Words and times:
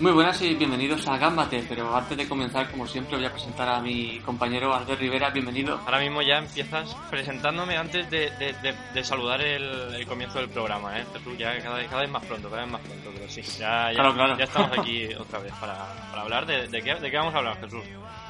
Muy 0.00 0.12
buenas 0.12 0.40
y 0.40 0.54
bienvenidos 0.54 1.06
a 1.08 1.18
Gambate, 1.18 1.62
pero 1.68 1.94
antes 1.94 2.16
de 2.16 2.26
comenzar, 2.26 2.70
como 2.70 2.86
siempre, 2.86 3.16
voy 3.18 3.26
a 3.26 3.30
presentar 3.32 3.68
a 3.68 3.80
mi 3.82 4.18
compañero 4.20 4.74
Albert 4.74 4.98
Rivera, 4.98 5.28
bienvenido. 5.28 5.78
Ahora 5.84 5.98
mismo 6.00 6.22
ya 6.22 6.38
empiezas 6.38 6.94
presentándome 7.10 7.76
antes 7.76 8.08
de, 8.08 8.30
de- 8.38 8.54
de- 8.62 8.74
de 8.94 9.04
saludar 9.04 9.42
el, 9.42 9.94
el 9.94 10.06
comienzo 10.06 10.38
del 10.38 10.48
programa, 10.48 10.98
¿eh? 10.98 11.04
Jesús, 11.12 11.36
ya 11.36 11.58
cada, 11.58 11.76
vez- 11.76 11.88
cada 11.90 12.00
vez 12.00 12.10
más 12.10 12.24
pronto, 12.24 12.48
cada 12.48 12.62
vez 12.62 12.70
más 12.72 12.80
pronto, 12.80 13.10
pero 13.14 13.28
sí, 13.30 13.42
ya, 13.42 13.88
ya, 13.90 13.94
Claro, 13.96 14.14
claro. 14.14 14.38
ya 14.38 14.44
estamos 14.44 14.78
aquí 14.78 15.06
otra 15.18 15.38
vez 15.40 15.52
para, 15.60 15.76
para 16.10 16.22
hablar 16.22 16.46
de, 16.46 16.66
de 16.68 16.80
qué, 16.82 16.94
de 16.94 17.10
qué 17.10 17.16
vamos 17.18 17.34
a 17.34 17.38
hablar, 17.38 17.60
Jesús. 17.60 17.82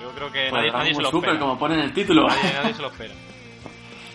Yo 0.02 0.10
creo 0.10 0.32
que 0.32 0.48
Pues 0.50 0.72
nadie, 0.72 0.92
se 0.94 1.02
lo 1.02 1.10
Super, 1.10 1.30
espera. 1.30 1.40
como 1.46 1.56
pone 1.58 1.74
en 1.74 1.80
el 1.82 1.92
título. 1.92 2.26
Nadie, 2.26 2.52
nadie 2.52 2.74
se 2.74 2.82
lo 2.82 2.88
espera. 2.92 3.14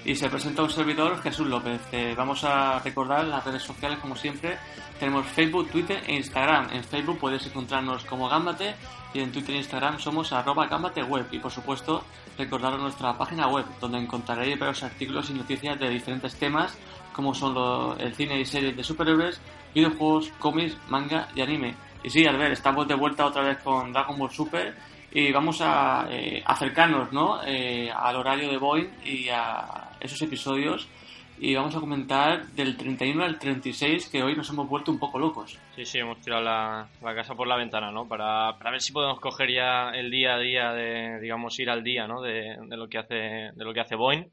Y 0.05 0.13
se 0.13 0.29
presenta 0.29 0.61
un 0.61 0.69
servidor, 0.69 1.19
Jesús 1.23 1.47
López. 1.47 1.81
Eh, 1.91 2.13
vamos 2.15 2.43
a 2.43 2.77
recordar 2.77 3.25
las 3.25 3.43
redes 3.43 3.63
sociales, 3.63 3.97
como 3.97 4.15
siempre. 4.15 4.55
Tenemos 4.99 5.25
Facebook, 5.25 5.67
Twitter 5.71 6.03
e 6.05 6.13
Instagram. 6.13 6.69
En 6.73 6.83
Facebook 6.83 7.17
podéis 7.17 7.47
encontrarnos 7.47 8.05
como 8.05 8.29
Gambate 8.29 8.75
y 9.15 9.19
en 9.21 9.31
Twitter 9.31 9.55
e 9.55 9.57
Instagram 9.57 9.97
somos 9.97 10.31
arroba 10.31 10.67
gambateweb. 10.67 11.25
Y 11.31 11.39
por 11.39 11.49
supuesto, 11.49 12.03
recordaros 12.37 12.79
nuestra 12.79 13.17
página 13.17 13.47
web, 13.47 13.65
donde 13.81 13.97
encontraréis 13.97 14.59
varios 14.59 14.83
artículos 14.83 15.31
y 15.31 15.33
noticias 15.33 15.79
de 15.79 15.89
diferentes 15.89 16.35
temas, 16.35 16.77
como 17.11 17.33
son 17.33 17.99
el 17.99 18.13
cine 18.13 18.39
y 18.39 18.45
series 18.45 18.77
de 18.77 18.83
superhéroes, 18.83 19.41
videojuegos, 19.73 20.31
cómics, 20.37 20.77
manga 20.87 21.29
y 21.33 21.41
anime. 21.41 21.73
Y 22.03 22.11
sí, 22.11 22.27
Albert, 22.27 22.53
estamos 22.53 22.87
de 22.87 22.93
vuelta 22.93 23.25
otra 23.25 23.41
vez 23.41 23.57
con 23.63 23.91
Dragon 23.91 24.19
Ball 24.19 24.29
Super 24.29 24.75
y 25.11 25.31
vamos 25.31 25.61
a 25.61 26.07
eh, 26.11 26.43
acercarnos 26.45 27.11
¿no? 27.13 27.39
Eh, 27.43 27.89
al 27.89 28.17
horario 28.17 28.51
de 28.51 28.57
Boeing 28.57 28.89
y 29.03 29.29
a 29.29 29.84
esos 29.99 30.21
episodios 30.21 30.87
y 31.37 31.53
vamos 31.53 31.75
a 31.75 31.79
comentar 31.79 32.47
del 32.47 32.77
31 32.77 33.23
al 33.23 33.39
36 33.39 34.09
que 34.09 34.23
hoy 34.23 34.35
nos 34.35 34.49
hemos 34.49 34.69
vuelto 34.69 34.91
un 34.91 34.99
poco 34.99 35.19
locos. 35.19 35.59
Sí, 35.75 35.85
sí, 35.85 35.99
hemos 35.99 36.19
tirado 36.21 36.41
la, 36.41 36.87
la 37.01 37.15
casa 37.15 37.35
por 37.35 37.47
la 37.47 37.57
ventana, 37.57 37.91
¿no? 37.91 38.07
Para, 38.07 38.57
para 38.57 38.71
ver 38.71 38.81
si 38.81 38.93
podemos 38.93 39.19
coger 39.19 39.51
ya 39.51 39.89
el 39.89 40.09
día 40.09 40.35
a 40.35 40.39
día 40.39 40.71
de, 40.71 41.19
digamos, 41.19 41.59
ir 41.59 41.69
al 41.69 41.83
día, 41.83 42.07
¿no? 42.07 42.21
De, 42.21 42.55
de 42.67 42.77
lo 42.77 42.87
que 42.87 42.97
hace, 42.97 43.15
de 43.15 43.65
lo 43.65 43.73
que 43.73 43.81
hace 43.81 43.95
Boeing 43.95 44.31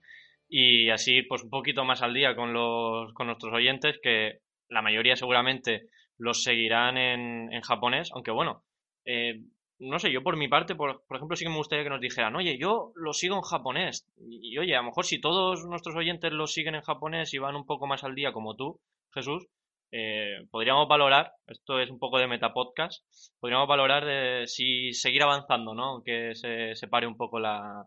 y 0.55 0.90
así, 0.90 1.22
pues 1.22 1.42
un 1.42 1.50
poquito 1.50 1.83
más 1.84 2.02
al 2.02 2.12
día 2.12 2.36
con 2.36 2.52
los, 2.52 3.12
con 3.14 3.27
nuestros 3.27 3.55
oyentes 3.55 3.98
que 4.02 4.40
la 4.68 4.83
mayoría 4.83 5.16
seguramente 5.16 5.86
los 6.18 6.42
seguirán 6.42 6.98
en, 6.98 7.50
en 7.50 7.62
japonés, 7.62 8.10
aunque 8.12 8.30
bueno, 8.30 8.62
eh, 9.06 9.40
no 9.83 9.98
sé, 9.98 10.12
yo 10.12 10.22
por 10.22 10.36
mi 10.36 10.48
parte, 10.48 10.75
por, 10.75 11.05
por 11.06 11.16
ejemplo, 11.16 11.36
sí 11.36 11.44
que 11.44 11.50
me 11.50 11.56
gustaría 11.56 11.84
que 11.84 11.91
nos 11.91 12.00
dijeran, 12.00 12.36
oye, 12.36 12.56
yo 12.58 12.92
lo 12.94 13.12
sigo 13.12 13.36
en 13.36 13.42
japonés. 13.42 14.06
Y, 14.16 14.56
oye, 14.58 14.74
a 14.77 14.78
lo 14.78 14.86
mejor 14.86 15.05
si 15.05 15.20
todos 15.20 15.66
nuestros 15.66 15.97
oyentes 15.97 16.33
lo 16.33 16.47
siguen 16.47 16.77
en 16.77 16.83
japonés 16.83 17.34
y 17.34 17.39
van 17.39 17.57
un 17.57 17.67
poco 17.67 17.86
más 17.86 18.05
al 18.05 18.14
día 18.14 18.33
como 18.33 18.55
tú, 18.55 18.80
Jesús, 19.12 19.46
eh, 19.90 20.46
podríamos 20.51 20.89
valorar, 20.89 21.33
esto 21.46 21.80
es 21.80 21.90
un 21.90 21.98
poco 21.98 22.18
de 22.18 22.29
metapodcast, 22.29 23.05
podríamos 23.40 23.68
valorar 23.68 24.05
de 24.05 24.46
si 24.46 24.92
seguir 24.92 25.24
avanzando, 25.24 25.74
¿no? 25.74 26.02
Que 26.05 26.34
se, 26.34 26.77
se 26.77 26.89
pare 26.89 27.07
un 27.07 27.17
poco 27.17 27.40
la, 27.40 27.84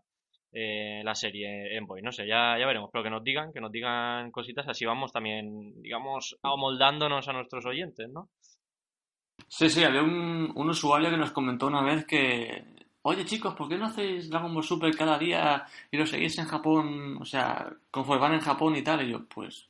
eh, 0.52 1.02
la 1.02 1.14
serie 1.14 1.76
en 1.76 1.86
Boy. 1.86 2.02
No 2.02 2.12
sé, 2.12 2.26
ya, 2.26 2.58
ya 2.58 2.66
veremos, 2.66 2.90
pero 2.92 3.04
que 3.04 3.10
nos 3.10 3.24
digan, 3.24 3.52
que 3.52 3.60
nos 3.60 3.72
digan 3.72 4.30
cositas, 4.30 4.68
así 4.68 4.84
vamos 4.84 5.12
también, 5.12 5.80
digamos, 5.82 6.38
amoldándonos 6.42 7.26
a 7.26 7.32
nuestros 7.32 7.64
oyentes, 7.64 8.08
¿no? 8.10 8.28
Sí, 9.48 9.70
sí, 9.70 9.84
había 9.84 10.02
un, 10.02 10.52
un 10.54 10.70
usuario 10.70 11.10
que 11.10 11.16
nos 11.16 11.30
comentó 11.30 11.66
una 11.68 11.82
vez 11.82 12.04
que, 12.04 12.64
oye 13.02 13.24
chicos, 13.24 13.54
¿por 13.54 13.68
qué 13.68 13.78
no 13.78 13.86
hacéis 13.86 14.28
Dragon 14.28 14.52
Ball 14.52 14.64
Super 14.64 14.94
cada 14.96 15.18
día 15.18 15.64
y 15.90 15.96
lo 15.96 16.04
seguís 16.06 16.36
en 16.38 16.46
Japón, 16.46 17.16
o 17.20 17.24
sea, 17.24 17.72
conforme 17.90 18.20
van 18.22 18.34
en 18.34 18.40
Japón 18.40 18.76
y 18.76 18.82
tal? 18.82 19.02
Y 19.06 19.12
yo, 19.12 19.24
pues, 19.28 19.68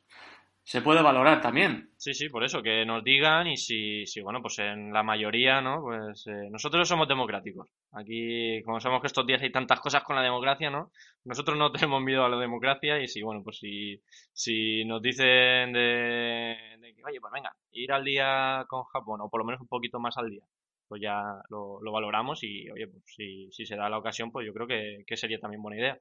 se 0.67 0.83
puede 0.83 1.01
valorar 1.01 1.41
también. 1.41 1.91
Sí, 1.97 2.13
sí, 2.13 2.29
por 2.29 2.43
eso, 2.43 2.61
que 2.61 2.85
nos 2.85 3.05
digan 3.05 3.47
y 3.47 3.57
si, 3.57 4.05
si 4.05 4.21
bueno, 4.21 4.43
pues 4.43 4.59
en 4.59 4.93
la 4.93 5.05
mayoría, 5.05 5.61
¿no? 5.61 5.81
Pues 5.81 6.27
eh, 6.27 6.49
nosotros 6.51 6.89
somos 6.89 7.07
democráticos. 7.07 7.69
Aquí, 7.93 8.61
como 8.65 8.81
sabemos 8.81 9.01
que 9.01 9.07
estos 9.07 9.25
días 9.25 9.41
hay 9.43 9.53
tantas 9.53 9.79
cosas 9.79 10.03
con 10.03 10.17
la 10.17 10.23
democracia, 10.23 10.69
¿no? 10.69 10.91
Nosotros 11.25 11.57
no 11.57 11.71
tenemos 11.73 12.03
miedo 12.03 12.25
a 12.25 12.29
la 12.29 12.37
democracia 12.39 13.01
y 13.01 13.07
si, 13.07 13.23
bueno, 13.23 13.45
pues 13.45 13.59
si, 13.59 14.03
si 14.33 14.85
nos 14.85 15.01
dicen 15.01 15.73
de, 15.73 16.57
que, 16.97 17.05
oye, 17.05 17.21
pues 17.21 17.33
venga, 17.33 17.55
ir 17.71 17.93
al 17.93 18.05
día 18.05 18.65
con 18.69 18.83
Japón 18.87 19.21
o 19.21 19.31
por 19.31 19.41
lo 19.41 19.45
menos 19.45 19.61
un 19.61 19.69
poquito 19.69 20.01
más 20.01 20.19
al 20.19 20.31
día, 20.31 20.43
pues 20.89 21.01
ya 21.01 21.23
lo, 21.49 21.81
lo 21.81 21.93
valoramos 21.93 22.43
y, 22.43 22.69
oye, 22.71 22.89
pues 22.89 23.05
si, 23.07 23.49
si 23.53 23.67
se 23.67 23.77
da 23.77 23.89
la 23.89 23.99
ocasión, 23.99 24.33
pues 24.33 24.45
yo 24.45 24.53
creo 24.53 24.67
que, 24.67 25.05
que 25.07 25.17
sería 25.17 25.39
también 25.39 25.63
buena 25.63 25.79
idea. 25.81 26.01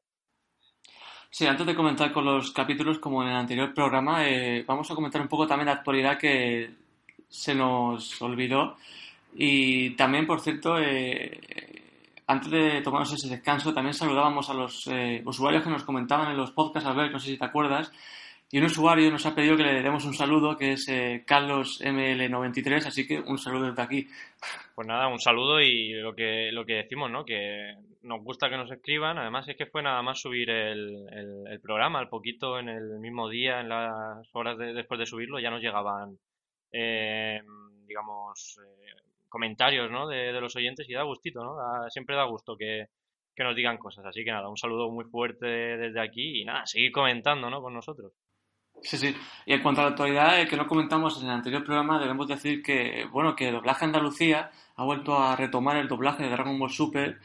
Sí, 1.38 1.46
antes 1.46 1.68
de 1.68 1.76
comenzar 1.76 2.14
con 2.14 2.24
los 2.24 2.52
capítulos, 2.52 2.98
como 2.98 3.22
en 3.22 3.28
el 3.28 3.36
anterior 3.36 3.74
programa, 3.74 4.26
eh, 4.26 4.64
vamos 4.66 4.90
a 4.90 4.96
comentar 4.96 5.20
un 5.22 5.28
poco 5.28 5.46
también 5.46 5.66
la 5.66 5.74
actualidad 5.74 6.18
que 6.18 6.70
se 7.28 7.54
nos 7.54 8.22
olvidó. 8.22 8.78
Y 9.36 9.90
también, 9.98 10.26
por 10.26 10.40
cierto, 10.40 10.80
eh, 10.80 11.38
antes 12.26 12.50
de 12.50 12.82
tomarnos 12.82 13.12
ese 13.12 13.28
descanso, 13.28 13.74
también 13.74 13.94
saludábamos 13.94 14.50
a 14.50 14.54
los 14.54 14.88
eh, 14.88 15.22
usuarios 15.26 15.62
que 15.62 15.70
nos 15.70 15.84
comentaban 15.84 16.32
en 16.32 16.38
los 16.38 16.52
podcasts, 16.52 16.88
a 16.88 16.94
ver, 16.94 17.12
no 17.12 17.20
sé 17.20 17.32
si 17.32 17.38
te 17.38 17.44
acuerdas. 17.44 17.92
Y 18.50 18.60
un 18.60 18.68
usuario 18.68 19.12
nos 19.12 19.26
ha 19.26 19.36
pedido 19.36 19.58
que 19.58 19.64
le 19.64 19.84
demos 19.84 20.06
un 20.06 20.14
saludo, 20.14 20.56
que 20.56 20.72
es 20.72 20.88
eh, 20.88 21.26
Carlos 21.28 21.82
ML93, 21.82 22.86
así 22.86 23.06
que 23.06 23.20
un 23.20 23.38
saludo 23.38 23.72
desde 23.72 23.82
aquí. 23.82 24.08
Pues 24.74 24.88
nada, 24.88 25.10
un 25.10 25.20
saludo 25.20 25.60
y 25.60 25.92
lo 25.96 26.16
que, 26.16 26.50
lo 26.54 26.66
que 26.66 26.76
decimos, 26.76 27.12
¿no? 27.12 27.26
Que 27.26 27.76
nos 28.06 28.22
gusta 28.24 28.50
que 28.50 28.58
nos 28.58 28.72
escriban. 28.72 29.18
Además 29.18 29.48
es 29.48 29.56
que 29.58 29.66
fue 29.66 29.82
nada 29.84 30.02
más 30.02 30.20
subir 30.22 30.50
el, 30.50 31.08
el, 31.12 31.48
el 31.48 31.60
programa, 31.60 32.00
al 32.00 32.10
poquito 32.10 32.60
en 32.60 32.70
el 32.70 33.00
mismo 33.00 33.28
día, 33.30 33.60
en 33.60 33.70
las 33.70 34.28
horas 34.34 34.58
de- 34.58 34.74
después 34.74 35.00
de 35.00 35.06
subirlo, 35.06 35.40
ya 35.40 35.50
nos 35.52 35.62
llegaban, 35.62 36.18
eh, 36.72 37.42
digamos, 37.88 38.60
eh, 38.64 39.02
comentarios, 39.30 39.92
¿no? 39.92 40.08
De, 40.08 40.32
los 40.40 40.56
oyentes 40.56 40.88
y 40.90 40.94
da 40.94 41.04
gustito, 41.04 41.44
¿no? 41.44 41.56
Da- 41.56 41.90
siempre 41.90 42.16
da 42.16 42.24
gusto 42.24 42.56
que, 42.56 42.88
que 43.36 43.44
nos 43.44 43.56
digan 43.56 43.78
cosas. 43.78 44.06
Así 44.06 44.24
que 44.24 44.32
nada, 44.32 44.48
un 44.50 44.58
saludo 44.58 44.90
muy 44.90 45.06
fuerte 45.06 45.46
desde 45.46 46.00
aquí 46.02 46.42
y 46.42 46.46
nada, 46.46 46.66
seguir 46.66 46.92
comentando, 46.92 47.50
¿no? 47.50 47.62
Con 47.62 47.74
nosotros. 47.74 48.14
Sí, 48.82 48.98
sí. 48.98 49.16
Y 49.46 49.54
en 49.54 49.64
cuanto 49.64 49.82
a 49.82 49.86
la 49.86 49.90
actualidad, 49.92 50.40
eh, 50.40 50.48
que 50.48 50.58
no 50.58 50.68
comentamos 50.68 51.20
en 51.22 51.28
el 51.30 51.34
anterior 51.34 51.64
programa, 51.64 51.98
debemos 52.00 52.28
decir 52.28 52.62
que, 52.62 53.06
bueno, 53.10 53.34
que 53.36 53.50
Doblaje 53.52 53.86
Andalucía 53.86 54.52
ha 54.76 54.84
vuelto 54.84 55.18
a 55.18 55.36
retomar 55.38 55.78
el 55.78 55.88
doblaje 55.88 56.24
de 56.24 56.30
Dragon 56.30 56.60
Ball 56.60 56.70
Super 56.70 57.18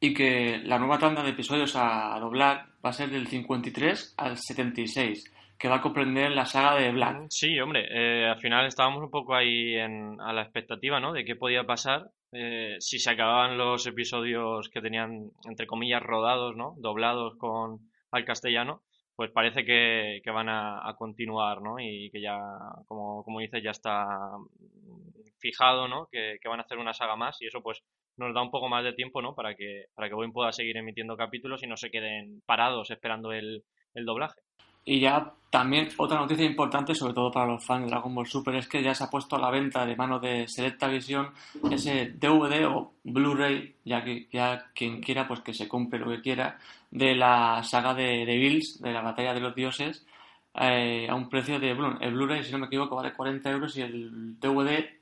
y 0.00 0.12
que 0.12 0.58
la 0.64 0.78
nueva 0.78 0.98
tanda 0.98 1.22
de 1.22 1.30
episodios 1.30 1.74
a 1.76 2.18
doblar 2.20 2.66
va 2.84 2.90
a 2.90 2.92
ser 2.92 3.10
del 3.10 3.26
53 3.26 4.14
al 4.18 4.36
76, 4.36 5.32
que 5.58 5.68
va 5.68 5.76
a 5.76 5.80
comprender 5.80 6.30
la 6.32 6.44
saga 6.44 6.80
de 6.80 6.92
Black. 6.92 7.26
Sí, 7.30 7.58
hombre, 7.60 7.86
eh, 7.90 8.26
al 8.26 8.38
final 8.38 8.66
estábamos 8.66 9.02
un 9.02 9.10
poco 9.10 9.34
ahí 9.34 9.74
en, 9.74 10.20
a 10.20 10.32
la 10.32 10.42
expectativa, 10.42 11.00
¿no? 11.00 11.12
De 11.12 11.24
qué 11.24 11.34
podía 11.34 11.64
pasar 11.64 12.10
eh, 12.32 12.76
si 12.80 12.98
se 12.98 13.10
acababan 13.10 13.56
los 13.56 13.86
episodios 13.86 14.68
que 14.68 14.82
tenían, 14.82 15.30
entre 15.44 15.66
comillas, 15.66 16.02
rodados, 16.02 16.56
¿no? 16.56 16.74
Doblados 16.78 17.36
con 17.38 17.80
al 18.10 18.24
castellano, 18.24 18.82
pues 19.14 19.30
parece 19.30 19.64
que, 19.64 20.20
que 20.22 20.30
van 20.30 20.48
a, 20.48 20.94
continuar, 20.98 21.62
¿no? 21.62 21.80
Y 21.80 22.10
que 22.10 22.20
ya, 22.20 22.38
como, 22.86 23.24
como 23.24 23.40
dices, 23.40 23.62
ya 23.62 23.70
está 23.70 24.06
mm, 24.36 25.38
fijado, 25.38 25.88
¿no? 25.88 26.08
Que 26.12 26.38
van 26.46 26.60
a 26.60 26.64
hacer 26.64 26.78
una 26.78 26.92
saga 26.92 27.16
más 27.16 27.40
y 27.40 27.46
eso 27.46 27.62
pues 27.62 27.82
nos 28.16 28.34
da 28.34 28.42
un 28.42 28.50
poco 28.50 28.68
más 28.68 28.84
de 28.84 28.92
tiempo, 28.92 29.20
¿no? 29.22 29.34
Para 29.34 29.54
que, 29.54 29.86
para 29.94 30.08
que 30.08 30.14
Boeing 30.14 30.32
pueda 30.32 30.52
seguir 30.52 30.76
emitiendo 30.76 31.16
capítulos 31.16 31.62
y 31.62 31.66
no 31.66 31.76
se 31.76 31.90
queden 31.90 32.42
parados 32.46 32.90
esperando 32.90 33.32
el, 33.32 33.64
el 33.94 34.04
doblaje. 34.04 34.40
Y 34.88 35.00
ya 35.00 35.32
también 35.50 35.88
otra 35.96 36.20
noticia 36.20 36.44
importante, 36.44 36.94
sobre 36.94 37.12
todo 37.12 37.32
para 37.32 37.46
los 37.46 37.64
fans 37.64 37.84
de 37.84 37.90
Dragon 37.90 38.14
Ball 38.14 38.26
Super, 38.26 38.54
es 38.54 38.68
que 38.68 38.84
ya 38.84 38.94
se 38.94 39.02
ha 39.02 39.10
puesto 39.10 39.34
a 39.34 39.40
la 39.40 39.50
venta 39.50 39.84
de 39.84 39.96
mano 39.96 40.20
de 40.20 40.46
Selecta 40.46 40.86
Visión 40.86 41.32
ese 41.72 42.12
DVD 42.16 42.66
o 42.68 42.94
Blu-ray, 43.02 43.74
ya 43.84 44.04
que 44.04 44.28
ya 44.32 44.70
quien 44.72 45.00
quiera 45.00 45.26
pues 45.26 45.40
que 45.40 45.52
se 45.52 45.66
compre 45.66 45.98
lo 45.98 46.10
que 46.10 46.20
quiera, 46.20 46.58
de 46.92 47.16
la 47.16 47.64
saga 47.64 47.94
de, 47.94 48.24
de 48.24 48.36
Bills, 48.36 48.80
de 48.80 48.92
la 48.92 49.02
batalla 49.02 49.34
de 49.34 49.40
los 49.40 49.56
dioses, 49.56 50.06
eh, 50.54 51.08
a 51.10 51.16
un 51.16 51.28
precio 51.28 51.58
de, 51.58 51.74
bueno, 51.74 51.98
el 52.00 52.14
Blu-ray 52.14 52.44
si 52.44 52.52
no 52.52 52.58
me 52.58 52.66
equivoco 52.66 52.94
vale 52.94 53.12
40 53.12 53.50
euros 53.50 53.76
y 53.76 53.82
el 53.82 54.38
DVD 54.38 54.95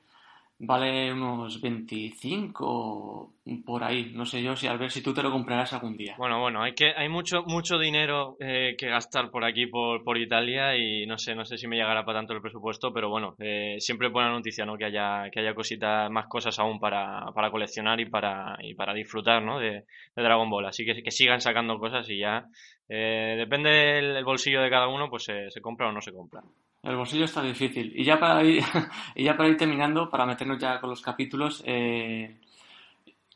vale 0.66 1.12
unos 1.12 1.60
25 1.60 3.34
por 3.64 3.84
ahí. 3.84 4.12
No 4.14 4.24
sé 4.24 4.42
yo 4.42 4.56
si 4.56 4.66
al 4.66 4.78
ver 4.78 4.90
si 4.90 5.02
tú 5.02 5.12
te 5.12 5.22
lo 5.22 5.30
comprarás 5.30 5.72
algún 5.72 5.96
día. 5.96 6.14
Bueno, 6.18 6.40
bueno, 6.40 6.62
hay 6.62 6.74
que 6.74 6.92
hay 6.96 7.08
mucho 7.08 7.42
mucho 7.46 7.78
dinero 7.78 8.36
eh, 8.40 8.74
que 8.78 8.88
gastar 8.88 9.30
por 9.30 9.44
aquí 9.44 9.66
por, 9.66 10.02
por 10.02 10.18
Italia 10.18 10.76
y 10.76 11.06
no 11.06 11.18
sé 11.18 11.34
no 11.34 11.44
sé 11.44 11.58
si 11.58 11.68
me 11.68 11.76
llegará 11.76 12.04
para 12.04 12.20
tanto 12.20 12.32
el 12.32 12.40
presupuesto, 12.40 12.92
pero 12.92 13.08
bueno, 13.10 13.34
eh, 13.38 13.76
siempre 13.78 14.08
buena 14.08 14.30
noticia, 14.30 14.64
¿no? 14.64 14.76
Que 14.76 14.86
haya 14.86 15.30
que 15.30 15.40
haya 15.40 15.54
cositas 15.54 16.10
más 16.10 16.26
cosas 16.26 16.58
aún 16.58 16.80
para, 16.80 17.26
para 17.34 17.50
coleccionar 17.50 18.00
y 18.00 18.06
para 18.06 18.56
y 18.62 18.74
para 18.74 18.94
disfrutar, 18.94 19.42
¿no? 19.42 19.58
De, 19.58 19.84
Dragon 20.16 20.48
Ball. 20.48 20.66
Así 20.66 20.84
que 20.84 21.02
que 21.02 21.10
sigan 21.10 21.40
sacando 21.40 21.78
cosas 21.78 22.08
y 22.08 22.18
ya 22.18 22.46
eh, 22.88 23.34
depende 23.36 23.70
del 23.70 24.24
bolsillo 24.24 24.62
de 24.62 24.70
cada 24.70 24.88
uno, 24.88 25.10
pues 25.10 25.24
se 25.24 25.60
compra 25.60 25.88
o 25.88 25.92
no 25.92 26.00
se 26.00 26.12
compra. 26.12 26.42
El 26.84 26.96
bolsillo 26.96 27.24
está 27.24 27.42
difícil. 27.42 27.92
Y 27.96 28.04
ya 28.04 28.20
para 28.20 28.44
ir, 28.44 28.62
y 29.14 29.24
ya 29.24 29.36
para 29.36 29.48
ir 29.48 29.56
terminando, 29.56 30.10
para 30.10 30.26
meternos 30.26 30.58
ya 30.58 30.80
con 30.80 30.90
los 30.90 31.00
capítulos, 31.00 31.62
eh, 31.66 32.36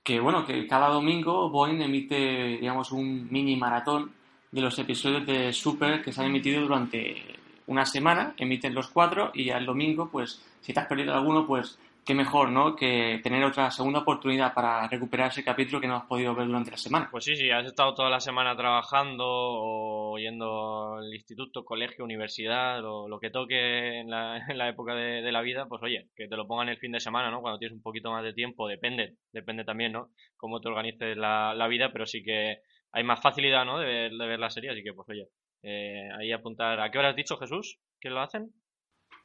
que 0.02 0.20
bueno, 0.20 0.44
que 0.46 0.66
cada 0.66 0.88
domingo 0.88 1.48
Boeing 1.50 1.80
emite, 1.80 2.58
digamos, 2.60 2.92
un 2.92 3.28
mini 3.30 3.56
maratón 3.56 4.12
de 4.50 4.60
los 4.60 4.78
episodios 4.78 5.26
de 5.26 5.52
Super 5.52 6.02
que 6.02 6.12
se 6.12 6.20
han 6.20 6.28
emitido 6.28 6.62
durante 6.62 7.22
una 7.66 7.84
semana, 7.84 8.34
emiten 8.38 8.74
los 8.74 8.88
cuatro 8.88 9.30
y 9.34 9.44
ya 9.44 9.58
el 9.58 9.66
domingo, 9.66 10.08
pues, 10.10 10.42
si 10.60 10.72
te 10.72 10.80
has 10.80 10.86
perdido 10.86 11.14
alguno, 11.14 11.46
pues 11.46 11.78
qué 12.08 12.14
mejor, 12.14 12.50
¿no? 12.50 12.74
Que 12.74 13.20
tener 13.22 13.44
otra 13.44 13.70
segunda 13.70 13.98
oportunidad 13.98 14.54
para 14.54 14.88
recuperar 14.88 15.28
ese 15.28 15.44
capítulo 15.44 15.78
que 15.78 15.86
no 15.86 15.96
has 15.96 16.06
podido 16.06 16.34
ver 16.34 16.46
durante 16.46 16.70
la 16.70 16.78
semana. 16.78 17.08
Pues 17.10 17.22
sí, 17.22 17.36
sí, 17.36 17.50
has 17.50 17.66
estado 17.66 17.92
toda 17.92 18.08
la 18.08 18.18
semana 18.18 18.56
trabajando 18.56 19.26
o 19.26 20.16
yendo 20.18 20.94
al 20.94 21.12
instituto, 21.12 21.66
colegio, 21.66 22.06
universidad, 22.06 22.82
o 22.82 23.08
lo 23.08 23.20
que 23.20 23.28
toque 23.28 24.00
en 24.00 24.08
la, 24.08 24.38
época 24.70 24.94
de, 24.94 25.30
la 25.30 25.42
vida, 25.42 25.66
pues 25.68 25.82
oye, 25.82 26.08
que 26.16 26.28
te 26.28 26.36
lo 26.36 26.46
pongan 26.46 26.70
el 26.70 26.78
fin 26.78 26.92
de 26.92 27.00
semana, 27.00 27.30
¿no? 27.30 27.42
Cuando 27.42 27.58
tienes 27.58 27.76
un 27.76 27.82
poquito 27.82 28.10
más 28.10 28.24
de 28.24 28.32
tiempo, 28.32 28.66
depende, 28.66 29.16
depende 29.30 29.64
también, 29.64 29.92
¿no? 29.92 30.08
Cómo 30.38 30.62
te 30.62 30.68
organices 30.68 31.14
la, 31.14 31.52
la 31.54 31.68
vida, 31.68 31.90
pero 31.92 32.06
sí 32.06 32.22
que 32.24 32.62
hay 32.90 33.04
más 33.04 33.20
facilidad, 33.20 33.66
¿no? 33.66 33.80
De 33.80 33.84
ver, 33.84 34.12
de 34.12 34.26
ver 34.26 34.38
la 34.38 34.48
serie, 34.48 34.70
así 34.70 34.82
que 34.82 34.94
pues 34.94 35.06
oye, 35.10 35.28
eh, 35.62 36.08
ahí 36.18 36.32
apuntar. 36.32 36.80
¿A 36.80 36.90
qué 36.90 36.98
hora 36.98 37.10
has 37.10 37.16
dicho, 37.16 37.36
Jesús, 37.36 37.78
que 38.00 38.08
lo 38.08 38.22
hacen? 38.22 38.50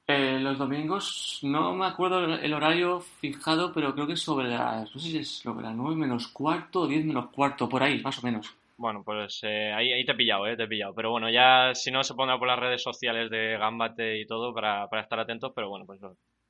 Eh, 0.05 0.38
los 0.39 0.57
domingos, 0.57 1.39
no 1.44 1.73
me 1.73 1.85
acuerdo 1.85 2.25
el 2.25 2.53
horario 2.53 3.00
fijado, 3.00 3.71
pero 3.71 3.94
creo 3.94 4.05
que 4.05 4.13
es 4.13 4.21
sobre 4.21 4.50
las, 4.50 4.94
no 4.94 5.00
sé 5.00 5.09
si 5.09 5.17
es 5.19 5.29
sobre 5.29 5.63
las 5.63 5.75
9 5.75 5.95
menos 5.95 6.27
cuarto 6.27 6.81
o 6.81 6.88
10 6.88 7.05
menos 7.05 7.29
cuarto, 7.31 7.69
por 7.69 7.81
ahí, 7.81 8.01
más 8.01 8.19
o 8.19 8.21
menos. 8.21 8.53
Bueno, 8.75 9.01
pues 9.01 9.39
eh, 9.44 9.71
ahí, 9.71 9.94
ahí 9.94 10.03
te 10.03 10.11
he 10.11 10.15
pillado, 10.15 10.45
eh, 10.45 10.57
te 10.57 10.63
he 10.63 10.67
pillado. 10.67 10.94
Pero 10.94 11.11
bueno, 11.11 11.29
ya 11.29 11.73
si 11.73 11.89
no 11.89 12.03
se 12.03 12.15
pondrá 12.15 12.38
por 12.38 12.50
las 12.50 12.59
redes 12.59 12.83
sociales 12.83 13.29
de 13.29 13.57
Gambate 13.57 14.19
y 14.19 14.25
todo 14.25 14.53
para, 14.53 14.89
para 14.89 15.03
estar 15.03 15.19
atentos, 15.19 15.53
pero 15.55 15.69
bueno, 15.69 15.85
pues 15.85 16.01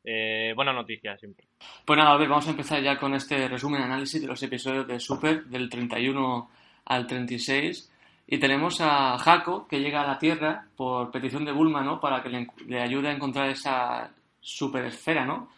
eh, 0.04 0.54
buena 0.56 0.74
noticia 0.74 1.16
siempre. 1.18 1.46
Pues 1.86 1.98
nada, 1.98 2.14
a 2.14 2.18
ver, 2.18 2.30
vamos 2.30 2.48
a 2.48 2.52
empezar 2.52 2.82
ya 2.82 2.98
con 2.98 3.14
este 3.14 3.48
resumen, 3.48 3.84
análisis 3.84 4.20
de 4.20 4.28
los 4.28 4.42
episodios 4.42 4.88
de 4.88 5.00
Super 5.00 5.46
del 5.46 5.70
31 5.70 6.50
al 6.86 7.08
36. 7.08 7.93
Y 8.26 8.40
tenemos 8.40 8.80
a 8.82 9.18
Jaco, 9.18 9.68
que 9.68 9.80
llega 9.80 10.02
a 10.02 10.08
la 10.08 10.18
Tierra 10.18 10.68
por 10.76 11.12
petición 11.12 11.46
de 11.46 11.52
Bulma, 11.52 11.84
¿no? 11.84 12.00
Para 12.00 12.24
que 12.24 12.30
le, 12.30 12.82
ayude 12.82 13.10
a 13.10 13.14
encontrar 13.14 13.50
esa 13.50 14.12
superesfera, 14.40 15.26
¿no? 15.26 15.50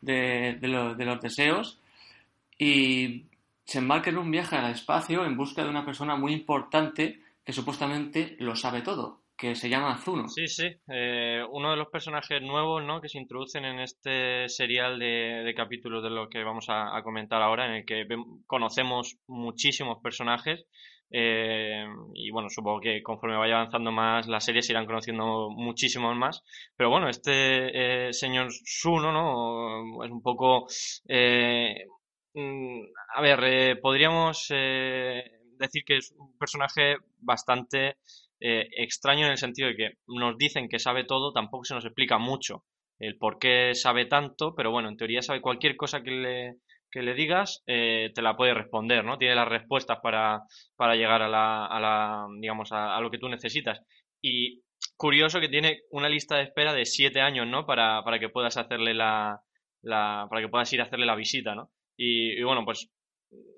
De, 0.00 0.56
de, 0.60 0.68
los 0.68 1.20
deseos. 1.20 1.78
Y 2.58 3.24
se 3.64 3.78
embarca 3.78 4.10
en 4.10 4.18
un 4.18 4.30
viaje 4.30 4.56
al 4.56 4.70
espacio 4.70 5.24
en 5.24 5.36
busca 5.36 5.62
de 5.62 5.70
una 5.70 5.84
persona 5.84 6.16
muy 6.16 6.32
importante 6.32 7.20
que 7.44 7.52
supuestamente 7.52 8.36
lo 8.38 8.56
sabe 8.56 8.80
todo, 8.80 9.20
que 9.36 9.54
se 9.54 9.68
llama 9.68 9.98
Zuno. 9.98 10.28
Sí, 10.28 10.48
sí. 10.48 10.66
Eh, 10.88 11.42
uno 11.50 11.70
de 11.70 11.76
los 11.76 11.88
personajes 11.88 12.40
nuevos 12.40 12.82
¿no? 12.84 13.00
que 13.00 13.08
se 13.08 13.18
introducen 13.18 13.64
en 13.66 13.80
este 13.80 14.48
serial 14.48 14.98
de, 14.98 15.52
capítulos 15.54 16.02
de 16.02 16.10
lo 16.10 16.28
que 16.28 16.42
vamos 16.42 16.66
a, 16.68 17.00
comentar 17.02 17.42
ahora, 17.42 17.66
en 17.66 17.74
el 17.74 17.84
que 17.84 18.06
conocemos 18.46 19.18
muchísimos 19.26 19.98
personajes 20.02 20.64
eh, 21.16 21.86
y 22.14 22.30
bueno, 22.32 22.48
supongo 22.50 22.80
que 22.80 23.00
conforme 23.00 23.36
vaya 23.36 23.54
avanzando 23.54 23.92
más 23.92 24.26
la 24.26 24.40
serie 24.40 24.62
se 24.62 24.72
irán 24.72 24.84
conociendo 24.84 25.48
muchísimos 25.48 26.16
más. 26.16 26.42
Pero 26.76 26.90
bueno, 26.90 27.08
este 27.08 28.08
eh, 28.08 28.12
señor 28.12 28.48
Suno, 28.50 29.12
¿no? 29.12 30.04
Es 30.04 30.10
un 30.10 30.20
poco... 30.22 30.66
Eh, 31.08 31.86
mm, 32.34 32.80
a 33.14 33.20
ver, 33.22 33.80
podríamos 33.80 34.48
decir 34.48 35.84
que 35.86 35.98
es 35.98 36.12
un 36.18 36.36
personaje 36.36 36.96
bastante 37.20 37.96
extraño 38.40 39.26
en 39.26 39.32
el 39.32 39.38
sentido 39.38 39.68
de 39.68 39.76
que 39.76 39.90
nos 40.08 40.36
dicen 40.36 40.68
que 40.68 40.80
sabe 40.80 41.04
todo, 41.04 41.32
tampoco 41.32 41.64
se 41.64 41.74
nos 41.74 41.84
explica 41.84 42.18
mucho 42.18 42.64
el 42.98 43.16
por 43.18 43.38
qué 43.38 43.74
sabe 43.74 44.06
tanto, 44.06 44.54
pero 44.54 44.70
bueno, 44.72 44.88
en 44.88 44.96
teoría 44.96 45.22
sabe 45.22 45.40
cualquier 45.40 45.76
cosa 45.76 46.02
que 46.02 46.10
le, 46.10 46.56
que 46.94 47.02
le 47.02 47.14
digas, 47.14 47.64
eh, 47.66 48.12
te 48.14 48.22
la 48.22 48.36
puede 48.36 48.54
responder, 48.54 49.04
¿no? 49.04 49.18
Tiene 49.18 49.34
las 49.34 49.48
respuestas 49.48 49.98
para, 50.00 50.42
para 50.76 50.94
llegar 50.94 51.22
a 51.22 51.28
la, 51.28 51.66
a 51.66 51.80
la 51.80 52.28
digamos, 52.38 52.70
a, 52.70 53.00
lo 53.00 53.10
que 53.10 53.18
tú 53.18 53.28
necesitas. 53.28 53.80
Y 54.22 54.62
curioso 54.96 55.40
que 55.40 55.48
tiene 55.48 55.80
una 55.90 56.08
lista 56.08 56.36
de 56.36 56.44
espera 56.44 56.72
de 56.72 56.84
siete 56.84 57.20
años, 57.20 57.48
¿no? 57.48 57.66
Para, 57.66 58.04
para 58.04 58.20
que 58.20 58.28
puedas 58.28 58.56
hacerle 58.56 58.94
la, 58.94 59.40
para 59.82 60.40
que 60.40 60.48
puedas 60.48 60.72
ir 60.72 60.82
a 60.82 60.84
hacerle 60.84 61.04
la 61.04 61.16
visita, 61.16 61.56
¿no? 61.56 61.72
Y, 61.96 62.40
bueno, 62.44 62.64
pues 62.64 62.88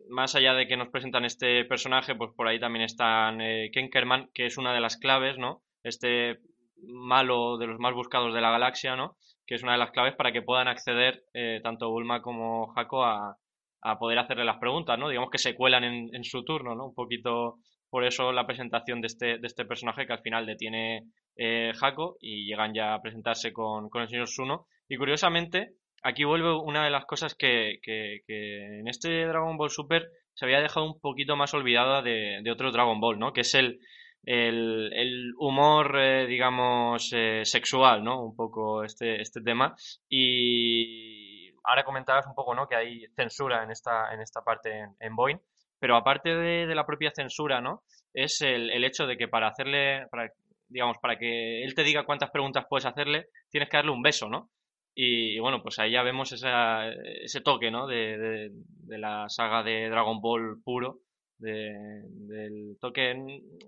más 0.09 0.35
allá 0.35 0.55
de 0.55 0.67
que 0.67 0.79
nos 0.79 0.89
presentan 0.89 1.27
este 1.27 1.67
personaje, 1.67 2.15
pues 2.15 2.31
por 2.35 2.49
ahí 2.49 2.59
también 2.59 2.87
están 2.87 3.43
eh, 3.43 3.71
Kenkerman, 3.71 4.31
que 4.32 4.47
es 4.47 4.56
una 4.56 4.73
de 4.73 4.81
las 4.81 4.97
claves, 4.97 5.37
¿no? 5.37 5.62
Este 5.82 6.39
malo 6.82 7.58
de 7.58 7.67
los 7.67 7.78
más 7.78 7.94
buscados 7.94 8.34
de 8.34 8.40
la 8.40 8.50
galaxia, 8.50 8.96
¿no? 8.96 9.17
que 9.46 9.55
es 9.55 9.62
una 9.62 9.73
de 9.73 9.78
las 9.78 9.93
claves 9.93 10.14
para 10.17 10.32
que 10.32 10.43
puedan 10.43 10.69
acceder 10.69 11.25
eh, 11.32 11.61
tanto 11.62 11.90
Bulma 11.90 12.20
como 12.20 12.67
Jaco 12.69 13.05
a, 13.05 13.38
a, 13.81 13.99
poder 13.99 14.19
hacerle 14.19 14.44
las 14.44 14.58
preguntas, 14.58 14.99
¿no? 14.99 15.08
Digamos 15.08 15.31
que 15.31 15.38
se 15.38 15.55
cuelan 15.55 15.84
en, 15.84 16.14
en, 16.14 16.25
su 16.25 16.44
turno, 16.44 16.75
¿no? 16.75 16.87
Un 16.87 16.94
poquito 16.94 17.58
por 17.88 18.05
eso 18.05 18.32
la 18.32 18.46
presentación 18.46 19.00
de 19.00 19.06
este, 19.06 19.38
de 19.38 19.46
este 19.46 19.64
personaje 19.64 20.06
que 20.06 20.12
al 20.12 20.23
final 20.23 20.46
detiene 20.46 21.05
eh, 21.37 21.73
Jaco 21.76 22.17
y 22.20 22.46
llegan 22.46 22.75
ya 22.75 22.94
a 22.94 23.00
presentarse 23.00 23.52
con, 23.52 23.88
con 23.88 24.02
el 24.02 24.08
señor 24.08 24.26
Suno. 24.26 24.67
Y 24.88 24.96
curiosamente, 24.96 25.75
aquí 26.02 26.25
vuelve 26.25 26.52
una 26.52 26.84
de 26.84 26.90
las 26.90 27.05
cosas 27.05 27.37
que, 27.37 27.79
que, 27.82 28.22
en 28.26 28.88
este 28.88 29.26
Dragon 29.26 29.56
Ball 29.56 29.70
Super 29.70 30.08
se 30.34 30.44
había 30.44 30.61
dejado 30.61 30.87
un 30.87 31.00
poquito 31.00 31.37
más 31.37 31.55
olvidada 31.55 32.02
de, 32.02 32.40
de 32.43 32.50
otro 32.50 32.72
Dragon 32.72 33.00
Ball, 33.00 33.19
¿no? 33.19 33.32
Que 33.32 33.43
es 33.43 33.55
el, 33.55 33.79
el, 34.26 34.93
el 34.93 35.34
humor, 35.38 35.96
eh, 35.99 36.26
digamos, 36.26 37.12
eh, 37.14 37.43
sexual, 37.44 38.02
¿no? 38.02 38.23
Un 38.23 38.34
poco 38.34 38.82
este, 38.82 39.23
este 39.23 39.40
tema. 39.40 39.75
Y 40.08 41.52
ahora 41.62 41.84
comentabas 41.84 42.26
un 42.26 42.34
poco, 42.34 42.55
¿no? 42.55 42.67
Que 42.69 42.75
hay 42.75 43.06
censura 43.14 43.62
en 43.62 43.70
esta, 43.70 44.12
en 44.12 44.20
esta 44.20 44.43
parte 44.43 44.76
en, 44.81 44.96
en 44.99 45.14
Boeing. 45.14 45.38
Pero 45.78 45.96
aparte 45.96 46.34
de, 46.34 46.67
de, 46.67 46.74
la 46.74 46.84
propia 46.84 47.12
censura, 47.15 47.60
¿no? 47.60 47.84
Es 48.12 48.41
el, 48.41 48.70
el 48.70 48.84
hecho 48.84 49.06
de 49.06 49.17
que 49.17 49.29
para 49.29 49.48
hacerle, 49.48 50.06
para, 50.10 50.29
digamos, 50.69 50.96
para 50.98 51.19
que 51.19 51.62
él 51.62 51.74
te 51.74 51.84
diga 51.84 52.05
cuántas 52.05 52.31
preguntas 52.31 52.67
puedes 52.69 52.86
hacerle, 52.86 53.29
tienes 53.51 53.69
que 53.69 53.77
darle 53.77 53.93
un 53.93 54.03
beso, 54.03 54.29
¿no? 54.29 54.51
Y, 54.98 55.39
bueno, 55.39 55.62
pues 55.62 55.79
ahí 55.79 55.93
ya 55.93 56.03
vemos 56.03 56.32
esa, 56.32 56.89
ese 56.89 57.43
toque, 57.43 57.70
¿no? 57.70 57.86
De, 57.86 58.17
de, 58.17 58.51
de, 58.53 58.98
la 58.98 59.29
saga 59.29 59.62
de 59.62 59.91
Dragon 59.91 60.20
Ball 60.22 60.56
puro, 60.65 61.01
de, 61.38 62.02
del 62.05 62.76
toque, 62.81 63.14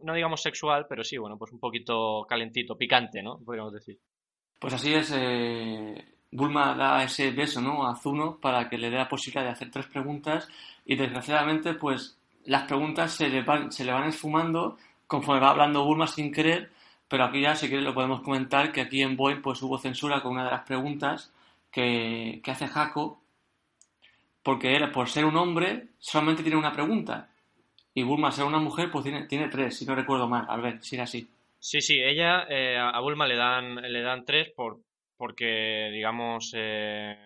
no 0.02 0.14
digamos 0.14 0.42
sexual, 0.42 0.86
pero 0.88 1.04
sí, 1.04 1.16
bueno, 1.18 1.36
pues 1.36 1.52
un 1.52 1.58
poquito 1.58 2.24
calentito, 2.28 2.76
picante, 2.76 3.22
¿no? 3.22 3.38
Podríamos 3.38 3.72
decir. 3.72 3.98
Pues 4.58 4.74
así 4.74 4.94
es, 4.94 5.12
eh, 5.14 6.16
Bulma 6.30 6.74
da 6.74 7.02
ese 7.02 7.30
beso, 7.30 7.60
¿no? 7.60 7.86
A 7.86 7.96
Zuno 7.96 8.38
para 8.40 8.68
que 8.68 8.78
le 8.78 8.90
dé 8.90 8.96
la 8.96 9.08
posibilidad 9.08 9.44
de 9.44 9.52
hacer 9.52 9.70
tres 9.70 9.86
preguntas 9.86 10.48
y 10.84 10.96
desgraciadamente, 10.96 11.74
pues 11.74 12.18
las 12.44 12.64
preguntas 12.64 13.12
se 13.12 13.28
le 13.28 13.42
van, 13.42 13.70
se 13.70 13.84
le 13.84 13.92
van 13.92 14.08
esfumando 14.08 14.78
conforme 15.06 15.40
va 15.40 15.50
hablando 15.50 15.84
Bulma 15.84 16.06
sin 16.06 16.32
querer, 16.32 16.70
pero 17.08 17.24
aquí 17.24 17.40
ya, 17.40 17.54
si 17.54 17.68
quieres, 17.68 17.84
lo 17.84 17.94
podemos 17.94 18.20
comentar 18.22 18.72
que 18.72 18.82
aquí 18.82 19.02
en 19.02 19.16
Boy 19.16 19.40
pues 19.40 19.62
hubo 19.62 19.78
censura 19.78 20.22
con 20.22 20.32
una 20.32 20.44
de 20.44 20.50
las 20.50 20.64
preguntas 20.64 21.32
que, 21.70 22.40
que 22.42 22.50
hace 22.50 22.66
Jaco, 22.66 23.20
porque 24.42 24.74
él, 24.74 24.90
por 24.90 25.08
ser 25.08 25.24
un 25.24 25.36
hombre, 25.36 25.88
solamente 25.98 26.42
tiene 26.42 26.58
una 26.58 26.72
pregunta 26.72 27.28
y 27.98 28.04
Bulma, 28.04 28.30
ser 28.30 28.44
una 28.44 28.60
mujer, 28.60 28.90
pues 28.92 29.02
tiene, 29.02 29.26
tiene 29.26 29.48
tres, 29.48 29.76
si 29.76 29.84
no 29.84 29.96
recuerdo 29.96 30.28
mal. 30.28 30.46
A 30.48 30.56
ver, 30.56 30.80
si 30.82 30.94
era 30.94 31.02
así. 31.04 31.28
Sí, 31.58 31.80
sí, 31.80 32.00
ella, 32.00 32.46
eh, 32.48 32.78
a 32.78 33.00
Bulma 33.00 33.26
le 33.26 33.34
dan, 33.34 33.74
le 33.74 34.02
dan 34.02 34.24
tres 34.24 34.50
por, 34.54 34.78
porque, 35.16 35.90
digamos, 35.92 36.52
eh, 36.54 37.18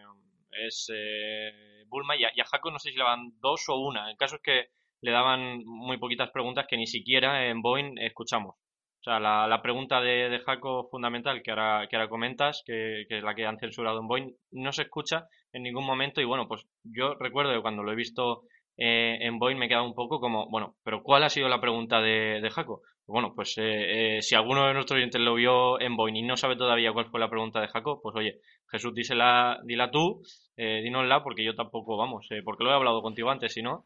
es 0.67 0.91
eh, 0.95 1.85
Bulma 1.89 2.17
y 2.17 2.25
a, 2.25 2.45
Jaco 2.51 2.71
no 2.71 2.79
sé 2.79 2.91
si 2.91 2.97
le 2.97 3.05
dan 3.05 3.35
dos 3.41 3.69
o 3.69 3.77
una. 3.77 4.11
El 4.11 4.17
caso 4.17 4.37
es 4.37 4.43
que 4.43 4.69
le 5.03 5.11
daban 5.11 5.63
muy 5.67 5.99
poquitas 5.99 6.31
preguntas 6.31 6.67
que 6.67 6.79
ni 6.79 6.87
siquiera 6.87 7.47
en 7.47 7.61
Boeing 7.61 7.99
escuchamos. 7.99 8.55
O 8.55 9.05
sea, 9.05 9.21
la, 9.21 9.61
pregunta 9.61 10.01
de, 10.01 10.41
Jaco 10.47 10.89
fundamental 10.91 11.43
que 11.43 11.51
ahora, 11.51 11.87
que 11.91 11.97
ahora 11.97 12.09
comentas, 12.09 12.63
que, 12.65 13.05
que, 13.11 13.19
es 13.19 13.25
la 13.25 13.35
que 13.35 13.45
han 13.45 13.59
censurado 13.59 14.01
en 14.01 14.07
Boeing, 14.07 14.33
no 14.53 14.73
se 14.73 14.83
escucha 14.83 15.27
en 15.53 15.65
ningún 15.65 15.85
momento. 15.85 16.23
Y 16.23 16.25
bueno, 16.25 16.49
pues 16.49 16.65
yo 16.83 17.15
recuerdo 17.17 17.53
que 17.53 17.61
cuando 17.61 17.83
lo 17.83 17.93
he 17.93 17.97
visto 17.97 18.45
eh, 18.77 19.19
en 19.21 19.39
Boeing 19.39 19.59
me 19.59 19.67
he 19.67 19.69
quedado 19.69 19.85
un 19.85 19.95
poco 19.95 20.21
como, 20.21 20.49
bueno, 20.49 20.77
pero 20.83 21.03
¿cuál 21.03 21.25
ha 21.25 21.29
sido 21.29 21.49
la 21.49 21.61
pregunta 21.61 22.01
de, 22.01 22.49
Jaco? 22.51 22.83
Bueno, 23.07 23.33
pues 23.35 23.59
eh, 23.59 24.17
eh, 24.17 24.23
si 24.23 24.35
alguno 24.35 24.67
de 24.67 24.75
nuestros 24.75 24.97
oyentes 24.97 25.21
lo 25.21 25.35
vio 25.35 25.81
en 25.81 25.97
Boeing 25.97 26.17
y 26.17 26.23
no 26.23 26.37
sabe 26.37 26.57
todavía 26.57 26.93
cuál 26.93 27.07
fue 27.07 27.21
la 27.21 27.29
pregunta 27.29 27.61
de 27.61 27.69
Jaco, 27.69 28.01
pues 28.01 28.17
oye, 28.17 28.41
Jesús, 28.71 28.95
dísela, 28.95 29.61
dila 29.65 29.91
tú, 29.91 30.23
dínosla, 30.57 31.23
porque 31.23 31.45
yo 31.45 31.55
tampoco, 31.55 31.97
vamos, 31.97 32.29
porque 32.45 32.65
lo 32.65 32.71
he 32.71 32.75
hablado 32.75 33.03
contigo 33.03 33.31
antes, 33.31 33.53
si 33.53 33.63
no. 33.63 33.85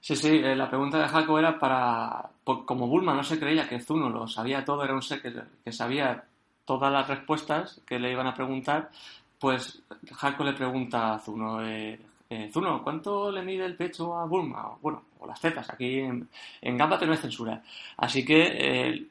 Sí, 0.00 0.16
sí, 0.16 0.40
la 0.40 0.68
pregunta 0.68 0.98
de 0.98 1.08
Jaco 1.08 1.38
era 1.38 1.58
para, 1.58 2.30
como 2.44 2.88
Bulma 2.88 3.14
no 3.14 3.22
se 3.22 3.38
creía 3.38 3.68
que 3.68 3.80
Zuno 3.80 4.10
lo 4.10 4.26
sabía 4.26 4.64
todo, 4.64 4.82
era 4.82 4.94
un 4.94 5.02
ser 5.02 5.22
que, 5.22 5.32
que 5.64 5.72
sabía 5.72 6.24
todas 6.64 6.92
las 6.92 7.08
respuestas 7.08 7.80
que 7.86 7.98
le 7.98 8.10
iban 8.10 8.26
a 8.26 8.34
preguntar, 8.34 8.90
pues 9.38 9.82
Jaco 10.12 10.44
le 10.44 10.52
pregunta 10.52 11.14
a 11.14 11.18
Zuno, 11.18 11.66
eh, 11.66 11.98
eh, 12.32 12.50
Zuno, 12.50 12.82
¿cuánto 12.82 13.30
le 13.30 13.42
mide 13.42 13.66
el 13.66 13.76
pecho 13.76 14.16
a 14.16 14.24
Bulma? 14.24 14.78
Bueno, 14.80 15.04
o 15.18 15.26
las 15.26 15.38
tetas, 15.38 15.68
aquí 15.68 15.98
en, 15.98 16.28
en 16.62 16.76
no 16.78 16.96
hay 16.96 17.16
censura. 17.18 17.62
Así 17.98 18.24
que 18.24 18.42
eh, 18.42 19.06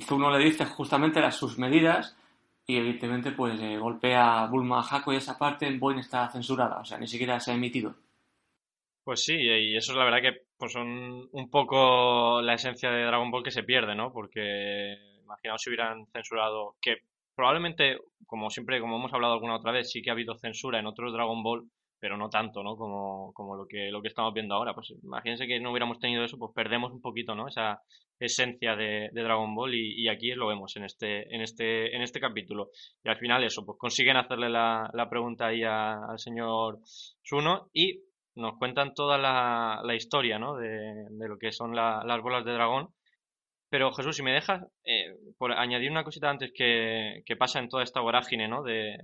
Zuno 0.00 0.30
le 0.30 0.44
dice 0.44 0.64
justamente 0.66 1.20
las, 1.20 1.34
sus 1.34 1.58
medidas 1.58 2.16
y 2.64 2.76
evidentemente 2.76 3.32
pues 3.32 3.60
eh, 3.60 3.78
golpea 3.78 4.44
a 4.44 4.46
Bulma 4.46 4.78
a 4.78 4.82
Jaco 4.84 5.12
y 5.12 5.16
esa 5.16 5.36
parte 5.36 5.66
en 5.66 5.80
Boeing 5.80 5.98
está 5.98 6.28
censurada, 6.28 6.78
o 6.78 6.84
sea, 6.84 6.98
ni 6.98 7.08
siquiera 7.08 7.40
se 7.40 7.50
ha 7.50 7.54
emitido. 7.54 7.96
Pues 9.02 9.24
sí, 9.24 9.34
y 9.34 9.76
eso 9.76 9.92
es 9.92 9.98
la 9.98 10.04
verdad 10.04 10.22
que 10.22 10.42
pues 10.56 10.72
son 10.72 11.28
un 11.32 11.50
poco 11.50 12.40
la 12.42 12.54
esencia 12.54 12.90
de 12.90 13.04
Dragon 13.04 13.30
Ball 13.30 13.42
que 13.42 13.50
se 13.50 13.64
pierde, 13.64 13.94
¿no? 13.96 14.12
Porque 14.12 14.96
imaginaos 15.22 15.62
si 15.62 15.70
hubieran 15.70 16.06
censurado, 16.12 16.76
que 16.80 16.98
probablemente, 17.34 17.98
como 18.26 18.50
siempre, 18.50 18.80
como 18.80 18.96
hemos 18.96 19.12
hablado 19.12 19.34
alguna 19.34 19.56
otra 19.56 19.72
vez, 19.72 19.90
sí 19.90 20.00
que 20.00 20.10
ha 20.10 20.12
habido 20.12 20.36
censura 20.36 20.78
en 20.78 20.86
otros 20.86 21.12
Dragon 21.12 21.42
Ball, 21.42 21.68
pero 21.98 22.16
no 22.16 22.28
tanto, 22.28 22.62
¿no? 22.62 22.76
Como, 22.76 23.32
como 23.32 23.56
lo 23.56 23.66
que 23.66 23.90
lo 23.90 24.02
que 24.02 24.08
estamos 24.08 24.34
viendo 24.34 24.54
ahora. 24.54 24.74
Pues 24.74 24.92
imagínense 25.02 25.46
que 25.46 25.60
no 25.60 25.70
hubiéramos 25.70 25.98
tenido 25.98 26.24
eso, 26.24 26.38
pues 26.38 26.52
perdemos 26.54 26.92
un 26.92 27.00
poquito, 27.00 27.34
¿no? 27.34 27.48
Esa 27.48 27.80
esencia 28.18 28.76
de, 28.76 29.10
Dragon 29.12 29.54
Ball 29.54 29.74
y, 29.74 30.08
aquí 30.08 30.32
lo 30.32 30.48
vemos 30.48 30.74
en 30.76 30.84
este, 30.84 31.34
en 31.34 31.40
este, 31.42 31.94
en 31.94 32.02
este 32.02 32.20
capítulo. 32.20 32.70
Y 33.04 33.08
al 33.08 33.18
final 33.18 33.44
eso, 33.44 33.64
pues 33.64 33.78
consiguen 33.78 34.16
hacerle 34.16 34.48
la, 34.48 34.90
la 34.92 35.08
pregunta 35.08 35.46
ahí 35.46 35.62
al 35.64 36.18
señor 36.18 36.80
Suno 37.22 37.68
y 37.72 38.00
nos 38.34 38.58
cuentan 38.58 38.94
toda 38.94 39.18
la, 39.18 39.80
la 39.82 39.94
historia, 39.94 40.38
¿no? 40.38 40.56
De, 40.56 41.06
de, 41.10 41.28
lo 41.28 41.38
que 41.38 41.52
son 41.52 41.74
las 41.74 42.22
bolas 42.22 42.44
de 42.44 42.52
dragón. 42.52 42.88
Pero 43.68 43.92
Jesús, 43.92 44.16
si 44.16 44.22
me 44.22 44.32
dejas, 44.32 44.62
eh, 44.84 45.16
por 45.38 45.52
añadir 45.52 45.90
una 45.90 46.04
cosita 46.04 46.30
antes 46.30 46.52
que, 46.54 47.22
que, 47.26 47.36
pasa 47.36 47.58
en 47.58 47.68
toda 47.68 47.82
esta 47.82 48.00
vorágine, 48.00 48.46
¿no? 48.46 48.62
De, 48.62 48.96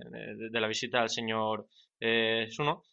de 0.49 0.61
la 0.61 0.67
visita 0.67 1.01
al 1.01 1.09
señor 1.09 1.67
eh, 2.03 2.47
Suno. 2.51 2.83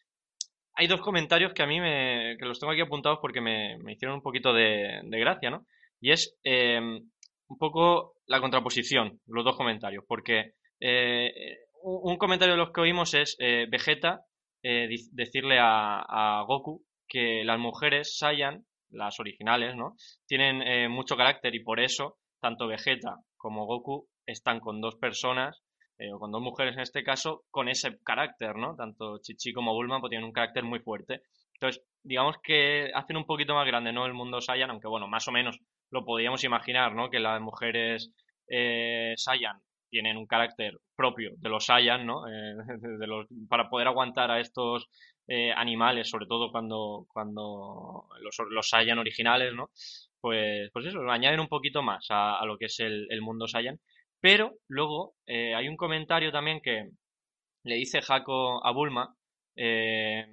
Hay 0.75 0.87
dos 0.87 1.00
comentarios 1.00 1.52
que 1.52 1.64
a 1.64 1.67
mí 1.67 1.81
me, 1.81 2.37
que 2.38 2.45
los 2.47 2.61
tengo 2.61 2.73
aquí 2.73 2.81
apuntados 2.81 3.19
porque 3.21 3.40
me, 3.40 3.76
me 3.79 3.95
hicieron 3.95 4.17
un 4.17 4.23
poquito 4.23 4.52
de, 4.52 5.00
gracia, 5.05 5.50
¿no? 5.50 5.67
Y 6.00 6.12
es 6.12 6.38
em, 6.45 7.11
un 7.49 7.59
poco 7.59 8.14
la 8.26 8.40
contraposición, 8.40 9.21
los 9.26 9.45
dos 9.45 9.57
comentarios, 9.57 10.05
porque 10.07 10.55
eh, 10.79 11.59
un 11.83 12.17
comentario 12.19 12.55
de 12.55 12.59
los 12.61 12.71
que 12.73 12.83
oímos 12.83 13.12
es 13.14 13.37
eh, 13.40 13.67
Vegeta 13.69 14.25
decirle 14.62 15.59
a, 15.59 16.02
a, 16.07 16.43
Goku 16.45 16.85
que 17.09 17.43
las 17.45 17.59
mujeres 17.59 18.17
Saiyan, 18.19 18.64
las 18.90 19.19
originales, 19.19 19.75
¿no? 19.75 19.97
Tienen 20.26 20.90
mucho 20.90 21.17
carácter 21.17 21.55
y 21.55 21.64
por 21.64 21.81
eso 21.81 22.19
tanto 22.40 22.69
Vegeta 22.69 23.17
como 23.37 23.67
Goku 23.67 24.09
están 24.26 24.61
con 24.61 24.81
dos 24.81 24.97
personas 24.97 25.62
eh, 26.00 26.12
o 26.12 26.19
con 26.19 26.33
dos 26.33 26.40
mujeres 26.40 26.75
en 26.75 26.80
este 26.80 27.04
caso, 27.04 27.45
con 27.50 27.69
ese 27.69 27.99
carácter, 28.02 28.57
¿no? 28.57 28.75
Tanto 28.75 29.19
Chichi 29.19 29.52
como 29.52 29.75
Bulma 29.75 30.00
pues, 30.00 30.11
tienen 30.11 30.26
un 30.26 30.33
carácter 30.33 30.64
muy 30.64 30.80
fuerte. 30.80 31.23
Entonces, 31.54 31.85
digamos 32.02 32.37
que 32.42 32.90
hacen 32.95 33.19
un 33.19 33.26
poquito 33.26 33.54
más 33.54 33.66
grande, 33.66 33.92
¿no? 33.92 34.07
El 34.07 34.14
mundo 34.14 34.40
Saiyan, 34.40 34.71
aunque 34.71 34.88
bueno, 34.88 35.07
más 35.09 35.28
o 35.28 35.33
menos 35.33 35.59
lo 35.90 36.04
podríamos 36.07 36.42
imaginar, 36.42 36.95
¿no? 36.95 37.11
Que 37.11 37.21
las 37.21 37.38
mujeres 37.42 38.12
eh, 38.49 39.12
Saiyan 39.16 39.61
tienen 39.90 40.16
un 40.16 40.26
carácter 40.26 40.78
propio 40.97 41.33
de 41.37 41.49
los 41.50 41.66
Saiyan, 41.66 42.07
¿no? 42.07 42.26
Eh, 42.28 42.54
para 43.50 43.69
poder 43.69 43.88
aguantar 43.88 44.30
a 44.30 44.40
estos 44.40 44.88
eh, 45.28 45.52
animales, 45.54 46.09
sobre 46.09 46.26
todo 46.26 46.50
cuando, 46.50 47.07
cuando 47.12 48.07
los, 48.23 48.37
los 48.49 48.69
Saiyan 48.69 48.99
originales, 48.99 49.52
¿no? 49.54 49.71
Pues, 50.19 50.71
pues 50.73 50.87
eso, 50.87 51.00
añaden 51.11 51.40
un 51.40 51.49
poquito 51.49 51.83
más 51.83 52.07
a, 52.09 52.38
a 52.38 52.47
lo 52.47 52.57
que 52.57 52.66
es 52.66 52.80
el, 52.80 53.07
el 53.11 53.21
mundo 53.21 53.47
Saiyan. 53.47 53.78
Pero 54.21 54.59
luego 54.69 55.15
eh, 55.27 55.55
hay 55.55 55.69
un 55.69 55.77
comentario 55.77 56.31
también 56.31 56.61
que 56.61 56.91
le 57.65 57.75
dice 57.77 58.03
Jaco 58.03 58.65
a 58.65 58.71
Bulma 58.73 59.15
eh, 59.57 60.27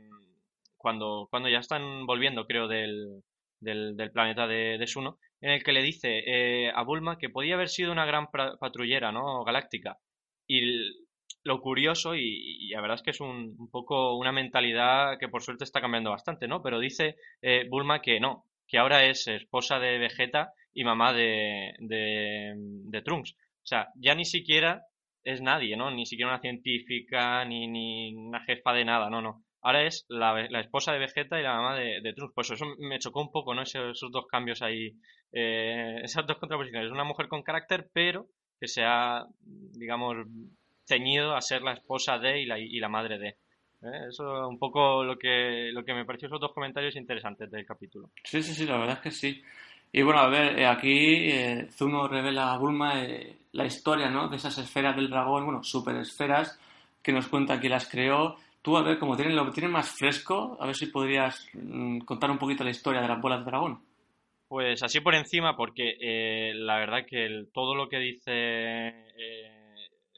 cuando, 0.77 1.27
cuando 1.29 1.50
ya 1.50 1.60
están 1.60 2.06
volviendo, 2.06 2.46
creo, 2.46 2.67
del, 2.67 3.24
del, 3.60 4.12
planeta 4.12 4.46
de, 4.48 4.86
Suno, 4.88 5.17
en 5.41 5.51
el 5.51 5.63
que 5.63 5.72
le 5.72 5.82
dice 5.82 6.24
eh, 6.25 6.72
a 6.74 6.84
Bulma 6.84 7.17
que 7.17 7.29
podía 7.29 7.56
haber 7.56 7.70
sido 7.70 7.91
una 7.91 8.06
gran 8.06 8.27
patrullera, 8.27 9.12
¿no? 9.12 9.44
Galáctica. 9.44 9.98
Y 10.48 10.62
lo 11.44 11.62
curioso, 11.62 12.15
y, 12.15 12.70
la 12.70 12.82
verdad 12.82 12.96
es 12.96 13.03
que 13.03 13.12
es 13.12 13.22
un, 13.22 13.56
un, 13.58 13.70
poco 13.72 14.17
una 14.17 14.32
mentalidad 14.34 15.17
que 15.17 15.29
por 15.29 15.41
suerte 15.41 15.63
está 15.63 15.82
cambiando 15.82 16.12
bastante, 16.12 16.48
¿no? 16.48 16.62
Pero 16.62 16.79
dice 16.79 17.15
Bulma 17.70 18.01
que 18.01 18.20
no, 18.20 18.46
que 18.67 18.77
ahora 18.77 19.06
es 19.06 19.27
esposa 19.27 19.79
de 19.79 19.98
Vegeta 19.98 20.53
y 20.74 20.84
mamá 20.84 21.13
de, 21.13 21.74
de 21.79 23.01
Trunks. 23.01 23.36
O 23.67 23.69
sea, 23.69 23.89
ya 23.97 24.15
ni 24.15 24.24
siquiera 24.24 24.86
es 25.25 25.41
nadie, 25.41 25.75
¿no? 25.75 25.91
Ni 25.91 26.05
siquiera 26.05 26.31
una 26.31 26.39
científica, 26.39 27.43
ni, 27.43 27.67
ni 27.67 28.15
una 28.15 28.39
jefa 28.45 28.71
de 28.71 28.86
nada, 28.86 29.09
no, 29.09 29.21
no. 29.21 29.43
Ahora 29.62 29.86
es 29.86 30.05
la, 30.07 30.39
esposa 30.62 30.93
de 30.93 31.00
Vegeta 31.00 31.38
y 31.38 31.43
la 31.43 31.55
mamá 31.55 31.75
de, 31.75 32.00
de 32.01 32.13
Trunks. 32.13 32.33
Pues 32.33 32.51
eso 32.51 32.65
me 32.79 32.97
chocó 33.00 33.19
un 33.19 33.29
poco, 33.29 33.53
¿no? 33.53 33.63
Esos, 33.63 34.00
dos 34.09 34.25
cambios 34.25 34.62
ahí, 34.62 34.93
eh, 35.33 36.00
esas 36.03 36.25
dos 36.25 36.38
contraposiciones. 36.38 36.93
Una 36.93 37.03
mujer 37.03 37.27
con 37.27 37.43
carácter, 37.43 37.89
pero 37.91 38.27
que 38.57 38.69
se 38.69 38.83
ha, 38.86 39.25
digamos, 39.41 40.15
ceñido 40.88 41.36
a 41.36 41.41
ser 41.41 41.62
la 41.62 41.74
esposa 41.74 42.17
de 42.19 42.43
y 42.43 42.45
la, 42.45 42.57
y 42.57 42.79
la 42.79 42.88
madre 42.88 43.19
de. 43.19 43.27
¿eh? 43.27 44.07
Eso 44.07 44.43
es 44.43 44.47
un 44.47 44.57
poco 44.57 45.03
lo 45.03 45.17
que, 45.17 45.71
lo 45.74 45.83
que 45.83 45.93
me 45.93 46.05
pareció 46.05 46.27
esos 46.27 46.39
dos 46.39 46.53
comentarios 46.53 46.95
interesantes 46.95 47.51
del 47.51 47.65
capítulo. 47.65 48.12
Sí, 48.24 48.41
sí, 48.41 48.53
sí, 48.53 48.65
la 48.65 48.77
verdad 48.77 48.95
es 48.95 49.01
que 49.01 49.12
sí. 49.12 49.43
Y 49.98 50.04
bueno, 50.04 50.20
a 50.20 50.30
ver, 50.30 50.60
eh, 50.60 50.68
aquí 50.68 51.32
eh, 51.32 51.70
Zuno 51.72 52.08
revela 52.08 52.54
a 52.54 52.58
Bulma 52.60 53.04
eh, 53.04 53.36
la 53.54 53.66
historia, 53.66 54.12
¿no? 54.12 54.30
De 54.30 54.36
esas 54.36 54.56
esferas 54.60 54.96
del 54.96 55.10
dragón, 55.10 55.44
bueno, 55.44 55.63
super 55.63 55.96
esferas, 55.96 56.60
que 57.01 57.12
nos 57.12 57.27
cuenta 57.27 57.60
que 57.60 57.68
las 57.68 57.89
creó. 57.89 58.36
Tú, 58.62 58.77
a 58.77 58.84
ver, 58.84 59.00
como 59.00 59.16
tienen, 59.16 59.36
lo 59.36 59.50
tienen 59.50 59.72
más 59.72 59.89
fresco, 59.89 60.56
a 60.60 60.68
ver 60.68 60.75
si 60.75 60.86
podrías 60.86 61.50
mm, 61.54 62.01
contar 62.01 62.30
un 62.30 62.38
poquito 62.38 62.63
la 62.63 62.70
historia 62.70 63.01
de 63.01 63.08
las 63.08 63.20
bolas 63.20 63.39
de 63.39 63.46
dragón. 63.46 63.80
Pues 64.48 64.84
así 64.84 65.00
por 65.00 65.16
encima, 65.16 65.58
porque 65.58 66.51
la 66.54 66.77
verdad 66.77 67.04
que 67.04 67.48
todo 67.51 67.74
lo 67.74 67.89
que 67.89 67.98
dice 67.98 68.94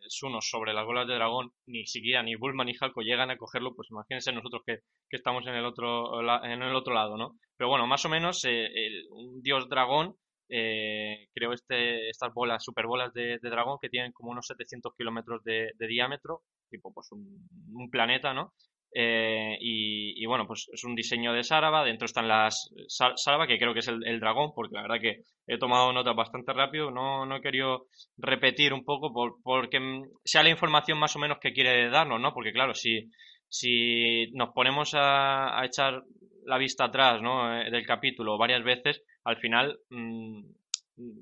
Sobre 0.10 0.74
las 0.74 0.86
bolas 0.86 1.08
de 1.08 1.16
dragón, 1.16 1.52
ni 1.68 1.86
siquiera 1.86 2.24
ni 2.24 2.36
Bulma 2.36 2.64
ni 2.64 2.74
Jaco 2.74 3.02
llegan 3.02 3.32
a 3.32 3.38
cogerlo, 3.38 3.76
pues 3.76 3.90
imagínense 3.92 4.32
nosotros 4.32 4.64
que, 4.66 4.80
que 5.10 5.18
estamos 5.18 5.46
en 5.48 5.56
el 5.56 5.66
otro 5.66 6.20
en 6.44 6.62
el 6.62 6.76
otro 6.76 6.94
lado, 6.94 7.18
¿no? 7.18 7.38
Pero 7.58 7.70
bueno, 7.70 7.88
más 7.88 8.06
o 8.06 8.10
menos 8.10 8.44
eh, 8.46 8.66
el, 8.66 9.08
un 9.12 9.42
dios 9.42 9.70
dragón 9.70 10.16
eh, 10.50 11.28
creó 11.34 11.54
este, 11.54 12.10
estas 12.10 12.34
bolas, 12.34 12.64
superbolas 12.64 13.14
de, 13.14 13.40
de 13.40 13.50
dragón 13.50 13.78
que 13.82 13.90
tienen 13.90 14.12
como 14.12 14.32
unos 14.32 14.48
700 14.48 14.94
kilómetros 14.96 15.44
de, 15.44 15.72
de, 15.76 15.88
diámetro, 15.88 16.42
tipo 16.70 16.94
pues 16.94 17.12
un 17.12 17.90
planeta, 17.92 18.34
¿no? 18.34 18.54
Eh, 18.94 19.58
y, 19.60 20.26
bueno, 20.26 20.48
pues 20.48 20.68
es 20.74 20.84
un 20.84 20.96
diseño 20.96 21.34
de 21.34 21.44
Saraba. 21.44 21.84
Dentro 21.84 22.06
están 22.06 22.28
las 22.28 22.72
Saraba, 22.88 23.48
que 23.48 23.58
creo 23.58 23.74
que 23.74 23.80
es 23.80 23.88
el, 23.88 24.20
dragón, 24.20 24.52
porque 24.56 24.76
la 24.76 24.82
verdad 24.84 25.00
que 25.02 25.24
he 25.48 25.58
tomado 25.58 25.94
nota 25.94 26.14
bastante 26.14 26.54
rápido. 26.54 26.92
No, 26.92 27.26
no 27.26 27.36
he 27.38 27.42
querido 27.42 27.88
repetir 28.18 28.74
un 28.74 28.84
poco 28.84 29.14
por, 29.14 29.36
porque 29.44 29.80
sea 30.24 30.44
la 30.44 30.50
información 30.50 30.98
más 30.98 31.16
o 31.16 31.20
menos 31.20 31.40
que 31.40 31.54
quiere 31.54 31.90
darnos, 31.90 32.20
¿no? 32.20 32.34
Porque 32.34 32.52
claro, 32.52 32.74
si, 32.74 33.10
si 33.48 34.32
nos 34.34 34.50
ponemos 34.54 34.94
a, 34.96 35.60
a 35.60 35.66
echar 35.66 36.04
la 36.46 36.58
vista 36.58 36.86
atrás 36.86 37.22
¿no? 37.22 37.62
Eh, 37.62 37.70
del 37.70 37.86
capítulo 37.86 38.38
varias 38.38 38.64
veces, 38.64 39.04
al 39.24 39.38
final 39.38 39.80
mmm, 39.90 40.42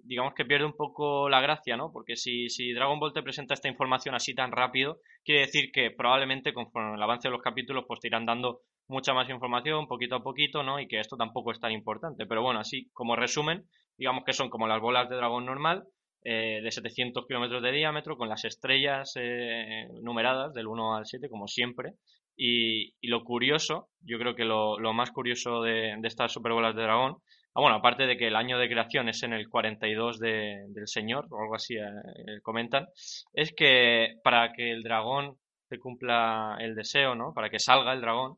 digamos 0.03 0.34
que 0.34 0.46
pierde 0.46 0.65
un 0.65 0.75
poco 0.75 1.29
la 1.29 1.41
gracia, 1.41 1.77
¿no? 1.77 1.91
Porque 1.91 2.15
si, 2.15 2.50
si 2.50 2.74
Dragon 2.74 3.00
Ball 3.00 3.13
te 3.13 3.22
presenta 3.22 3.53
esta 3.53 3.67
información 3.67 4.15
así 4.15 4.34
tan 4.34 4.51
rápido, 4.51 5.00
quiere 5.24 5.41
decir 5.41 5.72
que 5.72 5.91
probablemente 5.91 6.53
conforme 6.53 6.96
el 6.96 7.03
avance 7.03 7.27
de 7.27 7.31
los 7.31 7.41
capítulos 7.41 7.86
pues 7.88 8.00
te 8.00 8.07
irán 8.07 8.25
dando 8.25 8.62
mucha 8.88 9.13
más 9.13 9.29
información 9.29 9.88
poquito 9.88 10.15
a 10.15 10.24
poquito, 10.24 10.63
¿no? 10.63 10.79
Y 10.79 10.88
que 10.88 11.00
esto 11.00 11.15
tampoco 11.15 11.51
es 11.51 11.60
tan 11.60 11.72
importante. 11.72 12.25
Pero 12.25 12.41
bueno, 12.41 12.60
así 12.60 12.89
como 12.93 13.15
resumen, 13.15 13.65
digamos 13.98 14.24
que 14.25 14.34
son 14.34 14.50
como 14.50 14.67
las 14.67 14.81
bolas 14.81 15.10
de 15.10 15.15
dragón 15.15 15.46
normal, 15.46 15.84
eh, 16.24 16.62
de 16.63 16.72
700 16.72 17.25
kilómetros 17.27 17.62
de 17.62 17.72
diámetro, 17.72 18.17
con 18.17 18.29
las 18.29 18.46
estrellas 18.46 19.13
eh, 19.15 19.88
numeradas 20.01 20.53
del 20.53 20.67
1 20.67 20.96
al 20.96 21.05
7, 21.05 21.29
como 21.29 21.48
siempre. 21.48 21.93
Y, 22.36 22.93
y 23.01 23.07
lo 23.07 23.24
curioso, 23.24 23.89
yo 24.01 24.17
creo 24.19 24.36
que 24.36 24.46
lo, 24.46 24.79
lo 24.79 24.93
más 24.93 25.12
curioso 25.12 25.62
de, 25.62 25.96
de 26.00 26.07
estas 26.07 26.31
superbolas 26.31 26.75
de 26.75 26.84
dragón 26.84 27.17
Ah, 27.58 27.62
bueno, 27.62 27.78
aparte 27.78 28.06
de 28.06 28.18
que 28.18 28.28
el 28.28 28.36
año 28.36 28.60
de 28.60 28.70
creación 28.70 29.10
es 29.10 29.24
en 29.24 29.34
el 29.34 29.50
42 29.50 30.20
de, 30.20 30.66
del 30.70 30.88
Señor, 30.88 31.26
o 31.32 31.42
algo 31.42 31.56
así 31.56 31.76
eh, 31.76 32.40
comentan, 32.44 32.86
es 33.34 33.52
que 33.52 34.14
para 34.24 34.54
que 34.54 34.70
el 34.70 34.84
dragón 34.84 35.40
se 35.68 35.80
cumpla 35.80 36.58
el 36.60 36.76
deseo, 36.76 37.16
¿no? 37.16 37.34
Para 37.34 37.50
que 37.50 37.58
salga 37.58 37.94
el 37.94 38.02
dragón, 38.02 38.38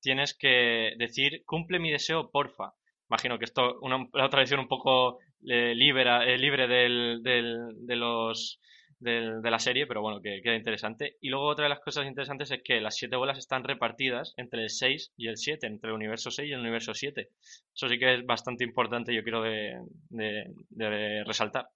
tienes 0.00 0.36
que 0.38 0.92
decir, 0.98 1.42
cumple 1.44 1.80
mi 1.80 1.90
deseo, 1.90 2.30
porfa. 2.30 2.74
Imagino 3.10 3.40
que 3.40 3.46
esto, 3.46 3.80
una, 3.80 3.96
una 3.96 4.30
tradición 4.30 4.60
un 4.60 4.68
poco 4.68 5.18
eh, 5.48 5.72
eh, 5.72 5.74
libre 5.74 6.68
del, 6.68 7.24
del, 7.24 7.86
de 7.88 7.96
los 7.96 8.60
de 9.04 9.50
la 9.50 9.58
serie, 9.58 9.86
pero 9.86 10.00
bueno, 10.00 10.20
que 10.20 10.40
queda 10.42 10.56
interesante. 10.56 11.16
Y 11.20 11.28
luego 11.28 11.46
otra 11.46 11.64
de 11.64 11.68
las 11.68 11.80
cosas 11.80 12.06
interesantes 12.06 12.50
es 12.50 12.62
que 12.62 12.80
las 12.80 12.96
siete 12.96 13.16
bolas 13.16 13.38
están 13.38 13.62
repartidas 13.62 14.34
entre 14.36 14.62
el 14.62 14.70
6 14.70 15.12
y 15.16 15.28
el 15.28 15.36
7, 15.36 15.66
entre 15.66 15.90
el 15.90 15.96
universo 15.96 16.30
6 16.30 16.48
y 16.48 16.52
el 16.52 16.60
universo 16.60 16.94
7. 16.94 17.28
Eso 17.74 17.88
sí 17.88 17.98
que 17.98 18.14
es 18.14 18.26
bastante 18.26 18.64
importante, 18.64 19.14
yo 19.14 19.22
quiero 19.22 19.42
de, 19.42 21.24
resaltar. 21.24 21.68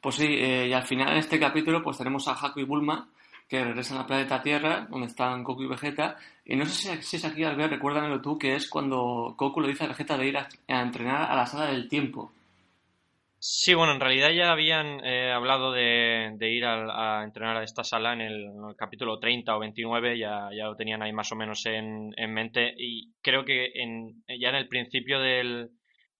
Pues 0.00 0.16
sí, 0.16 0.26
eh, 0.26 0.68
y 0.68 0.72
al 0.72 0.82
final 0.82 1.12
en 1.12 1.18
este 1.18 1.40
capítulo 1.40 1.82
pues 1.82 1.96
tenemos 1.96 2.28
a 2.28 2.32
Haku 2.32 2.60
y 2.60 2.64
Bulma 2.64 3.08
que 3.48 3.62
regresan 3.62 3.98
al 3.98 4.06
planeta 4.06 4.42
Tierra, 4.42 4.86
donde 4.90 5.06
están 5.06 5.44
Goku 5.44 5.62
y 5.62 5.68
Vegeta. 5.68 6.16
Y 6.44 6.56
no 6.56 6.66
sé 6.66 7.02
si, 7.02 7.16
es 7.16 7.24
aquí, 7.24 7.44
Albert, 7.44 7.72
recuérdamelo 7.72 8.20
tú, 8.20 8.38
que 8.38 8.54
es 8.54 8.68
cuando 8.68 9.34
Goku 9.36 9.60
le 9.60 9.68
dice 9.68 9.84
a 9.84 9.88
Vegeta 9.88 10.16
de 10.16 10.26
ir 10.26 10.36
a 10.38 10.48
entrenar 10.66 11.30
a 11.30 11.36
la 11.36 11.46
sala 11.46 11.66
del 11.66 11.88
tiempo. 11.88 12.32
Sí, 13.46 13.74
bueno, 13.74 13.92
en 13.92 14.00
realidad 14.00 14.30
ya 14.30 14.50
habían 14.52 15.04
eh, 15.04 15.30
hablado 15.30 15.70
de, 15.70 16.34
ir 16.40 16.64
a, 16.64 17.22
entrenar 17.24 17.58
a 17.58 17.62
esta 17.62 17.84
sala 17.84 18.14
en 18.14 18.22
el, 18.22 18.50
capítulo 18.78 19.18
30 19.18 19.54
o 19.54 19.58
29, 19.58 20.18
ya, 20.18 20.48
ya 20.56 20.64
lo 20.64 20.76
tenían 20.76 21.02
ahí 21.02 21.12
más 21.12 21.30
o 21.30 21.36
menos 21.36 21.66
en, 21.66 22.14
en 22.16 22.32
mente 22.32 22.72
y 22.78 23.12
creo 23.20 23.44
que 23.44 23.66
en, 23.74 24.24
ya 24.40 24.48
en 24.48 24.54
el 24.54 24.66
principio 24.68 25.20
del, 25.20 25.68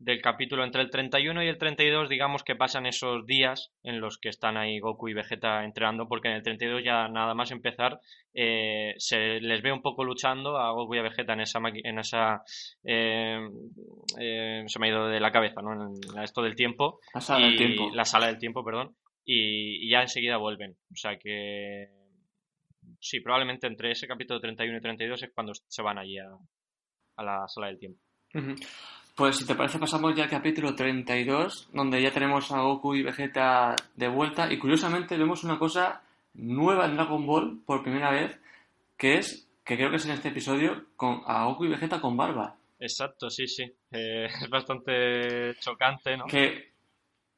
del 0.05 0.21
capítulo 0.21 0.65
entre 0.65 0.83
el 0.83 0.91
31 0.91 1.43
y 1.43 1.49
el 1.49 1.57
32, 1.57 2.11
digamos 2.11 2.45
que 2.45 2.55
pasan 2.55 2.85
esos 2.85 3.27
días 3.27 3.73
en 3.83 4.01
los 4.01 4.19
que 4.19 4.29
están 4.29 4.59
ahí 4.59 4.79
Goku 4.79 5.09
y 5.09 5.15
Vegeta 5.15 5.65
entrenando, 5.65 6.07
porque 6.07 6.29
en 6.29 6.35
el 6.35 6.43
32 6.43 6.85
ya 6.85 7.09
nada 7.09 7.35
más 7.35 7.51
empezar 7.51 8.01
eh, 8.35 8.95
se 8.99 9.41
les 9.41 9.63
ve 9.63 9.73
un 9.73 9.81
poco 9.81 10.05
luchando 10.05 10.59
a 10.59 10.73
Goku 10.73 10.95
y 10.95 10.99
a 10.99 11.03
Vegeta 11.03 11.33
en 11.33 11.41
esa 11.41 11.59
en 11.73 11.99
esa 11.99 12.43
eh, 12.85 13.49
eh, 14.21 14.65
se 14.67 14.79
me 14.79 14.87
ha 14.87 14.91
ido 14.91 15.09
de 15.09 15.21
la 15.21 15.33
cabeza, 15.33 15.63
¿no? 15.63 15.73
En 15.73 16.23
esto 16.23 16.43
del 16.43 16.55
tiempo. 16.55 17.01
La 17.15 17.21
sala 17.23 17.47
del 17.47 17.57
tiempo. 17.57 17.91
La 17.95 18.05
sala 18.05 18.27
del 18.27 18.39
tiempo, 18.39 18.63
perdón. 18.63 18.95
Y, 19.25 19.89
ya 19.89 20.03
enseguida 20.03 20.37
vuelven. 20.37 20.77
O 20.93 20.97
sea 20.97 21.19
que 21.19 21.89
sí, 23.01 23.21
probablemente 23.21 23.67
entre 23.67 23.93
ese 23.93 24.07
capítulo 24.07 24.39
31 24.39 24.77
y 24.77 24.83
32 24.83 25.23
es 25.23 25.31
cuando 25.35 25.55
se 25.55 25.83
van 25.83 25.97
allí 25.97 26.19
a, 26.19 26.29
la 27.23 27.49
sala 27.49 27.69
del 27.69 27.79
tiempo. 27.79 28.01
Pues 29.15 29.37
si 29.37 29.47
te 29.47 29.55
parece 29.55 29.79
pasamos 29.79 30.17
ya 30.17 30.25
al 30.25 30.31
capítulo 30.31 30.75
32, 30.75 31.69
donde 31.73 32.03
ya 32.03 32.11
tenemos 32.11 32.51
a 32.51 32.63
Goku 32.63 32.97
y 32.97 33.05
Vegeta 33.05 33.77
de 33.95 34.09
vuelta 34.09 34.53
y 34.53 34.59
curiosamente 34.59 35.17
vemos 35.17 35.45
una 35.45 35.57
cosa 35.57 36.03
nueva 36.35 36.87
en 36.87 36.97
Dragon 36.97 37.25
Ball 37.25 37.61
por 37.65 37.85
primera 37.85 38.11
vez, 38.11 38.41
que 38.97 39.19
es, 39.19 39.49
que 39.65 39.77
creo 39.77 39.91
que 39.91 39.97
es 39.97 40.07
en 40.07 40.13
este 40.13 40.31
episodio, 40.31 40.87
con 40.97 41.23
a 41.27 41.45
Goku 41.45 41.65
y 41.65 41.69
Vegeta 41.69 42.01
con 42.01 42.17
barba. 42.17 42.57
Exacto, 42.81 43.31
sí, 43.31 43.47
sí. 43.47 43.63
Eh, 43.93 44.27
es 44.43 44.51
bastante 44.51 45.55
chocante, 45.61 46.17
¿no? 46.17 46.27
Que, 46.27 46.73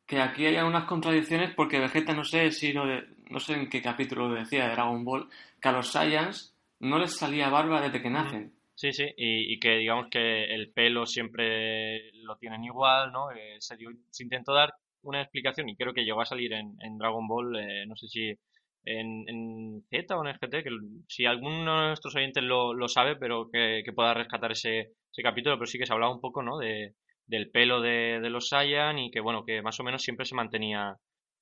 que 0.07 0.19
aquí 0.19 0.47
hay 0.47 0.57
unas 0.57 0.85
contradicciones 0.85 1.55
porque 1.55 1.79
Vegeta 1.79 2.15
no 2.15 2.25
sé 2.25 2.53
si 2.53 2.73
no, 2.73 2.87
no 3.29 3.39
sé 3.39 3.53
en 3.53 3.69
qué 3.69 3.83
capítulo 3.83 4.29
lo 4.29 4.37
decía 4.37 4.65
de 4.65 4.73
Dragon 4.73 5.05
Ball, 5.05 5.29
que 5.61 5.69
a 5.69 5.73
los 5.73 5.93
Saiyans 5.93 6.55
no 6.81 6.99
les 6.99 7.15
salía 7.15 7.51
barba 7.51 7.83
desde 7.83 8.01
que 8.01 8.09
nacen. 8.09 8.56
Sí, 8.77 8.93
sí, 8.93 9.07
y, 9.17 9.59
que 9.59 9.79
digamos 9.79 10.09
que 10.11 10.45
el 10.55 10.71
pelo 10.71 11.07
siempre 11.07 12.13
lo 12.23 12.37
tienen 12.37 12.63
igual, 12.63 13.11
¿no? 13.11 13.31
Eh, 13.33 13.57
se, 13.59 13.75
intentó 14.23 14.53
dar 14.53 14.75
una 15.03 15.23
explicación 15.23 15.69
y 15.71 15.77
creo 15.77 15.95
que 15.95 16.05
llegó 16.05 16.21
a 16.21 16.27
salir 16.27 16.53
en, 16.53 16.99
Dragon 16.99 17.27
Ball, 17.27 17.57
eh, 17.57 17.87
no 17.87 17.97
sé 17.97 18.07
si 18.09 18.39
en, 18.85 19.83
Z 19.91 20.17
o 20.19 20.27
en 20.27 20.35
GT, 20.35 20.63
que 20.63 20.71
si 21.09 21.25
alguno 21.25 21.81
de 21.81 21.87
nuestros 21.89 22.15
oyentes 22.17 22.45
lo, 22.45 22.75
lo 22.75 22.87
sabe, 22.89 23.17
pero 23.17 23.49
que, 23.51 23.83
pueda 23.95 24.13
rescatar 24.13 24.53
ese, 24.53 24.93
ese, 25.11 25.23
capítulo, 25.23 25.57
pero 25.57 25.67
sí 25.67 25.79
que 25.79 25.87
se 25.87 25.95
hablaba 25.95 26.15
un 26.15 26.21
poco, 26.21 26.43
¿no? 26.43 26.59
De, 26.59 26.95
del 27.27 27.51
pelo 27.51 27.81
de, 27.81 28.21
de 28.21 28.31
los 28.31 28.49
Saiyan 28.49 28.99
y 28.99 29.11
que, 29.11 29.21
bueno, 29.21 29.45
que 29.47 29.63
más 29.63 29.81
o 29.81 29.85
menos 29.85 30.03
siempre 30.03 30.27
se 30.27 30.35
mantenía 30.35 30.99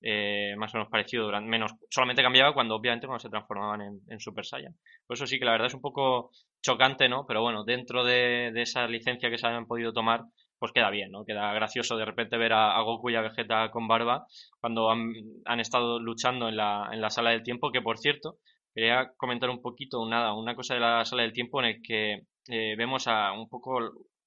eh, 0.07 0.55
más 0.59 0.75
o 0.75 0.79
menos 0.79 0.91
parecido, 0.91 1.25
durante, 1.25 1.49
menos, 1.49 1.73
solamente 1.89 2.23
cambiaba 2.23 2.53
cuando 2.53 2.75
obviamente 2.75 3.07
cuando 3.07 3.21
se 3.21 3.31
transformaban 3.31 3.81
en, 4.07 4.21
Super 4.21 4.45
Saiyan. 4.45 4.75
Por 5.07 5.17
eso 5.17 5.27
sí 5.27 5.39
que 5.39 5.47
la 5.47 5.53
verdad 5.53 5.69
es 5.69 5.75
un 5.75 5.81
poco 5.81 6.31
chocante, 6.63 7.09
¿no? 7.09 7.25
Pero 7.27 7.41
bueno, 7.41 7.65
dentro 7.65 8.05
de, 8.05 8.53
esa 8.61 8.87
licencia 8.87 9.31
que 9.31 9.39
se 9.39 9.47
habían 9.47 9.67
podido 9.67 9.95
tomar, 9.95 10.25
pues 10.59 10.73
queda 10.73 10.91
bien, 10.91 11.11
¿no? 11.11 11.25
Queda 11.25 11.53
gracioso 11.55 11.97
de 11.97 12.05
repente 12.05 12.37
ver 12.37 12.52
a, 12.52 12.78
Goku 12.83 13.11
y 13.11 13.17
a 13.17 13.23
Vegeta 13.23 13.71
con 13.71 13.89
barba 13.89 14.26
cuando 14.61 14.91
han, 14.91 15.61
estado 15.61 15.99
luchando 15.99 16.49
en 16.49 16.57
la, 16.57 16.91
en 16.93 17.00
la 17.00 17.09
sala 17.09 17.30
del 17.30 17.43
tiempo, 17.43 17.73
que 17.73 17.80
por 17.80 17.99
cierto, 17.99 18.37
quería 18.75 19.11
comentar 19.17 19.49
un 19.49 19.63
poquito 19.63 20.07
nada, 20.07 20.35
una 20.35 20.54
cosa 20.54 20.75
de 20.75 20.80
la 20.80 21.04
sala 21.07 21.23
del 21.23 21.33
tiempo 21.33 21.61
en 21.61 21.67
el 21.67 21.83
que 21.83 22.26
eh, 22.49 22.75
vemos 22.76 23.09
a 23.09 23.33
un 23.33 23.49
poco 23.49 23.78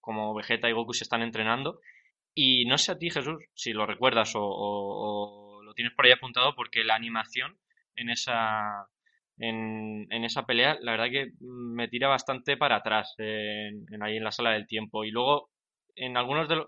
como 0.01 0.33
Vegeta 0.33 0.69
y 0.69 0.73
Goku 0.73 0.93
se 0.93 1.03
están 1.03 1.21
entrenando. 1.21 1.81
Y 2.33 2.65
no 2.65 2.77
sé 2.77 2.91
a 2.91 2.97
ti, 2.97 3.09
Jesús, 3.09 3.43
si 3.55 3.73
lo 3.73 3.85
recuerdas 3.85 4.33
o 4.35 5.46
tienes 5.77 5.93
por 5.93 6.05
ahí 6.05 6.11
apuntado 6.11 6.55
porque 6.55 6.83
la 6.83 6.95
animación 6.95 7.55
en 7.95 8.09
esa, 8.09 8.87
en, 9.37 10.07
en, 10.09 10.23
esa 10.23 10.43
pelea, 10.43 10.77
la 10.81 10.91
verdad 10.93 11.11
que 11.11 11.31
me 11.39 11.87
tira 11.87 12.07
bastante 12.07 12.57
para 12.57 12.77
atrás 12.77 13.13
en, 13.19 13.85
ahí 14.01 14.17
en 14.17 14.23
la 14.23 14.31
sala 14.31 14.51
del 14.51 14.67
tiempo. 14.67 15.05
Y 15.05 15.11
luego, 15.11 15.51
en 15.95 16.17
algunos 16.17 16.49
de 16.49 16.55
los, 16.55 16.67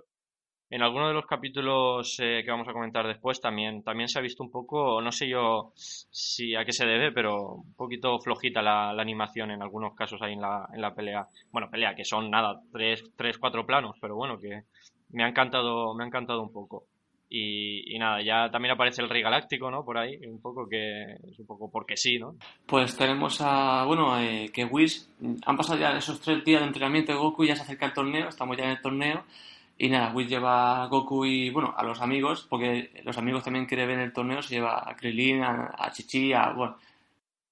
en 0.70 0.84
algunos 0.84 1.08
de 1.08 1.16
los 1.16 1.26
capítulos 1.26 2.20
eh, 2.20 2.44
que 2.46 2.52
vamos 2.52 2.68
a 2.68 2.74
comentar 2.74 3.08
después 3.08 3.42
también, 3.42 3.84
también 3.84 4.10
se 4.10 4.20
ha 4.20 4.22
visto 4.22 4.44
un 4.44 4.52
poco, 4.52 5.02
no 5.02 5.12
sé 5.12 5.28
yo 5.28 5.74
si 5.76 6.54
a 6.56 6.64
qué 6.64 6.72
se 6.72 6.86
debe, 6.86 7.12
pero 7.12 7.54
un 7.56 7.74
poquito 7.76 8.20
flojita 8.20 8.62
la, 8.62 8.94
la 8.94 9.02
animación 9.02 9.50
en 9.50 9.64
algunos 9.64 9.96
casos 9.96 10.22
ahí 10.22 10.34
en 10.34 10.42
la, 10.42 10.70
en 10.72 10.82
la 10.82 10.94
pelea. 10.94 11.26
Bueno, 11.52 11.72
pelea 11.72 11.96
que 11.96 12.06
son 12.06 12.30
nada, 12.30 12.62
tres, 12.72 13.04
tres, 13.18 13.40
cuatro 13.40 13.66
planos, 13.66 13.96
pero 14.00 14.16
bueno, 14.16 14.38
que 14.40 14.66
me 15.10 15.24
ha 15.24 15.30
encantado, 15.30 15.96
me 15.96 16.04
ha 16.04 16.08
encantado 16.08 16.44
un 16.44 16.54
poco. 16.54 16.89
Y, 17.32 17.96
nada, 18.00 18.24
ya 18.24 18.50
también 18.50 18.74
aparece 18.74 19.04
el 19.04 19.10
Rey 19.10 19.22
Galáctico, 19.22 19.70
¿no? 19.70 19.86
Por 19.86 20.00
ahí, 20.00 20.18
un 20.26 20.42
poco 20.42 20.68
que 20.68 21.14
es 21.14 21.38
un 21.38 21.46
poco 21.46 21.70
porque 21.70 21.96
sí, 21.96 22.18
¿no? 22.18 22.36
Pues 22.66 22.98
tenemos 22.98 23.40
a, 23.42 23.84
bueno, 23.86 24.20
eh, 24.20 24.50
que 24.52 24.66
Whis, 24.66 25.12
han 25.46 25.56
pasado 25.56 25.80
ya 25.80 25.96
esos 25.96 26.20
tres 26.20 26.44
días 26.44 26.62
de 26.62 26.68
entrenamiento 26.68 27.12
de 27.12 27.20
Goku 27.20 27.46
ya 27.46 27.56
se 27.56 27.62
acerca 27.62 27.86
el 27.86 27.94
torneo, 27.94 28.30
estamos 28.30 28.58
ya 28.58 28.64
en 28.64 28.72
el 28.72 28.82
torneo. 28.82 29.26
Y 29.78 29.90
nada, 29.90 30.12
Whis 30.12 30.28
lleva 30.28 30.84
a 30.84 30.88
Goku 30.88 31.24
y, 31.26 31.52
bueno, 31.52 31.74
a 31.78 31.84
los 31.84 32.02
amigos, 32.02 32.48
porque 32.50 32.90
los 33.04 33.18
amigos 33.20 33.44
también 33.44 33.68
quieren 33.68 33.88
ver 33.88 34.00
el 34.00 34.12
torneo, 34.12 34.42
se 34.42 34.56
lleva 34.56 34.90
a 34.90 34.96
Krilin, 34.96 35.44
a, 35.44 35.92
Chichi, 35.92 36.34
a, 36.34 36.50
bueno. 36.54 36.78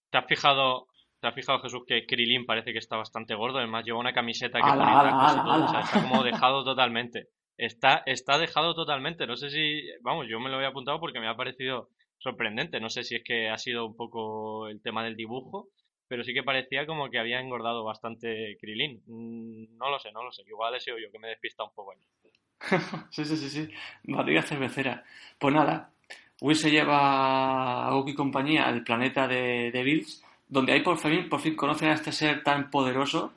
¿Te 0.10 0.18
has 0.18 0.26
fijado, 0.26 0.88
¿Te 1.20 1.28
has 1.28 1.36
fijado, 1.36 1.60
Jesús, 1.60 1.84
que 1.88 2.06
Krilin 2.08 2.48
parece 2.48 2.74
que 2.74 2.80
está 2.80 2.98
bastante 2.98 3.36
gordo? 3.36 3.60
Además, 3.60 3.86
lleva 3.86 4.00
una 4.00 4.14
camiseta 4.14 4.60
que 4.60 4.70
pone 4.70 4.82
o 4.82 5.70
sea, 5.70 5.82
está 5.82 6.02
como 6.02 6.24
dejado 6.24 6.64
totalmente 6.64 7.28
está, 7.58 8.04
está 8.06 8.38
dejado 8.38 8.76
totalmente. 8.76 9.28
No 9.28 9.36
sé 9.36 9.50
si, 9.50 9.84
vamos, 10.02 10.28
yo 10.30 10.40
me 10.40 10.50
lo 10.50 10.56
había 10.56 10.70
apuntado 10.70 11.00
porque 11.00 11.20
me 11.20 11.28
ha 11.28 11.36
parecido 11.36 11.90
sorprendente. 12.20 12.80
No 12.80 12.90
sé 12.90 13.04
si 13.04 13.16
es 13.16 13.24
que 13.24 13.50
ha 13.50 13.58
sido 13.58 13.86
un 13.86 13.96
poco 13.96 14.68
el 14.68 14.82
tema 14.82 15.04
del 15.04 15.16
dibujo, 15.16 15.70
pero 16.08 16.24
sí 16.24 16.34
que 16.34 16.44
parecía 16.44 16.86
como 16.86 17.10
que 17.10 17.20
había 17.20 17.40
engordado 17.40 17.84
bastante 17.84 18.58
Krilin. 18.60 19.02
Mm, 19.06 19.78
no 19.78 19.90
lo 19.90 20.00
sé, 20.00 20.12
no 20.12 20.24
lo 20.24 20.32
sé. 20.32 20.44
Igual 20.48 20.76
he 20.76 20.80
sido 20.80 20.98
yo 20.98 21.12
que 21.12 21.20
me 21.20 21.30
despista 21.30 21.64
un 21.64 21.74
poco 21.74 21.92
ahí. 21.92 22.00
sí, 23.12 23.26
sí, 23.26 23.38
sí, 23.38 23.50
sí. 23.50 23.74
Barriga 24.04 24.42
cervecera. 24.42 25.04
Pues 25.38 25.54
nada, 25.54 25.92
Will 26.42 26.56
se 26.56 26.72
lleva 26.72 27.88
a 27.88 27.92
Goku 27.92 28.10
y 28.10 28.16
compañía 28.16 28.68
al 28.68 28.84
planeta 28.84 29.28
de, 29.28 29.72
de 29.72 29.84
Bills, 29.84 30.24
donde 30.48 30.74
ahí 30.74 30.82
por 30.82 30.98
fin, 30.98 31.30
por 31.30 31.40
fin 31.40 31.56
conocen 31.56 31.90
a 31.90 31.94
este 31.94 32.12
ser 32.12 32.44
tan 32.44 32.70
poderoso 32.70 33.34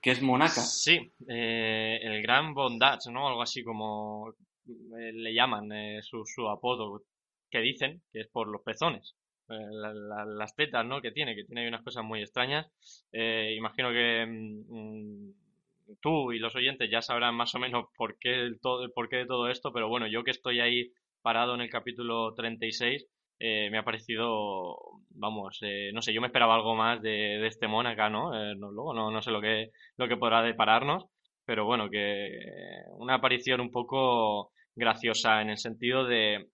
que 0.00 0.10
es 0.10 0.22
Monaca. 0.22 0.60
Sí, 0.60 1.12
eh, 1.28 1.98
el 2.02 2.22
gran 2.22 2.54
Bondage, 2.54 3.10
¿no? 3.10 3.28
Algo 3.28 3.42
así 3.42 3.62
como 3.62 4.34
eh, 4.66 5.12
le 5.12 5.34
llaman 5.34 5.72
eh, 5.72 6.00
su, 6.02 6.24
su, 6.24 6.48
apodo, 6.48 7.02
que 7.50 7.60
dicen 7.60 8.02
que 8.12 8.20
es 8.20 8.28
por 8.28 8.48
los 8.48 8.62
pezones. 8.62 9.14
las 9.48 10.54
tetas, 10.54 10.84
¿no? 10.84 11.00
Que 11.00 11.10
tiene, 11.10 11.34
que 11.34 11.44
tiene 11.44 11.66
unas 11.66 11.82
cosas 11.82 12.04
muy 12.04 12.20
extrañas. 12.20 12.66
imagino 13.12 13.90
que 13.90 14.26
mm, 14.26 15.30
tú 16.00 16.32
y 16.32 16.38
los 16.38 16.54
oyentes 16.54 16.90
ya 16.90 17.02
sabrán 17.02 17.34
más 17.34 17.54
o 17.54 17.58
menos 17.58 17.86
por 17.96 18.18
qué, 18.18 18.52
todo, 18.60 18.84
el 18.84 18.92
porqué 18.92 19.16
de 19.16 19.26
todo 19.26 19.48
esto, 19.48 19.72
pero 19.72 19.88
bueno, 19.88 20.06
yo 20.06 20.22
que 20.22 20.30
estoy 20.32 20.60
ahí 20.60 20.92
parado 21.22 21.54
en 21.54 21.62
el 21.62 21.70
capítulo 21.70 22.34
36, 22.34 23.06
eh, 23.40 23.68
me 23.70 23.78
ha 23.78 23.84
parecido, 23.84 24.76
vamos, 25.10 25.58
eh, 25.62 25.90
no 25.92 26.02
sé, 26.02 26.12
yo 26.12 26.20
me 26.20 26.26
esperaba 26.26 26.56
algo 26.56 26.74
más 26.74 27.00
de, 27.00 27.10
de 27.10 27.46
este 27.46 27.68
Mónaca, 27.68 28.10
¿no? 28.10 28.34
Eh, 28.34 28.54
luego 28.56 28.92
no, 28.92 29.10
no, 29.10 29.22
sé 29.22 29.30
lo 29.30 29.40
que, 29.40 29.70
lo 29.96 30.08
que 30.08 30.16
podrá 30.16 30.42
depararnos, 30.42 31.06
pero 31.44 31.64
bueno, 31.64 31.88
que 31.88 32.30
una 32.96 33.14
aparición 33.14 33.60
un 33.60 33.70
poco 33.70 34.52
graciosa 34.74 35.40
en 35.40 35.50
el 35.50 35.58
sentido 35.58 36.04
de... 36.04 36.48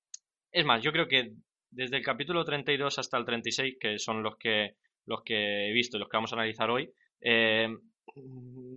Es 0.52 0.64
más, 0.64 0.82
yo 0.82 0.92
creo 0.92 1.08
que 1.08 1.32
desde 1.70 1.96
el 1.96 2.04
capítulo 2.04 2.44
32 2.44 2.98
hasta 2.98 3.18
el 3.18 3.24
36, 3.24 3.76
que 3.80 3.98
son 3.98 4.22
los 4.22 4.36
que, 4.36 4.76
los 5.06 5.22
que 5.24 5.70
he 5.70 5.72
visto 5.72 5.96
y 5.96 6.00
los 6.00 6.08
que 6.08 6.16
vamos 6.16 6.32
a 6.32 6.36
analizar 6.36 6.70
hoy, 6.70 6.92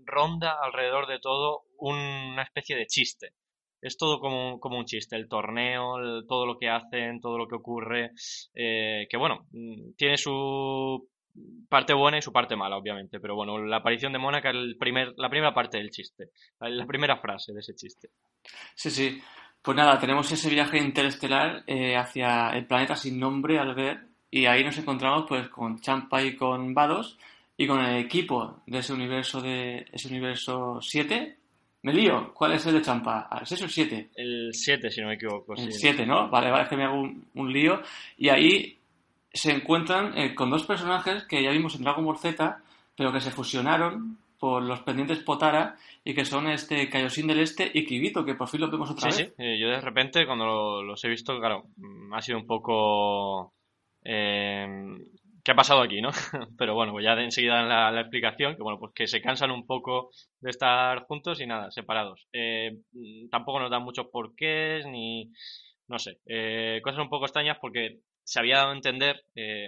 ronda 0.06 0.58
alrededor 0.62 1.08
de 1.08 1.20
todo 1.20 1.64
una 1.78 2.42
especie 2.44 2.76
de 2.76 2.88
chiste 2.88 3.34
es 3.82 3.98
todo 3.98 4.20
como, 4.20 4.60
como 4.60 4.78
un 4.78 4.86
chiste, 4.86 5.16
el 5.16 5.28
torneo, 5.28 6.24
todo 6.28 6.46
lo 6.46 6.58
que 6.58 6.70
hacen, 6.70 7.22
todo 7.22 7.38
lo 7.38 7.48
que 7.48 7.56
ocurre, 7.56 8.12
eh, 8.54 9.08
que 9.10 9.18
bueno, 9.18 9.48
mm, 9.52 9.94
tiene 9.96 10.18
su 10.18 11.08
parte 11.70 11.94
buena 11.94 12.18
y 12.18 12.22
su 12.22 12.32
parte 12.32 12.56
mala, 12.56 12.78
obviamente. 12.78 13.20
Pero 13.20 13.36
bueno, 13.36 13.58
la 13.58 13.78
aparición 13.78 14.14
de 14.14 14.20
Mónaca 14.20 14.52
es 14.52 14.76
primer, 14.80 15.14
la 15.18 15.30
primera 15.30 15.54
parte 15.54 15.78
del 15.78 15.92
chiste, 15.92 16.30
la 16.60 16.86
primera 16.86 17.18
frase 17.18 17.54
de 17.54 17.60
ese 17.60 17.76
chiste. 17.76 18.10
Sí, 18.76 18.90
sí. 18.90 19.22
Pues 19.62 19.76
nada, 19.76 20.00
tenemos 20.00 20.32
ese 20.32 20.50
viaje 20.50 20.78
interestelar 20.78 21.64
eh, 21.68 21.98
hacia 21.98 22.52
el 22.52 22.66
planeta 22.66 22.96
sin 22.96 23.20
nombre 23.20 23.60
al 23.60 23.76
ver 23.76 24.00
y 24.32 24.46
ahí 24.46 24.64
nos 24.64 24.78
encontramos 24.78 25.26
pues 25.28 25.50
con 25.50 25.82
Champa 25.82 26.22
y 26.24 26.36
con 26.36 26.74
Vados 26.74 27.18
y 27.58 27.68
con 27.68 27.84
el 27.84 27.98
equipo 27.98 28.62
de 28.66 28.80
ese 28.80 28.94
universo 28.94 29.42
de 29.42 29.86
ese 29.92 30.08
universo 30.08 30.80
7. 30.82 31.38
Me 31.84 31.94
lío, 31.94 32.34
¿cuál 32.34 32.54
es 32.54 32.66
el 32.66 32.74
de 32.74 32.82
Champa? 32.82 33.30
¿Es 33.42 33.52
eso 33.52 33.66
el 33.66 33.72
7? 33.72 34.10
El 34.16 34.54
7, 34.54 34.92
si 34.92 35.02
no 35.02 35.08
me 35.08 35.14
equivoco. 35.14 35.56
El 35.56 35.72
7, 35.72 36.06
¿no? 36.06 36.30
Vale, 36.30 36.50
vale, 36.50 36.64
es 36.64 36.70
que 36.70 36.78
me 36.78 36.84
hago 36.84 37.00
un, 37.00 37.54
lío. 37.54 37.82
Y 38.18 38.30
ahí 38.30 38.78
se 39.32 39.52
encuentran 39.52 40.18
eh, 40.18 40.34
con 40.34 40.50
dos 40.50 40.66
personajes 40.66 41.24
que 41.26 41.42
ya 41.44 41.52
vimos 41.52 41.76
en 41.76 41.84
Dragon 41.84 42.04
Ball 42.04 42.18
Z, 42.18 42.62
pero 42.96 43.14
que 43.14 43.22
se 43.22 43.32
fusionaron 43.32 44.18
por 44.40 44.64
los 44.64 44.82
pendientes 44.82 45.20
Potara 45.20 45.76
y 46.04 46.14
que 46.14 46.26
son 46.26 46.48
este 46.48 46.90
Kaioshin 46.90 47.28
del 47.28 47.40
Este 47.40 47.70
y 47.74 47.86
Kibito, 47.86 48.26
que 48.26 48.36
por 48.36 48.48
fin 48.48 48.62
lo 48.62 48.72
vemos 48.72 48.92
otra 48.92 49.08
vez. 49.08 49.16
Sí, 49.16 49.26
sí, 49.38 49.60
yo 49.60 49.70
de 49.70 49.82
repente 49.82 50.26
cuando 50.26 50.84
los 50.84 51.04
he 51.04 51.10
visto, 51.10 51.40
claro, 51.40 51.66
mm, 51.78 52.14
ha 52.14 52.22
sido 52.22 52.40
un 52.40 52.48
poco... 52.48 53.54
Eh, 54.04 54.68
¿Qué 55.48 55.54
ha 55.54 55.56
pasado 55.56 55.82
aquí, 55.82 56.02
no? 56.02 56.10
Pero 56.58 56.76
bueno, 56.76 56.92
pues 56.92 57.06
ya 57.06 57.16
de 57.16 57.24
enseguida 57.24 57.62
en 57.62 57.70
la, 57.70 58.02
explicación, 58.02 58.58
que 58.58 58.64
bueno, 58.64 58.80
pues 58.80 58.92
que 58.94 59.08
se 59.08 59.22
cansan 59.22 59.50
un 59.50 59.66
poco 59.66 60.10
de 60.42 60.50
estar 60.50 61.06
juntos 61.06 61.40
y 61.40 61.48
nada, 61.48 61.72
separados. 61.72 62.28
Eh, 62.34 62.80
mm, 62.92 63.30
tampoco 63.30 63.62
nos 63.62 63.72
dan 63.72 63.82
muchos 63.84 64.08
porqués 64.08 64.86
ni, 64.88 65.32
no 65.88 66.00
sé, 66.00 66.20
eh, 66.26 66.82
cosas 66.84 67.00
un 67.00 67.08
poco 67.08 67.28
extrañas 67.28 67.60
porque 67.62 68.02
se 68.24 68.40
había 68.40 68.58
dado 68.58 68.72
a 68.72 68.76
entender, 68.76 69.24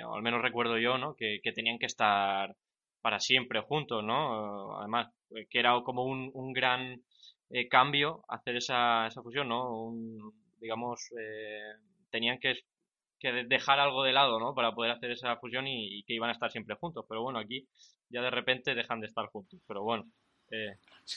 o 0.06 0.15
al 0.15 0.22
menos 0.22 0.42
recuerdo 0.42 0.78
yo, 0.78 0.98
¿no? 0.98 1.15
Que, 1.15 1.39
tenían 1.56 1.80
que 1.80 1.86
estar 1.86 2.58
para 3.02 3.22
siempre 3.22 3.62
juntos, 3.62 4.04
¿no? 4.04 4.78
Además, 4.80 5.08
eh, 5.34 5.48
que 5.50 5.60
era 5.60 5.80
como 5.86 6.04
un, 6.04 6.30
un 6.34 6.52
gran 6.52 7.02
eh, 7.52 7.70
cambio 7.70 8.26
hacer 8.28 8.58
esa, 8.58 9.08
esa 9.08 9.22
fusión, 9.22 9.48
¿no? 9.48 9.94
digamos, 10.60 11.00
eh, 11.18 11.72
tenían 12.12 12.38
que, 12.39 12.54
que, 13.19 13.43
dejar 13.45 13.79
algo 13.79 14.03
de 14.03 14.13
lado, 14.13 14.39
¿no? 14.39 14.53
Para 14.53 14.73
poder 14.73 14.91
hacer 14.91 15.12
esa 15.12 15.36
fusión 15.38 15.67
y, 15.67 16.03
que 16.03 16.13
iban 16.13 16.29
a 16.29 16.34
estar 16.34 16.51
siempre 16.51 16.75
juntos. 16.75 17.05
Pero 17.08 17.21
bueno, 17.21 17.39
aquí 17.39 17.67
ya 18.10 18.21
de 18.21 18.32
repente 18.32 18.75
dejan 18.75 19.01
de 19.01 19.08
estar 19.08 19.27
juntos. 19.27 19.60
Pero 19.67 19.84
bueno. 19.84 20.05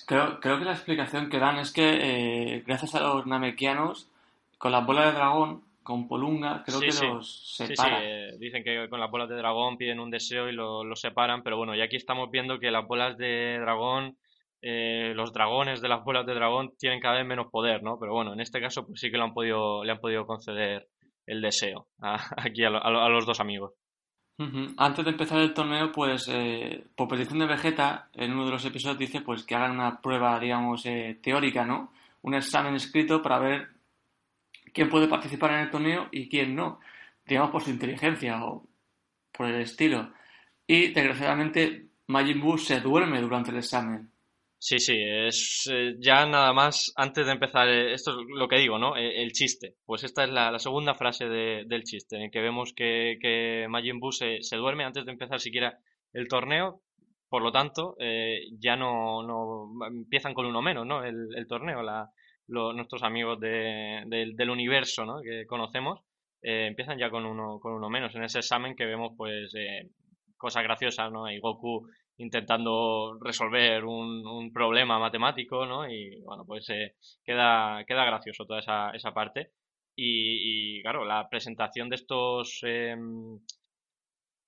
Creo, 0.06 0.40
creo 0.40 0.58
que 0.58 0.64
la 0.66 0.72
explicación 0.72 1.30
que 1.30 1.38
dan 1.38 1.58
es 1.58 1.72
que 1.72 2.62
gracias 2.66 2.94
a 2.94 3.00
los 3.00 3.26
namekianos, 3.26 4.10
con 4.58 4.72
las 4.72 4.84
bolas 4.84 5.06
de 5.06 5.12
dragón, 5.12 5.64
con 5.82 6.08
Polunga 6.08 6.62
creo 6.64 6.80
que 6.80 6.86
los 6.86 7.56
separan. 7.56 8.00
Sí, 8.00 8.32
sí, 8.32 8.38
dicen 8.38 8.64
que 8.64 8.88
con 8.88 9.00
las 9.00 9.10
bolas 9.10 9.28
de 9.28 9.36
dragón 9.36 9.76
piden 9.76 10.00
un 10.00 10.10
deseo 10.10 10.48
y 10.48 10.52
lo, 10.52 10.84
separan, 10.94 11.42
pero 11.42 11.56
bueno, 11.56 11.74
y 11.74 11.80
aquí 11.80 11.96
estamos 11.96 12.30
viendo 12.30 12.58
que 12.58 12.70
las 12.70 12.86
bolas 12.86 13.16
de 13.16 13.58
dragón, 13.60 14.16
eh, 14.60 15.12
los 15.16 15.32
dragones 15.32 15.80
de 15.80 15.88
las 15.88 16.04
bolas 16.04 16.24
de 16.26 16.34
dragón 16.34 16.74
tienen 16.78 17.00
cada 17.00 17.16
vez 17.16 17.26
menos 17.26 17.48
poder, 17.50 17.82
¿no? 17.82 17.98
Pero 17.98 18.12
bueno, 18.12 18.32
en 18.32 18.40
este 18.40 18.60
caso 18.60 18.86
pues 18.86 19.00
sí 19.00 19.10
que 19.10 19.16
lo 19.16 19.24
han 19.24 19.34
podido, 19.34 19.84
le 19.84 19.92
han 19.92 20.00
podido 20.00 20.26
conceder 20.26 20.88
el 21.26 21.40
deseo 21.40 21.86
aquí 22.00 22.64
a, 22.64 22.70
los 22.70 23.26
dos 23.26 23.40
amigos. 23.40 23.72
Antes 24.76 25.04
de 25.04 25.10
empezar 25.12 25.40
el 25.40 25.54
torneo, 25.54 25.92
pues 25.92 26.26
eh, 26.28 26.84
por 26.96 27.06
petición 27.06 27.38
de 27.38 27.46
Vegeta, 27.46 28.08
en 28.14 28.32
uno 28.32 28.46
de 28.46 28.50
los 28.50 28.64
episodios 28.64 28.98
dice 28.98 29.20
pues 29.20 29.44
que 29.44 29.54
hagan 29.54 29.72
una 29.72 30.00
prueba, 30.00 30.40
digamos, 30.40 30.84
eh, 30.84 31.20
teórica, 31.22 31.64
¿no? 31.64 31.92
Un 32.22 32.34
examen 32.34 32.74
escrito 32.74 33.22
para 33.22 33.38
ver 33.38 33.68
quién 34.72 34.88
puede 34.88 35.06
participar 35.06 35.52
en 35.52 35.60
el 35.60 35.70
torneo 35.70 36.08
y 36.10 36.28
quién 36.28 36.56
no, 36.56 36.80
digamos 37.24 37.50
por 37.50 37.62
su 37.62 37.70
inteligencia 37.70 38.44
o 38.44 38.66
por 39.30 39.46
el 39.46 39.60
estilo. 39.60 40.12
Y 40.66 40.88
desgraciadamente 40.88 41.86
Majin 42.08 42.40
Buu 42.40 42.58
se 42.58 42.80
duerme 42.80 43.20
durante 43.20 43.50
el 43.50 43.58
examen. 43.58 44.11
Sí, 44.64 44.78
sí, 44.78 44.94
es 44.96 45.68
eh, 45.72 45.96
ya 45.98 46.24
nada 46.24 46.52
más 46.52 46.92
antes 46.94 47.26
de 47.26 47.32
empezar, 47.32 47.68
eh, 47.68 47.94
esto 47.94 48.12
es 48.12 48.26
lo 48.28 48.46
que 48.46 48.58
digo, 48.58 48.78
¿no? 48.78 48.96
Eh, 48.96 49.22
el, 49.22 49.32
chiste. 49.32 49.74
Pues 49.84 50.04
esta 50.04 50.22
es 50.24 50.30
la, 50.30 50.56
segunda 50.60 50.94
frase 50.94 51.28
del 51.28 51.82
chiste, 51.82 52.16
en 52.22 52.30
que 52.30 52.40
vemos 52.40 52.72
que, 52.72 53.18
que 53.20 53.66
Majin 53.68 53.98
Buu 53.98 54.12
se, 54.12 54.38
duerme 54.56 54.84
antes 54.84 55.04
de 55.04 55.12
empezar 55.12 55.40
siquiera 55.40 55.78
el 56.12 56.28
torneo, 56.28 56.82
por 57.28 57.42
lo 57.42 57.50
tanto, 57.50 57.96
ya 58.60 58.76
no, 58.76 59.22
no, 59.24 59.86
empiezan 59.86 60.34
con 60.34 60.46
uno 60.46 60.62
menos, 60.62 60.86
¿no? 60.86 61.02
El, 61.04 61.28
el 61.34 61.46
torneo, 61.48 61.82
la, 61.82 62.10
nuestros 62.46 63.02
amigos 63.02 63.40
del 63.40 64.50
universo 64.50 65.04
¿no? 65.04 65.22
que 65.22 65.46
conocemos, 65.46 66.00
eh, 66.42 66.66
empiezan 66.66 66.98
ya 66.98 67.10
con 67.10 67.24
uno, 67.24 67.58
con 67.60 67.72
uno 67.72 67.88
menos. 67.88 68.14
En 68.14 68.24
ese 68.24 68.40
examen 68.40 68.74
que 68.76 68.84
vemos, 68.84 69.12
pues, 69.16 69.54
eh, 69.54 69.90
cosas 70.36 70.62
graciosas, 70.64 71.10
¿no? 71.12 71.24
Hay 71.24 71.38
Goku 71.38 71.88
intentando 72.22 73.18
resolver 73.20 73.84
un, 73.84 74.52
problema 74.52 74.98
matemático, 74.98 75.66
¿no? 75.66 75.88
Y, 75.90 76.20
bueno, 76.22 76.44
pues 76.46 76.68
eh, 76.70 76.96
queda, 77.24 77.84
queda 77.86 78.04
gracioso 78.04 78.46
toda 78.46 78.60
esa, 78.60 78.90
esa 78.90 79.12
parte. 79.12 79.52
Y, 79.94 80.80
claro, 80.82 81.04
la 81.04 81.28
presentación 81.28 81.88
de 81.90 81.96
estos 81.96 82.60
em, 82.62 83.38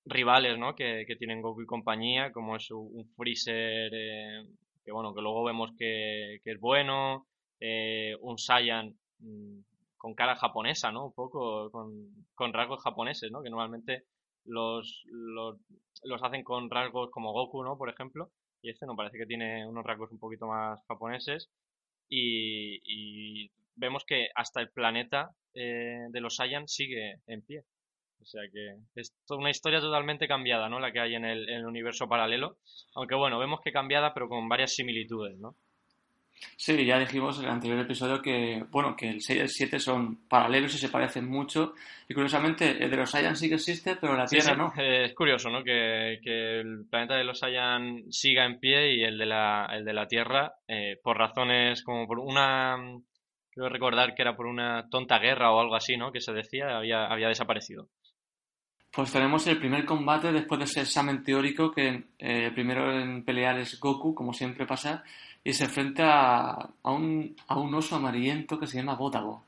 rivales, 0.07 0.59
¿no? 0.59 0.75
Que, 0.75 1.05
tienen 1.19 1.43
Goku 1.43 1.63
y 1.63 1.67
compañía, 1.67 2.33
como 2.33 2.57
es 2.57 2.71
un 2.71 3.07
Freezer, 3.17 3.91
que 4.85 4.93
bueno, 4.93 5.15
que 5.15 5.23
luego 5.23 5.45
vemos 5.45 5.71
que, 5.79 6.41
que 6.45 6.53
es 6.53 6.61
bueno, 6.61 7.27
eh, 7.61 8.17
un 8.21 8.39
Saiyan 8.39 8.95
mm, 9.21 9.61
con 9.97 10.15
cara 10.15 10.37
japonesa, 10.37 10.93
¿no? 10.93 11.07
Un 11.07 11.15
poco 11.15 11.71
con, 11.71 12.53
rasgos 12.53 12.83
japoneses, 12.83 13.31
¿no? 13.33 13.43
Que 13.43 13.51
normalmente 13.51 14.05
los, 14.45 15.05
los, 15.07 16.23
hacen 16.23 16.45
con 16.45 16.71
rasgos 16.71 17.11
como 17.11 17.33
Goku, 17.33 17.63
¿no? 17.65 17.77
Por 17.77 17.91
ejemplo. 17.91 18.31
Y 18.63 18.71
este 18.71 18.87
no 18.87 18.97
parece 18.97 19.19
que 19.19 19.27
tiene 19.27 19.67
unos 19.67 19.85
rasgos 19.85 20.11
un 20.11 20.19
poquito 20.19 20.47
más 20.47 20.81
japoneses. 20.89 21.51
Y, 22.09 23.51
vemos 23.77 24.05
que 24.05 24.29
hasta 24.37 24.61
el 24.61 24.71
planeta 24.71 25.31
eh, 25.55 26.07
de 26.11 26.21
los 26.21 26.37
Saiyan 26.37 26.69
sigue 26.69 27.21
en 27.27 27.43
pie. 27.43 27.65
O 28.23 28.27
sea 28.27 28.43
que 28.51 28.77
es 28.95 29.13
una 29.29 29.51
historia 29.51 29.81
totalmente 29.81 30.29
cambiada, 30.29 30.69
¿no? 30.69 30.81
La 30.81 30.93
que 30.93 31.01
hay 31.01 31.15
en 31.15 31.25
el, 31.25 31.49
en 31.49 31.57
el 31.57 31.67
universo 31.67 32.09
paralelo. 32.09 32.59
Aunque 32.95 33.15
bueno, 33.17 33.39
vemos 33.39 33.61
que 33.63 33.73
cambiada, 33.73 34.15
pero 34.15 34.29
con 34.29 34.49
varias 34.49 34.75
similitudes, 34.75 35.37
¿no? 35.39 35.57
Sí, 36.57 36.85
ya 36.85 36.99
dijimos 36.99 37.39
en 37.39 37.45
el 37.45 37.51
anterior 37.51 37.81
episodio 37.81 38.23
que, 38.23 38.65
bueno, 38.71 38.95
que 38.97 39.09
el 39.09 39.21
6 39.21 39.39
y 39.39 39.43
el 39.43 39.49
7 39.49 39.79
son 39.79 40.27
paralelos 40.29 40.75
y 40.75 40.79
se 40.79 40.89
parecen 40.89 41.29
mucho. 41.29 41.75
Y 42.09 42.15
curiosamente, 42.15 42.83
el 42.83 42.91
de 42.91 42.97
los 42.97 43.11
Saiyan 43.11 43.37
sí 43.37 43.49
que 43.49 43.57
existe, 43.57 43.97
pero 43.97 44.17
la 44.17 44.27
Tierra 44.27 44.55
no. 44.55 44.73
Es 44.77 45.15
curioso, 45.15 45.51
¿no? 45.51 45.63
Que, 45.63 46.15
el 46.25 46.87
planeta 46.89 47.17
de 47.17 47.25
los 47.25 47.39
Saiyan 47.39 48.05
siga 48.11 48.45
en 48.45 48.61
pie 48.61 48.95
y 48.95 49.05
el 49.05 49.19
de 49.19 49.27
la, 49.27 49.69
el 49.73 49.85
de 49.85 49.93
la 49.93 50.07
Tierra, 50.07 50.55
eh, 50.69 50.99
por 51.03 51.19
razones 51.19 51.83
como 51.83 52.07
por 52.07 52.19
una. 52.19 52.77
Quiero 53.51 53.69
recordar 53.69 54.15
que 54.15 54.23
era 54.23 54.37
por 54.37 54.47
una 54.47 54.89
tonta 54.91 55.19
guerra 55.19 55.53
o 55.53 55.61
algo 55.61 55.77
así, 55.77 55.97
¿no? 55.97 56.13
Que 56.13 56.21
se 56.21 56.33
decía, 56.33 56.77
había, 56.77 57.07
había 57.07 57.29
desaparecido. 57.29 57.89
Pues 58.95 59.11
tenemos 59.11 59.45
el 59.49 59.59
primer 59.59 59.85
combate 59.85 60.31
después 60.31 60.59
de 60.61 60.65
ese 60.67 60.83
examen 60.83 61.25
teórico 61.25 61.73
que 61.73 62.05
eh, 62.17 62.53
primero 62.55 62.97
en 62.97 63.25
pelear 63.25 63.59
es 63.59 63.81
Goku, 63.81 64.15
como 64.15 64.33
siempre 64.33 64.67
pasa, 64.67 65.03
y 65.45 65.53
se 65.53 65.65
enfrenta 65.65 66.53
a 66.83 66.91
un, 66.91 67.37
a 67.49 67.61
un 67.61 67.75
oso 67.75 67.97
amarillento 67.97 68.59
que 68.59 68.67
se 68.67 68.79
llama 68.79 68.97
Bótago. 68.97 69.45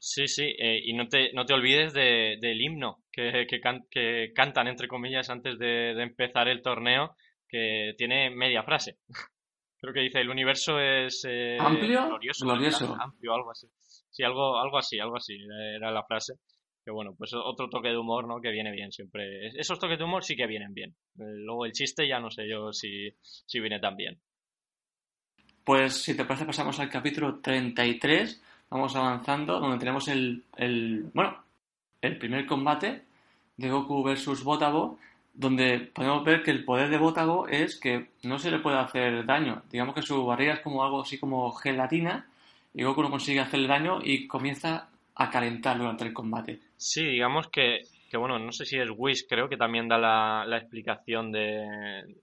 Sí, 0.00 0.26
sí, 0.26 0.54
eh, 0.58 0.82
y 0.84 0.92
no 0.92 1.08
te, 1.08 1.32
no 1.32 1.46
te 1.46 1.54
olvides 1.54 1.94
del 1.94 2.60
himno 2.60 3.04
que, 3.10 3.46
que, 3.48 4.32
cantan, 4.34 4.66
entre 4.66 4.88
comillas, 4.88 5.30
antes 5.30 5.58
de, 5.58 5.92
empezar 6.02 6.48
el 6.48 6.60
torneo, 6.60 7.16
que 7.48 7.94
tiene 7.96 8.28
media 8.28 8.64
frase. 8.64 8.98
Creo 9.80 9.94
que 9.94 10.00
dice, 10.00 10.20
el 10.20 10.30
universo 10.30 10.80
es... 10.80 11.24
Eh, 11.28 11.56
¿Amplio? 11.60 12.06
Glorioso. 12.06 12.44
glorioso. 12.44 12.96
Amplio, 12.98 13.34
algo 13.34 13.50
así. 13.50 13.66
Sí, 14.10 14.24
algo, 14.24 14.58
algo 14.58 14.78
así, 14.78 14.98
algo 14.98 15.16
así, 15.16 15.36
era 15.76 15.90
la 15.90 16.04
frase. 16.04 16.34
Que 16.84 16.90
bueno, 16.90 17.14
pues 17.16 17.32
otro 17.32 17.70
toque 17.70 17.88
de 17.88 17.96
humor, 17.96 18.26
¿no? 18.26 18.40
Que 18.40 18.50
viene 18.50 18.72
bien 18.72 18.92
siempre. 18.92 19.48
Esos 19.58 19.78
toques 19.78 19.98
de 19.98 20.04
humor 20.04 20.22
sí 20.24 20.36
que 20.36 20.46
vienen 20.46 20.74
bien. 20.74 20.90
Eh, 21.18 21.22
luego 21.44 21.64
el 21.64 21.72
chiste 21.72 22.06
ya 22.06 22.20
no 22.20 22.30
sé 22.30 22.48
yo 22.48 22.72
si, 22.72 23.10
si 23.22 23.60
viene 23.60 23.80
tan 23.80 23.96
bien. 23.96 24.20
Pues 25.64 26.02
si 26.02 26.14
te 26.14 26.26
parece 26.26 26.44
pasamos 26.44 26.78
al 26.78 26.90
capítulo 26.90 27.36
33, 27.36 28.40
vamos 28.68 28.94
avanzando, 28.96 29.58
donde 29.58 29.78
tenemos 29.78 30.08
el, 30.08 30.44
el 30.56 31.10
bueno, 31.14 31.38
el 32.02 32.18
primer 32.18 32.46
combate 32.46 33.02
de 33.56 33.70
Goku 33.70 34.02
versus 34.02 34.44
Botago, 34.44 34.98
donde 35.32 35.78
podemos 35.80 36.22
ver 36.22 36.42
que 36.42 36.50
el 36.50 36.64
poder 36.64 36.90
de 36.90 36.98
Botago 36.98 37.48
es 37.48 37.80
que 37.80 38.10
no 38.24 38.38
se 38.38 38.50
le 38.50 38.58
puede 38.58 38.78
hacer 38.78 39.24
daño. 39.24 39.62
Digamos 39.70 39.94
que 39.94 40.02
su 40.02 40.24
barriga 40.26 40.54
es 40.54 40.60
como 40.60 40.84
algo 40.84 41.00
así 41.00 41.18
como 41.18 41.50
gelatina 41.52 42.26
y 42.74 42.84
Goku 42.84 43.02
no 43.02 43.10
consigue 43.10 43.40
hacerle 43.40 43.68
daño 43.68 44.00
y 44.02 44.26
comienza 44.26 44.88
a 45.14 45.30
calentar 45.30 45.78
durante 45.78 46.04
el 46.04 46.12
combate. 46.12 46.60
Sí, 46.76 47.04
digamos 47.04 47.48
que 47.48 47.86
que 48.14 48.18
bueno, 48.18 48.38
no 48.38 48.52
sé 48.52 48.64
si 48.64 48.78
es 48.78 48.88
Wish, 48.96 49.26
creo 49.28 49.48
que 49.48 49.56
también 49.56 49.88
da 49.88 49.98
la, 49.98 50.56
explicación 50.56 51.32
de, 51.32 51.66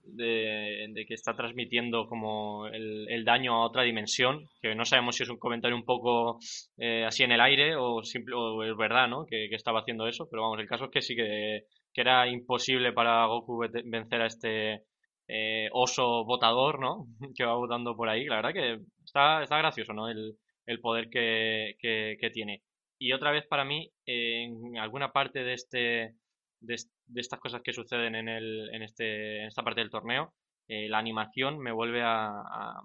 de, 0.04 1.04
que 1.06 1.12
está 1.12 1.36
transmitiendo 1.36 2.06
como 2.06 2.66
el, 2.68 3.24
daño 3.26 3.52
a 3.52 3.66
otra 3.66 3.82
dimensión, 3.82 4.48
que 4.62 4.74
no 4.74 4.86
sabemos 4.86 5.16
si 5.16 5.24
es 5.24 5.28
un 5.28 5.36
comentario 5.36 5.76
un 5.76 5.84
poco 5.84 6.38
eh, 6.78 7.04
así 7.04 7.24
en 7.24 7.32
el 7.32 7.42
aire 7.42 7.76
o, 7.76 8.00
o 8.00 8.64
es 8.64 8.76
verdad, 8.78 9.06
¿no? 9.06 9.26
Que, 9.26 9.44
estaba 9.54 9.80
haciendo 9.80 10.06
eso, 10.06 10.26
pero 10.30 10.40
vamos, 10.40 10.60
el 10.60 10.66
caso 10.66 10.86
es 10.86 10.90
que 10.90 11.02
sí 11.02 11.14
que 11.14 11.66
era 11.94 12.26
imposible 12.26 12.94
para 12.94 13.26
Goku 13.26 13.66
vencer 13.84 14.22
a 14.22 14.26
este 14.28 14.84
eh, 15.28 15.68
oso 15.72 16.24
votador, 16.24 16.80
¿no? 16.80 17.06
que 17.36 17.44
va 17.44 17.54
votando 17.54 17.94
por 17.94 18.08
ahí. 18.08 18.24
La 18.24 18.36
verdad 18.36 18.54
que 18.54 18.78
está, 19.04 19.42
está 19.42 19.58
gracioso, 19.58 19.92
¿no? 19.92 20.08
El, 20.08 20.38
poder 20.80 21.10
que, 21.10 22.30
tiene. 22.32 22.62
Y 23.02 23.12
otra 23.12 23.32
vez 23.32 23.44
para 23.48 23.64
mí, 23.64 23.90
en 24.06 24.78
alguna 24.78 25.10
parte 25.10 25.42
de 25.42 25.54
este 25.54 26.14
de, 26.60 26.76
estas 27.16 27.40
cosas 27.40 27.60
que 27.60 27.72
suceden 27.72 28.14
en, 28.14 28.28
el, 28.28 28.70
en, 28.72 28.80
este, 28.82 29.40
en 29.40 29.48
esta 29.48 29.64
parte 29.64 29.80
del 29.80 29.90
torneo, 29.90 30.34
eh, 30.68 30.88
la 30.88 30.98
animación 30.98 31.58
me 31.58 31.72
vuelve 31.72 32.00
a, 32.04 32.80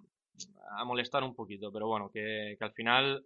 molestar 0.88 1.24
un 1.24 1.36
poquito, 1.36 1.72
pero 1.72 1.86
bueno, 1.86 2.10
que, 2.12 2.58
al 2.60 2.74
final 2.74 3.24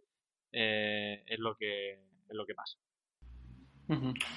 eh, 0.52 1.24
es, 1.26 1.40
lo 1.40 1.56
que, 1.56 1.94
es 1.94 2.36
lo 2.36 2.46
que 2.46 2.56
pasa. 2.56 2.78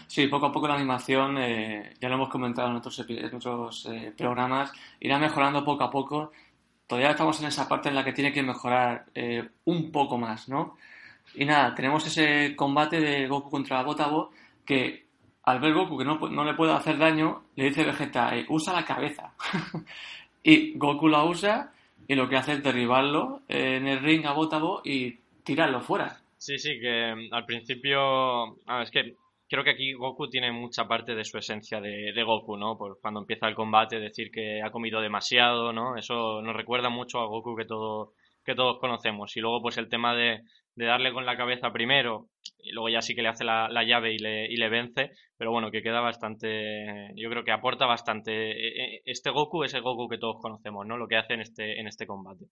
Sí, 0.07 0.29
poco 0.29 0.47
a 0.47 0.53
poco 0.53 0.69
la 0.69 0.77
animación, 0.77 1.39
eh, 1.39 1.95
ya 2.01 2.09
lo 2.09 2.15
hemos 2.15 2.29
comentado 2.29 2.71
en 2.71 2.77
otros, 2.77 3.05
en 3.09 3.35
otros 3.35 3.89
programas, 4.17 4.73
irá 5.01 5.19
mejorando 5.19 5.65
poco 5.65 5.83
a 5.83 5.91
poco. 5.91 6.31
Todavía 6.87 7.11
estamos 7.11 7.41
en 7.41 7.49
esa 7.49 7.69
parte 7.69 7.89
en 7.89 7.97
la 7.97 8.05
que 8.05 8.13
tiene 8.13 8.33
que 8.33 8.45
mejorar 8.45 9.07
un 9.65 9.91
poco 9.91 10.19
más, 10.19 10.49
¿no? 10.49 10.77
Y 11.35 11.45
nada, 11.45 11.75
tenemos 11.75 12.07
ese 12.07 12.55
combate 12.57 13.01
de 13.01 13.27
Goku 13.27 13.51
contra 13.51 13.83
Botabo 13.83 14.31
que 14.65 15.05
al 15.45 15.61
ver 15.61 15.75
Goku 15.75 15.99
que 15.99 16.05
no, 16.05 16.45
le 16.45 16.55
puede 16.55 16.73
hacer 16.73 16.97
daño, 16.97 17.45
le 17.57 17.65
dice 17.65 17.85
Vegeta, 17.85 18.37
eh, 18.37 18.47
usa 18.49 18.73
la 18.73 18.85
cabeza. 18.85 19.35
y 20.43 20.77
Goku 20.79 21.09
la 21.09 21.25
usa 21.25 21.73
y 22.07 22.15
lo 22.15 22.29
que 22.29 22.37
hace 22.37 22.53
es 22.53 22.63
derribarlo 22.63 23.43
en 23.49 23.87
el 23.87 24.01
ring 24.01 24.27
a 24.27 24.33
Botabo 24.33 24.81
y 24.85 25.19
tirarlo 25.43 25.81
fuera. 25.81 26.21
Sí, 26.39 26.59
sí, 26.59 26.79
que 26.81 27.15
mm, 27.15 27.35
al 27.35 27.45
principio... 27.47 28.57
es 28.83 28.91
que 28.91 29.17
creo 29.49 29.65
que 29.65 29.71
aquí 29.71 29.93
Goku 29.93 30.29
tiene 30.29 30.51
mucha 30.53 30.87
parte 30.87 31.15
de 31.15 31.25
su 31.25 31.39
esencia 31.39 31.81
de, 31.81 32.13
de, 32.13 32.23
Goku, 32.23 32.57
¿no? 32.57 32.77
Por 32.77 33.01
cuando 33.01 33.21
empieza 33.21 33.47
el 33.47 33.55
combate, 33.55 34.01
decir 34.01 34.31
que 34.31 34.63
ha 34.63 34.71
comido 34.71 35.01
demasiado, 35.01 35.73
¿no? 35.73 35.97
Eso 35.97 36.43
nos 36.43 36.57
recuerda 36.57 36.89
mucho 36.89 37.21
a 37.21 37.27
Goku 37.27 37.55
que, 37.57 37.65
todo, 37.65 38.13
que 38.45 38.55
todos 38.55 38.79
conocemos. 38.79 39.37
Y 39.37 39.41
luego, 39.41 39.63
pues 39.63 39.79
el 39.79 39.89
tema 39.89 40.15
de, 40.15 40.43
de 40.77 40.87
darle 40.87 41.13
con 41.13 41.27
la 41.27 41.37
cabeza 41.37 41.73
primero 41.73 42.29
y 42.59 42.73
luego 42.73 42.89
ya 42.89 43.03
sí 43.03 43.15
que 43.15 43.23
le 43.23 43.29
hace 43.29 43.45
la, 43.45 43.69
llave 43.85 44.15
y 44.15 44.19
le, 44.19 44.47
y 44.47 44.57
le, 44.57 44.69
vence, 44.69 45.13
pero 45.37 45.51
bueno, 45.51 45.71
que 45.71 45.83
queda 45.83 46.01
bastante, 46.01 47.13
yo 47.15 47.29
creo 47.31 47.45
que 47.45 47.53
aporta 47.53 47.87
bastante. 47.87 48.33
E, 48.33 48.97
e, 48.97 49.03
este 49.05 49.31
Goku 49.31 49.65
es 49.65 49.75
el 49.75 49.83
Goku 49.83 50.09
que 50.09 50.19
todos 50.19 50.41
conocemos, 50.41 50.87
¿no? 50.87 50.97
Lo 50.97 51.07
que 51.07 51.17
hace 51.17 51.35
en 51.35 51.41
este, 51.41 51.79
en 51.79 51.87
este 51.87 52.07
combate. 52.07 52.47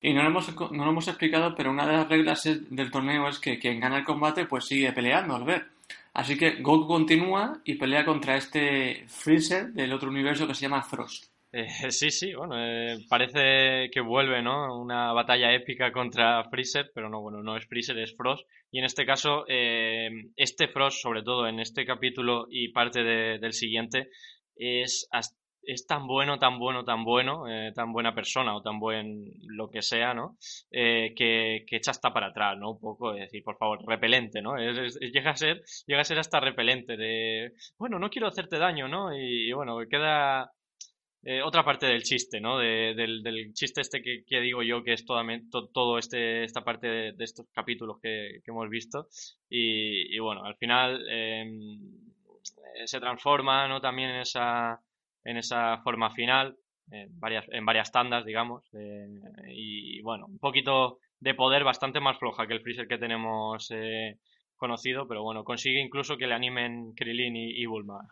Y 0.00 0.12
no 0.12 0.22
lo, 0.22 0.28
hemos, 0.28 0.54
no 0.72 0.84
lo 0.84 0.90
hemos 0.90 1.08
explicado, 1.08 1.54
pero 1.54 1.70
una 1.70 1.86
de 1.86 1.94
las 1.94 2.08
reglas 2.08 2.44
del 2.44 2.90
torneo 2.90 3.26
es 3.28 3.38
que 3.38 3.58
quien 3.58 3.80
gana 3.80 3.98
el 3.98 4.04
combate 4.04 4.44
pues 4.44 4.66
sigue 4.66 4.92
peleando 4.92 5.34
al 5.34 5.44
ver. 5.44 5.68
Así 6.12 6.36
que 6.36 6.60
Goku 6.60 6.86
continúa 6.86 7.60
y 7.64 7.76
pelea 7.76 8.04
contra 8.04 8.36
este 8.36 9.04
Freezer 9.08 9.72
del 9.72 9.92
otro 9.92 10.10
universo 10.10 10.46
que 10.46 10.54
se 10.54 10.62
llama 10.62 10.82
Frost. 10.82 11.33
Eh, 11.54 11.68
sí, 11.92 12.10
sí, 12.10 12.34
bueno, 12.34 12.56
eh, 12.58 12.98
parece 13.08 13.88
que 13.92 14.00
vuelve, 14.00 14.42
¿no? 14.42 14.76
Una 14.76 15.12
batalla 15.12 15.52
épica 15.54 15.92
contra 15.92 16.42
Freezer, 16.50 16.90
pero 16.92 17.08
no, 17.08 17.20
bueno, 17.20 17.42
no 17.44 17.56
es 17.56 17.66
Freezer, 17.66 17.96
es 17.98 18.16
Frost. 18.16 18.44
Y 18.72 18.80
en 18.80 18.84
este 18.84 19.06
caso, 19.06 19.44
eh, 19.48 20.10
este 20.34 20.66
Frost, 20.66 21.00
sobre 21.00 21.22
todo 21.22 21.46
en 21.46 21.60
este 21.60 21.86
capítulo 21.86 22.46
y 22.50 22.72
parte 22.72 23.04
del 23.04 23.52
siguiente, 23.52 24.08
es, 24.56 25.08
es 25.62 25.86
tan 25.86 26.08
bueno, 26.08 26.40
tan 26.40 26.58
bueno, 26.58 26.84
tan 26.84 27.04
bueno, 27.04 27.44
tan 27.72 27.92
buena 27.92 28.14
persona 28.16 28.56
o 28.56 28.62
tan 28.62 28.80
buen 28.80 29.24
lo 29.46 29.70
que 29.70 29.80
sea, 29.82 30.12
¿no? 30.12 30.36
que, 30.72 31.14
que, 31.68 31.76
echa 31.76 31.92
hasta 31.92 32.12
para 32.12 32.28
atrás, 32.28 32.58
¿no? 32.58 32.72
Un 32.72 32.80
poco, 32.80 33.14
es 33.14 33.20
decir, 33.20 33.44
por 33.44 33.56
favor, 33.58 33.78
repelente, 33.86 34.42
¿no? 34.42 34.56
llega, 34.56 35.30
a 35.30 35.36
ser, 35.36 35.62
llega 35.86 36.00
a 36.00 36.04
ser 36.04 36.18
hasta 36.18 36.40
repelente 36.40 36.96
de, 36.96 37.52
bueno, 37.78 38.00
no 38.00 38.10
quiero 38.10 38.26
hacerte 38.26 38.58
daño, 38.58 38.88
¿no? 38.88 39.16
Y, 39.16 39.50
y 39.50 39.52
bueno, 39.52 39.78
queda 39.88 40.50
eh, 41.26 41.40
otra 41.42 41.64
parte 41.64 41.86
del 41.86 42.02
chiste, 42.02 42.38
¿no? 42.38 42.58
del, 42.58 43.52
chiste 43.54 43.80
este 43.80 44.02
que, 44.02 44.40
digo 44.40 44.62
yo 44.62 44.84
que 44.84 44.92
es 44.92 45.06
toda, 45.06 45.24
todo 45.72 45.98
este, 45.98 46.44
esta 46.44 46.62
parte 46.62 46.86
de, 47.12 47.24
estos 47.24 47.46
capítulos 47.50 47.98
que, 48.02 48.42
hemos 48.46 48.68
visto. 48.68 49.08
Y, 49.48 50.18
bueno, 50.18 50.44
al 50.44 50.56
final 50.56 51.02
em, 51.08 51.78
se 52.84 53.00
transforma, 53.00 53.66
¿no? 53.68 53.80
También 53.80 54.10
en 54.10 54.20
esa, 54.20 54.80
en 55.24 55.38
esa 55.38 55.78
forma 55.78 56.10
final, 56.10 56.56
en 56.90 57.18
varias, 57.18 57.46
en 57.50 57.64
varias 57.64 57.90
tandas, 57.90 58.26
digamos. 58.26 58.62
Eh, 58.74 59.08
y 59.48 60.02
bueno, 60.02 60.26
un 60.26 60.38
poquito 60.38 60.98
de 61.20 61.34
poder 61.34 61.64
bastante 61.64 62.00
más 62.00 62.18
floja 62.18 62.46
que 62.46 62.52
el 62.52 62.60
Freezer 62.60 62.86
que 62.86 62.98
tenemos 62.98 63.70
eh, 63.70 64.18
conocido, 64.56 65.08
pero 65.08 65.22
bueno, 65.22 65.42
consigue 65.42 65.80
incluso 65.80 66.18
que 66.18 66.26
le 66.26 66.34
animen 66.34 66.92
Krillin 66.94 67.34
y, 67.34 67.62
y 67.62 67.64
Bulma. 67.64 68.06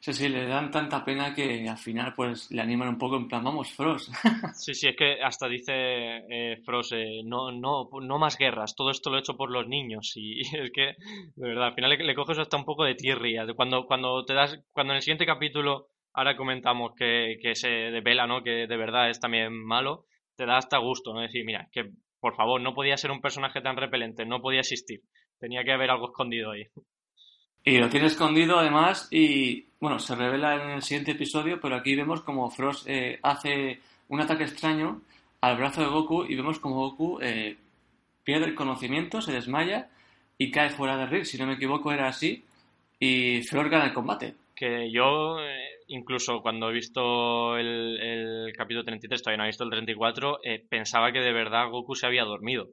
Sí, 0.00 0.12
sí, 0.12 0.28
le 0.28 0.46
dan 0.46 0.70
tanta 0.70 1.04
pena 1.04 1.32
que 1.34 1.68
al 1.68 1.78
final 1.78 2.12
pues 2.14 2.50
le 2.50 2.60
animan 2.60 2.88
un 2.88 2.98
poco 2.98 3.16
en 3.16 3.28
plan, 3.28 3.44
vamos, 3.44 3.70
Frost. 3.72 4.10
Sí, 4.54 4.74
sí, 4.74 4.88
es 4.88 4.96
que 4.96 5.22
hasta 5.22 5.48
dice 5.48 5.72
eh, 5.74 6.56
Frost, 6.64 6.92
eh, 6.92 7.22
no, 7.24 7.52
no, 7.52 7.88
no 8.00 8.18
más 8.18 8.36
guerras, 8.36 8.74
todo 8.74 8.90
esto 8.90 9.10
lo 9.10 9.16
he 9.16 9.20
hecho 9.20 9.36
por 9.36 9.50
los 9.50 9.68
niños 9.68 10.12
y 10.16 10.40
es 10.56 10.70
que, 10.72 10.96
de 11.36 11.48
verdad, 11.48 11.68
al 11.68 11.74
final 11.74 11.90
le, 11.90 12.14
coges 12.14 12.38
hasta 12.38 12.56
un 12.56 12.64
poco 12.64 12.84
de 12.84 12.94
tierria. 12.94 13.46
Cuando, 13.54 13.86
cuando 13.86 14.24
te 14.24 14.34
das, 14.34 14.58
cuando 14.72 14.92
en 14.92 14.96
el 14.96 15.02
siguiente 15.02 15.26
capítulo 15.26 15.88
ahora 16.12 16.36
comentamos 16.36 16.92
que, 16.96 17.38
que 17.40 17.54
se 17.54 17.68
devela, 17.68 18.26
¿no? 18.26 18.42
Que 18.42 18.66
de 18.66 18.76
verdad 18.76 19.10
es 19.10 19.20
también 19.20 19.52
malo, 19.52 20.06
te 20.36 20.46
da 20.46 20.56
hasta 20.56 20.78
gusto, 20.78 21.14
¿no? 21.14 21.20
Decir, 21.20 21.44
mira, 21.44 21.68
que 21.72 21.90
por 22.20 22.34
favor, 22.34 22.60
no 22.60 22.74
podía 22.74 22.96
ser 22.96 23.10
un 23.10 23.20
personaje 23.20 23.60
tan 23.60 23.76
repelente, 23.76 24.26
no 24.26 24.42
podía 24.42 24.60
existir. 24.60 25.00
Tenía 25.38 25.64
que 25.64 25.72
haber 25.72 25.90
algo 25.90 26.06
escondido 26.08 26.50
ahí. 26.50 26.66
Y 27.64 27.78
lo 27.78 27.88
tiene 27.90 28.06
escondido 28.06 28.58
además 28.58 29.08
y, 29.10 29.66
bueno, 29.80 29.98
se 29.98 30.14
revela 30.14 30.62
en 30.62 30.70
el 30.70 30.82
siguiente 30.82 31.12
episodio, 31.12 31.60
pero 31.60 31.76
aquí 31.76 31.94
vemos 31.94 32.22
como 32.22 32.50
Frost 32.50 32.88
eh, 32.88 33.18
hace 33.22 33.80
un 34.08 34.20
ataque 34.20 34.44
extraño 34.44 35.02
al 35.42 35.56
brazo 35.56 35.82
de 35.82 35.88
Goku 35.88 36.24
y 36.24 36.36
vemos 36.36 36.58
como 36.58 36.76
Goku 36.76 37.18
eh, 37.20 37.56
pierde 38.24 38.46
el 38.46 38.54
conocimiento, 38.54 39.20
se 39.20 39.32
desmaya 39.32 39.90
y 40.38 40.50
cae 40.50 40.70
fuera 40.70 40.96
de 40.96 41.06
ring. 41.06 41.24
Si 41.24 41.36
no 41.36 41.46
me 41.46 41.54
equivoco 41.54 41.92
era 41.92 42.08
así 42.08 42.44
y 42.98 43.42
Frost 43.42 43.70
gana 43.70 43.86
el 43.86 43.94
combate. 43.94 44.34
Que 44.54 44.90
yo, 44.90 45.38
eh, 45.40 45.80
incluso 45.88 46.40
cuando 46.40 46.70
he 46.70 46.74
visto 46.74 47.58
el, 47.58 47.98
el, 48.00 48.52
capítulo 48.54 48.84
33, 48.84 49.22
todavía 49.22 49.38
no 49.38 49.44
he 49.44 49.48
visto 49.48 49.64
el 49.64 49.70
34, 49.70 50.40
pensaba 50.68 51.12
que 51.12 51.20
de 51.20 51.32
verdad 51.32 51.68
Goku 51.70 51.94
se 51.94 52.06
había 52.06 52.24
dormido. 52.24 52.68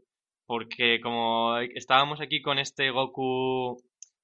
Porque 0.46 1.02
como 1.02 1.58
estábamos 1.60 2.22
aquí 2.22 2.42
con 2.42 2.58
este 2.58 2.90
Goku 2.90 3.82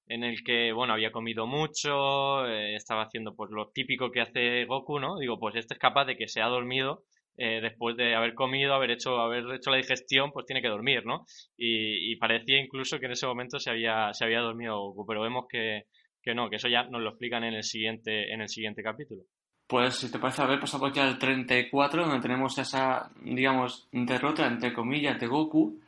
en 0.08 0.24
el 0.24 0.44
que, 0.44 0.72
bueno, 0.74 0.94
había 0.94 1.12
comido 1.12 1.48
mucho, 1.48 2.46
eh, 2.46 2.76
estaba 2.76 3.04
haciendo 3.04 3.36
pues 3.36 3.52
lo 3.52 3.70
típico 3.70 4.12
que 4.12 4.22
hace 4.22 4.66
Goku, 4.66 5.00
¿no? 5.00 5.18
Digo, 5.18 5.39
pues 5.39 5.56
este 5.56 5.76
es 5.76 5.80
capaz 5.80 6.06
de 6.06 6.18
que 6.18 6.28
se 6.28 6.42
ha 6.42 6.48
dormido 6.48 7.04
eh, 7.38 7.62
después 7.62 7.98
de 7.98 8.16
haber 8.16 8.36
comido, 8.36 8.74
haber 8.74 8.92
hecho, 8.92 9.20
haber 9.20 9.46
hecho 9.56 9.72
la 9.72 9.78
digestión, 9.78 10.32
pues 10.32 10.46
tiene 10.46 10.62
que 10.62 10.68
dormir, 10.68 11.06
¿no? 11.06 11.26
Y, 11.58 12.16
parecía 12.18 12.60
incluso 12.60 13.00
que 13.00 13.08
en 13.08 13.13
ese 13.13 13.26
momento 13.26 13.60
se 13.60 13.72
había, 13.72 14.13
se 14.13 14.26
había 14.26 14.39
dormido 14.39 14.80
Goku, 14.80 15.06
pero 15.06 15.22
vemos 15.22 15.46
que, 15.50 15.86
que 16.22 16.36
no, 16.36 16.50
que 16.50 16.58
eso 16.58 16.68
ya 16.68 16.84
nos 16.84 17.02
lo 17.02 17.10
explican 17.10 17.44
en 17.44 17.56
el 17.56 17.63
siguiente, 17.63 18.32
en 18.32 18.42
el 18.42 18.50
siguiente 18.50 18.84
capítulo. 18.84 19.24
Pues 19.68 19.96
si 19.96 20.12
te 20.12 20.20
parece 20.20 20.42
haber 20.42 20.60
pasado 20.60 20.92
ya 20.92 21.04
al 21.08 21.18
34, 21.18 22.06
donde 22.06 22.22
tenemos 22.22 22.58
esa, 22.60 23.10
digamos, 23.24 23.88
derrota 23.92 24.46
entre 24.46 24.74
comillas 24.74 25.20
de 25.20 25.28
Goku, 25.28 25.80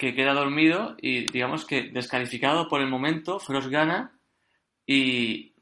que 0.00 0.14
queda 0.14 0.32
dormido 0.32 0.96
y 1.02 1.30
digamos 1.30 1.66
que 1.66 1.90
descalificado 1.90 2.68
por 2.68 2.80
el 2.80 2.88
momento, 2.88 3.38
Frost 3.38 3.68
gana 3.68 4.18
y 4.86 5.52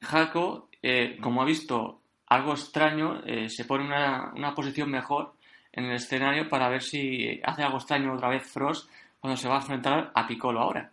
Jaco, 0.00 0.70
eh, 0.80 1.18
como 1.20 1.42
ha 1.42 1.44
visto 1.44 2.00
algo 2.28 2.52
extraño, 2.52 3.22
eh, 3.26 3.50
se 3.50 3.66
pone 3.66 3.84
una, 3.84 4.32
una 4.34 4.54
posición 4.54 4.90
mejor 4.90 5.34
en 5.72 5.84
el 5.84 5.96
escenario 5.96 6.48
para 6.48 6.70
ver 6.70 6.80
si 6.80 7.38
hace 7.44 7.64
algo 7.64 7.76
extraño 7.76 8.14
otra 8.14 8.30
vez 8.30 8.50
Frost 8.50 8.90
cuando 9.20 9.36
se 9.36 9.46
va 9.46 9.56
a 9.56 9.60
enfrentar 9.60 10.10
a 10.14 10.26
Piccolo 10.26 10.60
ahora. 10.60 10.90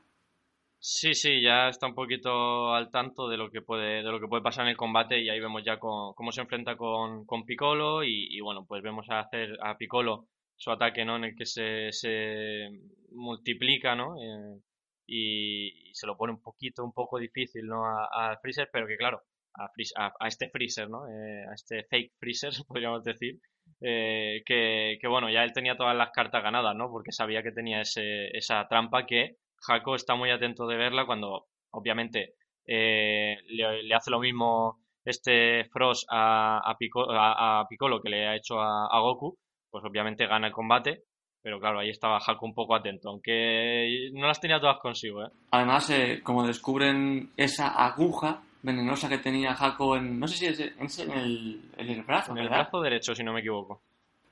Sí, 0.78 1.14
sí, 1.14 1.42
ya 1.42 1.70
está 1.70 1.88
un 1.88 1.96
poquito 1.96 2.74
al 2.74 2.92
tanto 2.92 3.30
de 3.30 3.38
lo 3.38 3.50
que 3.50 3.62
puede, 3.62 4.04
de 4.04 4.12
lo 4.12 4.20
que 4.20 4.28
puede 4.28 4.44
pasar 4.44 4.66
en 4.66 4.72
el 4.72 4.78
combate 4.78 5.22
y 5.22 5.30
ahí 5.30 5.40
vemos 5.40 5.64
ya 5.64 5.80
cómo 5.80 6.32
se 6.34 6.42
enfrenta 6.42 6.76
con, 6.76 7.26
con 7.26 7.46
Piccolo 7.46 8.04
y, 8.04 8.28
y, 8.36 8.42
bueno, 8.42 8.66
pues 8.66 8.84
vemos 8.84 9.10
a 9.10 9.22
hacer 9.22 9.58
a 9.64 9.78
Piccolo 9.78 10.26
su 10.60 10.72
ataque, 10.72 11.06
¿no? 11.06 11.16
En 11.16 11.24
el 11.24 11.36
que 11.36 11.46
se, 11.46 11.92
se 11.92 12.70
multiplica, 13.12 13.96
¿no? 13.96 14.16
Eh, 14.22 14.60
y, 15.08 15.92
se 15.94 16.06
lo 16.06 16.18
pone 16.18 16.34
un 16.34 16.42
poquito, 16.42 16.84
un 16.84 16.94
poco 16.94 17.18
difícil, 17.18 17.66
¿no? 17.66 17.86
A, 17.86 18.38
Freezer, 18.42 18.70
pero 18.72 18.86
que 18.86 18.98
claro, 18.98 19.24
a, 19.56 19.72
a, 20.20 20.28
este 20.28 20.50
Freezer, 20.50 20.90
¿no? 20.90 21.08
Eh, 21.08 21.46
a 21.50 21.54
este 21.54 21.84
fake 21.86 22.14
Freezer, 22.20 22.52
podríamos 22.68 23.04
decir, 23.04 23.40
eh, 23.82 24.44
que, 24.46 24.98
que, 25.02 25.08
bueno, 25.08 25.30
ya 25.30 25.44
él 25.44 25.54
tenía 25.54 25.78
todas 25.78 25.96
las 25.96 26.12
cartas 26.12 26.44
ganadas, 26.44 26.76
¿no? 26.76 26.90
Porque 26.92 27.14
sabía 27.14 27.42
que 27.42 27.54
tenía 27.54 27.82
ese, 27.82 28.28
esa 28.38 28.68
trampa 28.68 29.06
que 29.06 29.38
Jaco 29.62 29.96
está 29.96 30.16
muy 30.16 30.30
atento 30.30 30.68
de 30.68 30.78
verla 30.78 31.06
cuando, 31.06 31.48
obviamente, 31.72 32.36
le, 32.66 33.84
le, 33.84 33.96
hace 33.96 34.12
lo 34.12 34.20
mismo 34.20 34.80
este 35.06 35.66
Frost 35.72 36.06
a, 36.10 36.60
a, 36.60 36.78
Piccolo, 36.78 38.02
que 38.02 38.10
le 38.10 38.28
ha 38.28 38.36
hecho 38.36 38.60
a, 38.60 39.00
Goku, 39.00 39.38
pues 39.70 39.84
obviamente 39.84 40.28
gana 40.28 40.48
el 40.48 40.54
combate 40.54 41.04
Pero 41.42 41.60
claro, 41.60 41.80
ahí 41.80 41.90
estaba 41.90 42.18
Haku 42.18 42.46
un 42.46 42.54
poco 42.54 42.76
atento, 42.76 43.10
aunque 43.10 44.10
no 44.14 44.28
las 44.28 44.42
tenía 44.42 44.60
todas 44.60 44.80
consigo. 44.80 45.24
¿eh? 45.24 45.30
Además, 45.52 45.90
eh, 45.90 46.22
como 46.24 46.46
descubren 46.46 47.32
esa 47.38 47.70
aguja 47.70 48.42
venenosa 48.62 49.08
que 49.08 49.20
tenía 49.20 49.54
Haku 49.54 49.96
en, 49.96 50.20
no 50.20 50.28
sé 50.28 50.38
si 50.38 50.46
es, 50.48 50.60
en, 50.60 51.12
el, 51.12 51.62
en, 51.78 51.90
el, 51.90 52.04
brazo. 52.04 52.34
En 52.34 52.40
el 52.40 52.50
brazo 52.50 52.82
derecho, 52.82 53.16
si 53.16 53.24
no 53.24 53.34
me 53.34 53.40
equivoco. 53.40 53.82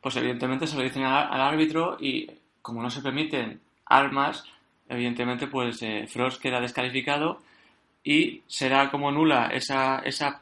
Pues 0.02 0.16
evidentemente 0.18 0.68
se 0.68 0.76
lo 0.78 0.84
dicen 0.84 1.04
al, 1.04 1.42
árbitro 1.42 1.98
y 2.00 2.30
como 2.62 2.82
no 2.82 2.90
se 2.90 3.02
permiten 3.02 3.62
armas, 3.86 4.44
evidentemente 4.90 5.48
pues 5.48 5.82
eh, 5.82 6.06
Frost 6.08 6.42
queda 6.42 6.60
descalificado 6.60 7.40
y 8.04 8.42
será 8.48 8.92
como 8.92 9.12
nula 9.12 9.48
esa, 9.48 10.00
esa 10.00 10.42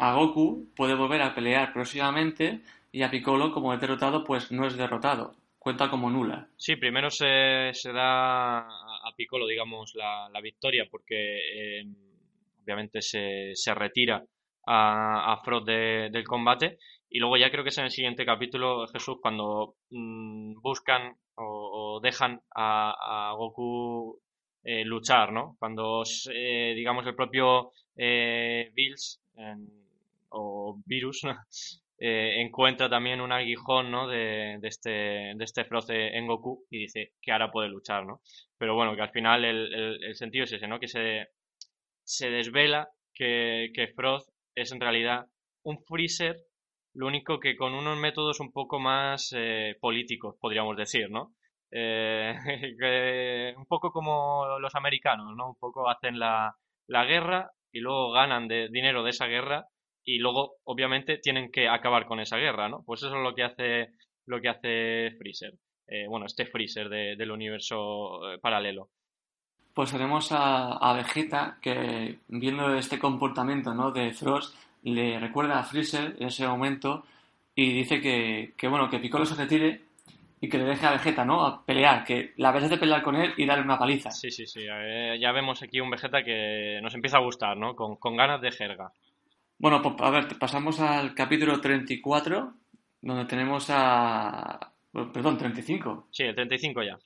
a 0.00 0.14
Goku 0.14 0.66
puede 0.74 0.94
volver 0.94 1.22
a 1.22 1.34
pelear 1.34 1.72
próximamente 1.72 2.60
y 2.92 3.02
a 3.02 3.10
Piccolo 3.10 3.52
como 3.52 3.72
es 3.74 3.80
derrotado 3.80 4.24
pues 4.24 4.50
no 4.52 4.66
es 4.66 4.76
derrotado 4.76 5.34
cuenta 5.60 5.90
como 5.90 6.10
nula. 6.10 6.48
Sí, 6.56 6.74
primero 6.76 7.10
se, 7.10 7.70
se 7.74 7.92
da 7.92 8.60
a 8.60 9.14
Piccolo, 9.14 9.46
digamos, 9.46 9.94
la, 9.94 10.28
la 10.30 10.40
victoria, 10.40 10.88
porque 10.90 11.80
eh, 11.80 11.86
obviamente 12.64 13.02
se, 13.02 13.52
se, 13.54 13.74
retira 13.74 14.24
a, 14.66 15.32
a 15.32 15.36
Frost 15.44 15.66
del 15.66 16.26
combate. 16.26 16.78
Y 17.10 17.18
luego 17.18 17.36
ya 17.36 17.50
creo 17.50 17.62
que 17.62 17.68
es 17.68 17.78
en 17.78 17.84
el 17.84 17.90
siguiente 17.90 18.24
capítulo, 18.24 18.86
Jesús, 18.86 19.18
cuando 19.20 19.76
mm, 19.90 20.60
buscan 20.62 21.14
o, 21.34 22.00
dejan 22.02 22.40
a, 22.54 23.34
Goku 23.36 24.18
eh, 24.64 24.84
luchar, 24.84 25.32
¿no? 25.32 25.56
Cuando, 25.58 26.04
eh, 26.32 26.72
digamos, 26.74 27.06
el 27.06 27.14
propio 27.14 27.72
eh, 27.96 28.70
Bills 28.74 29.20
o 30.30 30.80
Virus 30.86 31.22
Eh, 32.02 32.40
encuentra 32.40 32.88
también 32.88 33.20
un 33.20 33.30
aguijón 33.30 33.90
¿no? 33.90 34.08
de, 34.08 34.56
de, 34.58 34.68
este, 34.68 34.90
de 34.90 35.44
este 35.44 35.66
Froze 35.66 36.16
en 36.16 36.26
Goku 36.26 36.64
y 36.70 36.78
dice 36.78 37.12
que 37.20 37.30
ahora 37.30 37.52
puede 37.52 37.68
luchar, 37.68 38.06
¿no? 38.06 38.22
Pero 38.56 38.74
bueno, 38.74 38.96
que 38.96 39.02
al 39.02 39.10
final 39.10 39.44
el, 39.44 40.02
el, 40.02 40.14
sentido 40.14 40.44
es 40.44 40.52
ese, 40.52 40.66
¿no? 40.66 40.80
Que 40.80 40.88
se, 40.88 41.28
se 42.02 42.30
desvela 42.30 42.88
que, 43.12 43.70
que 43.74 43.88
Froth 43.88 44.24
es 44.54 44.72
en 44.72 44.80
realidad 44.80 45.26
un 45.62 45.78
Freezer, 45.84 46.36
lo 46.94 47.06
único 47.06 47.38
que 47.38 47.54
con 47.54 47.74
unos 47.74 47.98
métodos 47.98 48.40
un 48.40 48.50
poco 48.50 48.80
más 48.80 49.34
eh, 49.36 49.76
políticos, 49.78 50.36
podríamos 50.40 50.78
decir, 50.78 51.10
¿no? 51.10 51.34
Eh, 51.70 52.34
un 53.58 53.66
poco 53.66 53.92
como 53.92 54.58
los 54.58 54.74
americanos, 54.74 55.36
¿no? 55.36 55.50
Un 55.50 55.56
poco 55.56 55.90
hacen 55.90 56.18
la, 56.18 56.56
la 56.86 57.04
guerra 57.04 57.50
y 57.70 57.80
luego 57.80 58.12
ganan 58.12 58.48
de, 58.48 58.68
dinero 58.70 59.02
de 59.02 59.10
esa 59.10 59.26
guerra 59.26 59.66
y 60.04 60.18
luego 60.18 60.56
obviamente 60.64 61.18
tienen 61.18 61.50
que 61.50 61.68
acabar 61.68 62.06
con 62.06 62.20
esa 62.20 62.36
guerra, 62.36 62.68
¿no? 62.68 62.82
Pues 62.84 63.02
eso 63.02 63.16
es 63.16 63.22
lo 63.22 63.34
que 63.34 63.44
hace 63.44 63.88
lo 64.26 64.40
que 64.40 64.48
hace 64.48 65.10
Freezer, 65.18 65.54
eh, 65.86 66.06
bueno, 66.08 66.26
este 66.26 66.46
Freezer 66.46 66.88
de, 66.88 67.16
del 67.16 67.30
universo 67.30 68.32
eh, 68.32 68.38
paralelo. 68.38 68.90
Pues 69.74 69.90
tenemos 69.90 70.30
a, 70.32 70.72
a, 70.76 70.92
Vegeta 70.94 71.58
que 71.60 72.18
viendo 72.28 72.74
este 72.74 72.98
comportamiento, 72.98 73.74
¿no? 73.74 73.90
De 73.90 74.12
Frost 74.12 74.54
le 74.82 75.18
recuerda 75.18 75.58
a 75.58 75.64
Freezer 75.64 76.16
en 76.18 76.28
ese 76.28 76.46
momento 76.46 77.04
y 77.54 77.72
dice 77.72 78.00
que, 78.00 78.54
que 78.56 78.68
bueno 78.68 78.88
que 78.88 78.98
Piccolo 78.98 79.26
se 79.26 79.34
retire 79.34 79.82
y 80.40 80.48
que 80.48 80.58
le 80.58 80.64
deje 80.64 80.86
a 80.86 80.92
Vegeta, 80.92 81.24
¿no? 81.24 81.44
A 81.44 81.64
pelear, 81.64 82.04
que 82.04 82.32
la 82.36 82.50
vez 82.50 82.68
de 82.68 82.78
pelear 82.78 83.02
con 83.02 83.14
él 83.14 83.34
y 83.36 83.44
darle 83.44 83.64
una 83.64 83.78
paliza. 83.78 84.10
Sí, 84.10 84.30
sí, 84.30 84.46
sí. 84.46 84.64
Eh, 84.66 85.18
ya 85.20 85.32
vemos 85.32 85.62
aquí 85.62 85.80
un 85.80 85.90
Vegeta 85.90 86.22
que 86.24 86.80
nos 86.82 86.94
empieza 86.94 87.18
a 87.18 87.24
gustar, 87.24 87.56
¿no? 87.56 87.76
Con, 87.76 87.96
con 87.96 88.16
ganas 88.16 88.40
de 88.40 88.50
jerga. 88.50 88.90
Bueno, 89.60 89.82
pues, 89.82 89.94
a 90.00 90.08
ver, 90.08 90.38
pasamos 90.38 90.80
al 90.80 91.14
capítulo 91.14 91.60
34, 91.60 92.54
donde 93.02 93.24
tenemos 93.26 93.66
a... 93.68 94.72
Perdón, 94.90 95.36
35. 95.36 96.08
Sí, 96.10 96.22
el 96.22 96.34
35 96.34 96.82
ya. 96.82 96.98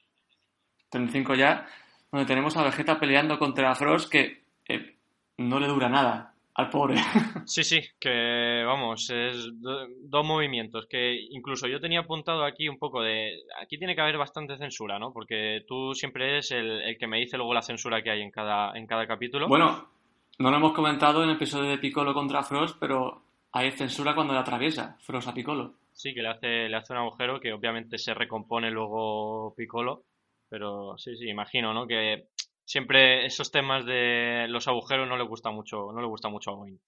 35 0.89 1.35
ya, 1.35 1.67
donde 2.13 2.27
tenemos 2.27 2.57
a 2.57 2.63
Vegeta 2.63 3.01
peleando 3.01 3.41
contra 3.41 3.75
Frost 3.75 4.09
que 4.09 4.45
eh, 4.69 4.99
no 5.39 5.59
le 5.59 5.67
dura 5.67 5.89
nada 5.89 6.33
al 6.55 6.71
pobre. 6.71 6.95
Sí, 7.45 7.65
sí, 7.65 7.81
que 7.99 8.63
vamos, 8.65 9.11
es 9.11 9.51
dos 9.61 10.25
movimientos 10.25 10.87
que 10.87 11.13
incluso 11.31 11.67
yo 11.67 11.81
tenía 11.81 12.01
apuntado 12.01 12.45
aquí 12.45 12.69
un 12.69 12.79
poco 12.79 13.03
de... 13.03 13.43
Aquí 13.61 13.79
tiene 13.79 13.97
que 13.97 14.01
haber 14.01 14.17
bastante 14.17 14.57
censura, 14.57 14.97
¿no? 15.01 15.13
Porque 15.13 15.65
tú 15.67 15.93
siempre 15.93 16.29
eres 16.31 16.53
el, 16.53 16.83
el 16.83 16.97
que 16.97 17.09
me 17.09 17.19
dice 17.19 17.37
luego 17.37 17.53
la 17.53 17.63
censura 17.63 18.01
que 18.01 18.13
hay 18.13 18.23
en 18.23 18.31
cada, 18.31 18.79
en 18.79 18.87
cada 18.87 19.09
capítulo. 19.09 19.49
Bueno, 19.49 19.94
no 20.39 20.51
lo 20.51 20.57
hemos 20.57 20.73
comentado 20.73 21.23
en 21.23 21.31
el 21.31 21.37
episodio 21.37 21.71
de 21.71 21.79
Piccolo 21.79 22.13
contra 22.13 22.43
Frost, 22.43 22.77
pero 22.81 23.23
hay 23.53 23.71
censura 23.73 24.15
cuando 24.15 24.33
le 24.33 24.41
atraviesa 24.41 24.97
Frost 25.01 25.29
a 25.29 25.35
Piccolo. 25.35 25.75
Sí, 25.93 26.13
que 26.13 26.23
le 26.23 26.29
hace, 26.29 26.69
le 26.69 26.77
hace 26.77 26.93
un 26.93 26.99
agujero 26.99 27.39
que 27.39 27.53
obviamente 27.53 27.99
se 27.99 28.15
recompone 28.15 28.71
luego 28.71 29.55
Piccolo. 29.57 30.03
Pero 30.49 30.99
sí, 30.99 31.17
sí, 31.17 31.29
imagino, 31.29 31.73
¿no? 31.73 31.87
Que 31.87 32.29
siempre 32.65 33.27
esos 33.27 33.51
temas 33.51 33.85
de 33.87 34.47
los 34.49 34.67
agujeros 34.69 35.09
no 35.09 35.17
le 35.17 35.25
gusta 35.25 35.51
mucho, 35.51 35.93
no 35.93 36.01
le 36.01 36.07
gusta 36.07 36.29
mucho 36.29 36.51
a 36.51 36.55
Boeing. 36.55 36.79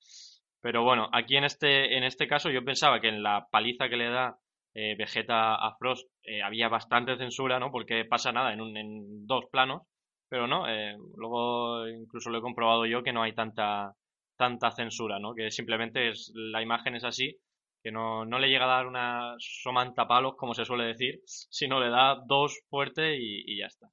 Pero 0.60 0.82
bueno, 0.82 1.08
aquí 1.12 1.36
en 1.36 1.44
este, 1.44 1.96
en 1.96 2.02
este 2.02 2.26
caso 2.26 2.50
yo 2.50 2.64
pensaba 2.64 3.00
que 3.00 3.08
en 3.08 3.22
la 3.22 3.46
paliza 3.50 3.88
que 3.88 3.96
le 3.96 4.10
da 4.10 4.38
eh, 4.74 4.96
Vegeta 4.96 5.54
a 5.54 5.76
Frost 5.78 6.08
eh, 6.24 6.42
había 6.42 6.68
bastante 6.68 7.16
censura, 7.16 7.60
¿no? 7.60 7.70
Porque 7.70 8.04
pasa 8.04 8.32
nada 8.32 8.52
en, 8.52 8.60
un, 8.60 8.76
en 8.76 9.26
dos 9.26 9.44
planos 9.50 9.82
pero 10.28 10.46
no, 10.46 10.68
eh, 10.68 10.96
luego 11.16 11.88
incluso 11.88 12.30
lo 12.30 12.38
he 12.38 12.42
comprobado 12.42 12.86
yo 12.86 13.02
que 13.02 13.12
no 13.12 13.22
hay 13.22 13.32
tanta, 13.32 13.94
tanta 14.36 14.70
censura, 14.70 15.18
¿no? 15.18 15.34
Que 15.34 15.50
simplemente 15.50 16.10
es, 16.10 16.32
la 16.34 16.62
imagen 16.62 16.96
es 16.96 17.04
así, 17.04 17.36
que 17.82 17.92
no, 17.92 18.24
no 18.24 18.38
le 18.38 18.48
llega 18.48 18.64
a 18.64 18.76
dar 18.78 18.86
una 18.86 19.34
somanta 19.38 20.08
palos, 20.08 20.34
como 20.36 20.54
se 20.54 20.64
suele 20.64 20.84
decir, 20.84 21.20
sino 21.24 21.80
le 21.80 21.90
da 21.90 22.16
dos 22.26 22.60
fuerte 22.68 23.16
y, 23.16 23.58
ya 23.58 23.66
está. 23.66 23.88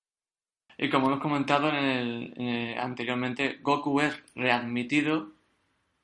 Y 0.78 0.90
como 0.90 1.08
hemos 1.08 1.20
comentado 1.20 1.70
en 1.70 1.76
el, 1.76 2.78
anteriormente, 2.80 3.60
Goku 3.62 4.02
es 4.02 4.24
readmitido 4.34 5.34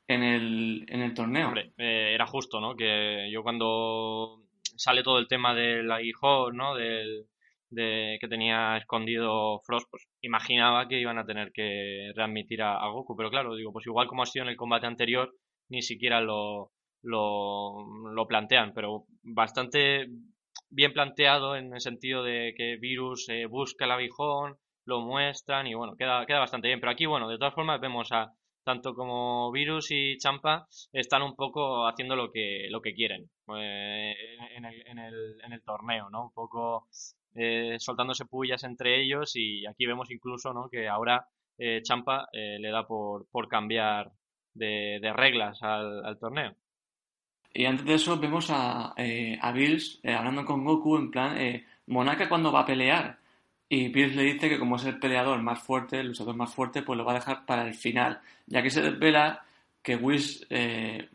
en 0.07 0.21
el, 0.21 0.85
en 0.87 1.01
el 1.01 1.13
torneo. 1.15 1.47
Hombre, 1.47 1.73
eh, 1.77 2.11
era 2.13 2.27
justo, 2.27 2.59
¿no? 2.61 2.75
Que 2.75 3.29
yo 3.31 3.41
cuando 3.41 4.43
sale 4.61 5.01
todo 5.01 5.17
el 5.17 5.27
tema 5.27 5.55
del 5.55 5.91
aguijón, 5.91 6.57
¿no? 6.57 6.75
Del, 6.75 7.25
de, 7.69 8.17
que 8.19 8.27
tenía 8.27 8.77
escondido 8.77 9.59
Frost, 9.65 9.87
pues 9.89 10.07
imaginaba 10.21 10.87
que 10.87 10.99
iban 10.99 11.17
a 11.17 11.25
tener 11.25 11.51
que 11.51 12.11
readmitir 12.15 12.61
a, 12.61 12.87
Goku. 12.89 13.15
Pero 13.15 13.29
claro, 13.29 13.55
digo, 13.55 13.71
pues 13.71 13.85
igual 13.85 14.07
como 14.07 14.23
ha 14.23 14.25
sido 14.25 14.43
en 14.43 14.49
el 14.49 14.57
combate 14.57 14.87
anterior, 14.87 15.33
ni 15.69 15.81
siquiera 15.81 16.21
lo, 16.21 16.71
lo, 17.03 17.85
lo 18.13 18.27
plantean. 18.27 18.73
Pero 18.73 19.05
bastante 19.23 20.07
bien 20.69 20.93
planteado 20.93 21.55
en 21.55 21.73
el 21.73 21.81
sentido 21.81 22.23
de 22.23 22.53
que 22.55 22.77
Virus 22.77 23.27
eh, 23.29 23.45
busca 23.45 23.85
el 23.85 23.91
aguijón, 23.91 24.57
lo 24.85 25.01
muestran 25.01 25.67
y 25.67 25.73
bueno, 25.75 25.95
queda, 25.95 26.25
queda 26.25 26.39
bastante 26.39 26.67
bien. 26.67 26.79
Pero 26.79 26.91
aquí, 26.91 27.05
bueno, 27.05 27.29
de 27.29 27.37
todas 27.37 27.53
formas 27.53 27.79
vemos 27.81 28.11
a 28.11 28.31
tanto 28.63 28.93
como 28.93 29.51
Virus 29.51 29.89
y 29.91 30.17
Champa 30.17 30.67
están 30.91 31.23
un 31.23 31.35
poco 31.35 31.87
haciendo 31.87 32.15
lo 32.15 32.31
que, 32.31 32.67
lo 32.69 32.81
que 32.81 32.93
quieren 32.93 33.29
eh, 33.57 34.13
en, 34.55 34.65
el, 34.65 34.87
en, 34.87 34.99
el, 34.99 35.37
en 35.43 35.53
el 35.53 35.63
torneo, 35.63 36.09
¿no? 36.09 36.25
Un 36.25 36.33
poco 36.33 36.87
eh, 37.35 37.75
soltándose 37.79 38.25
pullas 38.25 38.63
entre 38.63 39.01
ellos 39.01 39.35
y 39.35 39.65
aquí 39.65 39.85
vemos 39.85 40.09
incluso 40.11 40.51
¿no? 40.51 40.67
que 40.67 40.87
ahora 40.87 41.27
eh, 41.57 41.81
Champa 41.83 42.27
eh, 42.33 42.57
le 42.59 42.71
da 42.71 42.87
por, 42.87 43.27
por 43.29 43.47
cambiar 43.47 44.11
de, 44.53 44.99
reglas 45.15 45.61
al, 45.61 46.17
torneo. 46.19 46.55
Y 47.53 47.65
antes 47.65 47.85
de 47.85 47.93
eso 47.93 48.19
vemos 48.19 48.49
a, 48.49 48.93
a 48.93 49.51
Bills 49.51 50.01
hablando 50.03 50.43
con 50.45 50.63
Goku 50.63 50.97
en 50.97 51.11
plan, 51.11 51.37
Monaka 51.87 52.27
cuando 52.27 52.51
va 52.51 52.61
a 52.61 52.65
pelear. 52.65 53.17
Y 53.69 53.89
Bills 53.89 54.15
le 54.15 54.23
dice 54.23 54.49
que 54.49 54.59
como 54.59 54.75
es 54.75 54.85
el 54.85 54.99
peleador 54.99 55.41
más 55.41 55.61
fuerte, 55.61 55.99
el 55.99 56.07
luchador 56.07 56.35
más 56.35 56.53
fuerte, 56.53 56.81
pues 56.81 56.97
lo 56.97 57.05
va 57.05 57.13
a 57.13 57.15
dejar 57.15 57.45
para 57.45 57.65
el 57.65 57.73
final. 57.73 58.19
Ya 58.47 58.61
que 58.61 58.69
se 58.69 58.81
desvela 58.81 59.43
que 59.81 59.95
Whis, 59.95 60.47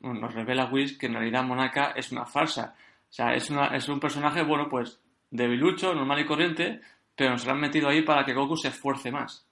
nos 0.00 0.34
revela 0.34 0.70
Whis 0.72 0.96
que 0.96 1.06
en 1.06 1.14
realidad 1.14 1.44
Monaka 1.44 1.92
es 1.96 2.10
una 2.12 2.24
farsa. 2.24 2.74
O 2.78 3.12
sea, 3.12 3.34
es, 3.34 3.50
una, 3.50 3.76
es 3.76 3.88
un 3.88 4.00
personaje, 4.00 4.42
bueno, 4.42 4.68
pues 4.68 5.03
debilucho, 5.34 5.92
normal 5.94 6.20
y 6.20 6.26
corriente, 6.26 6.80
pero 7.14 7.30
nos 7.30 7.44
lo 7.44 7.52
han 7.52 7.60
metido 7.60 7.88
ahí 7.88 8.02
para 8.02 8.24
que 8.24 8.32
Goku 8.32 8.56
se 8.56 8.68
esfuerce 8.68 9.10
más. 9.10 9.46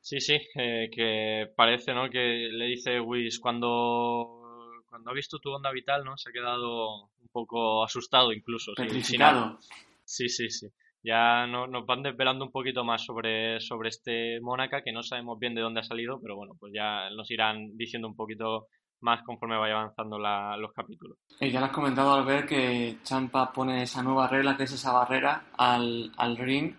Sí, 0.00 0.20
sí, 0.20 0.38
eh, 0.54 0.88
que 0.92 1.50
parece, 1.56 1.92
¿no? 1.92 2.08
Que 2.08 2.48
le 2.52 2.66
dice 2.66 3.00
Whis 3.00 3.40
cuando, 3.40 4.82
cuando 4.88 5.10
ha 5.10 5.14
visto 5.14 5.38
tu 5.38 5.50
onda 5.50 5.72
vital, 5.72 6.04
¿no? 6.04 6.16
Se 6.16 6.30
ha 6.30 6.32
quedado 6.32 7.06
un 7.06 7.28
poco 7.32 7.82
asustado 7.82 8.32
incluso. 8.32 8.72
Petrificado. 8.74 9.58
Sí, 10.04 10.28
sí, 10.28 10.48
sí. 10.50 10.68
Ya 11.02 11.46
no, 11.46 11.66
nos 11.66 11.84
van 11.86 12.02
desvelando 12.02 12.44
un 12.44 12.52
poquito 12.52 12.84
más 12.84 13.04
sobre, 13.04 13.60
sobre 13.60 13.88
este 13.88 14.40
Mónaca, 14.40 14.82
que 14.82 14.92
no 14.92 15.02
sabemos 15.02 15.38
bien 15.38 15.54
de 15.54 15.60
dónde 15.60 15.80
ha 15.80 15.84
salido, 15.84 16.20
pero 16.20 16.36
bueno, 16.36 16.54
pues 16.58 16.72
ya 16.72 17.10
nos 17.10 17.30
irán 17.30 17.76
diciendo 17.76 18.06
un 18.06 18.14
poquito 18.14 18.68
más 19.04 19.22
conforme 19.22 19.56
vaya 19.56 19.74
avanzando 19.74 20.18
la, 20.18 20.56
los 20.56 20.72
capítulos. 20.72 21.18
Y 21.38 21.50
ya 21.50 21.60
lo 21.60 21.66
has 21.66 21.72
comentado 21.72 22.14
al 22.14 22.24
ver 22.24 22.46
que 22.46 22.98
Champa 23.02 23.52
pone 23.52 23.82
esa 23.82 24.02
nueva 24.02 24.26
regla, 24.26 24.56
que 24.56 24.64
es 24.64 24.72
esa 24.72 24.92
barrera, 24.92 25.44
al, 25.56 26.10
al 26.16 26.36
ring 26.36 26.74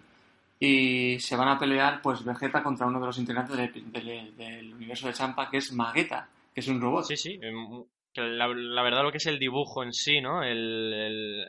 y 0.59 1.19
se 1.19 1.35
van 1.35 1.49
a 1.49 1.59
pelear 1.59 2.01
pues 2.01 2.23
Vegeta 2.23 2.63
contra 2.63 2.87
uno 2.87 2.99
de 2.99 3.07
los 3.07 3.17
integrantes 3.17 3.57
del 3.57 4.73
universo 4.73 5.07
de 5.07 5.13
Champa, 5.13 5.49
que 5.49 5.57
es 5.57 5.71
Magueta, 5.73 6.29
que 6.53 6.61
es 6.61 6.67
un 6.67 6.81
robot. 6.81 7.05
Sí, 7.05 7.17
sí, 7.17 7.39
em, 7.41 7.83
la, 8.15 8.47
verdad 8.83 9.03
lo 9.03 9.11
que 9.11 9.17
es 9.17 9.25
el 9.25 9.39
dibujo 9.39 9.83
en 9.83 9.91
sí, 9.91 10.21
¿no? 10.21 10.43
El, 10.43 11.45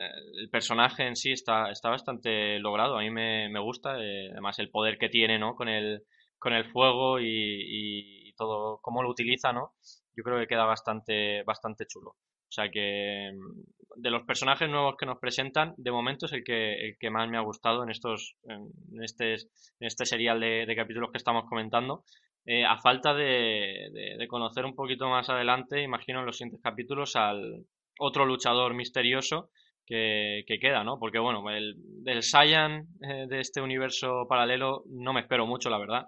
personaje 0.51 1.07
en 1.07 1.15
sí 1.15 1.31
está, 1.31 1.71
está 1.71 1.89
bastante 1.89 2.59
logrado. 2.59 2.97
A 2.97 3.01
mí 3.01 3.09
me, 3.09 3.49
me 3.49 3.59
gusta. 3.59 3.97
Eh, 3.99 4.29
además, 4.31 4.59
el 4.59 4.69
poder 4.69 4.97
que 4.97 5.09
tiene, 5.09 5.39
¿no? 5.39 5.55
Con 5.55 5.69
el, 5.69 6.03
con 6.37 6.53
el 6.53 6.65
fuego 6.71 7.19
y, 7.19 7.25
y, 7.27 8.33
todo, 8.33 8.79
cómo 8.81 9.01
lo 9.01 9.09
utiliza, 9.09 9.51
¿no? 9.51 9.71
Yo 10.17 10.23
creo 10.23 10.39
que 10.39 10.47
queda 10.47 10.65
bastante, 10.65 11.43
bastante 11.43 11.85
chulo. 11.85 12.09
O 12.09 12.51
sea 12.51 12.69
que 12.69 13.31
mm, 13.33 14.01
de 14.01 14.09
los 14.09 14.23
personajes 14.23 14.69
nuevos 14.69 14.95
que 14.97 15.05
nos 15.05 15.19
presentan, 15.19 15.73
de 15.77 15.91
momento 15.91 16.25
es 16.25 16.33
el 16.33 16.43
que, 16.43 16.73
el 16.73 16.97
que 16.97 17.09
más 17.09 17.29
me 17.29 17.37
ha 17.37 17.41
gustado 17.41 17.83
en 17.83 17.91
estos, 17.91 18.35
en 18.43 19.03
este, 19.03 19.35
este 19.79 20.05
serial 20.05 20.39
de, 20.39 20.65
de 20.65 20.75
capítulos 20.75 21.11
que 21.11 21.17
estamos 21.17 21.45
comentando. 21.47 22.03
Eh, 22.49 22.63
a 22.63 22.77
falta 22.77 23.13
de, 23.13 23.89
de, 24.17 24.27
conocer 24.29 24.63
un 24.63 24.73
poquito 24.73 25.09
más 25.09 25.29
adelante, 25.29 25.81
imagino 25.81 26.21
en 26.21 26.25
los 26.25 26.37
siguientes 26.37 26.61
capítulos, 26.63 27.17
al 27.17 27.65
otro 27.99 28.25
luchador 28.25 28.73
misterioso 28.73 29.49
que, 29.85 30.43
que 30.47 30.57
queda, 30.57 30.83
¿no? 30.83 30.97
Porque 30.97 31.19
bueno, 31.19 31.49
el, 31.49 31.75
del 31.77 32.23
Saiyan 32.23 32.87
eh, 33.01 33.25
de 33.27 33.39
este 33.41 33.59
universo 33.59 34.27
paralelo 34.29 34.83
no 34.87 35.11
me 35.11 35.21
espero 35.21 35.45
mucho, 35.45 35.69
la 35.69 35.77
verdad. 35.77 36.05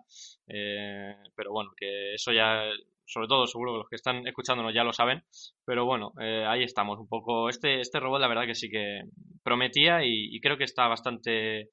Eh, 0.48 1.14
pero 1.36 1.52
bueno, 1.52 1.72
que 1.76 2.14
eso 2.14 2.32
ya, 2.32 2.64
sobre 3.12 3.28
todo 3.28 3.48
seguro 3.48 3.74
que 3.74 3.78
los 3.80 3.90
que 3.90 3.96
están 3.96 4.28
escuchándonos 4.28 4.74
ya 4.74 4.84
lo 4.84 4.94
saben. 4.94 5.24
Pero 5.66 5.86
bueno, 5.86 6.14
ahí 6.18 6.64
estamos, 6.64 7.00
un 7.00 7.08
poco. 7.08 7.50
Este, 7.50 7.82
este 7.82 8.00
robot 8.00 8.22
la 8.22 8.28
verdad 8.28 8.46
que 8.46 8.56
sí 8.56 8.70
que 8.70 9.02
prometía 9.44 10.04
y, 10.04 10.36
y 10.36 10.40
creo 10.40 10.58
que 10.58 10.64
está 10.66 10.88
bastante... 10.88 11.70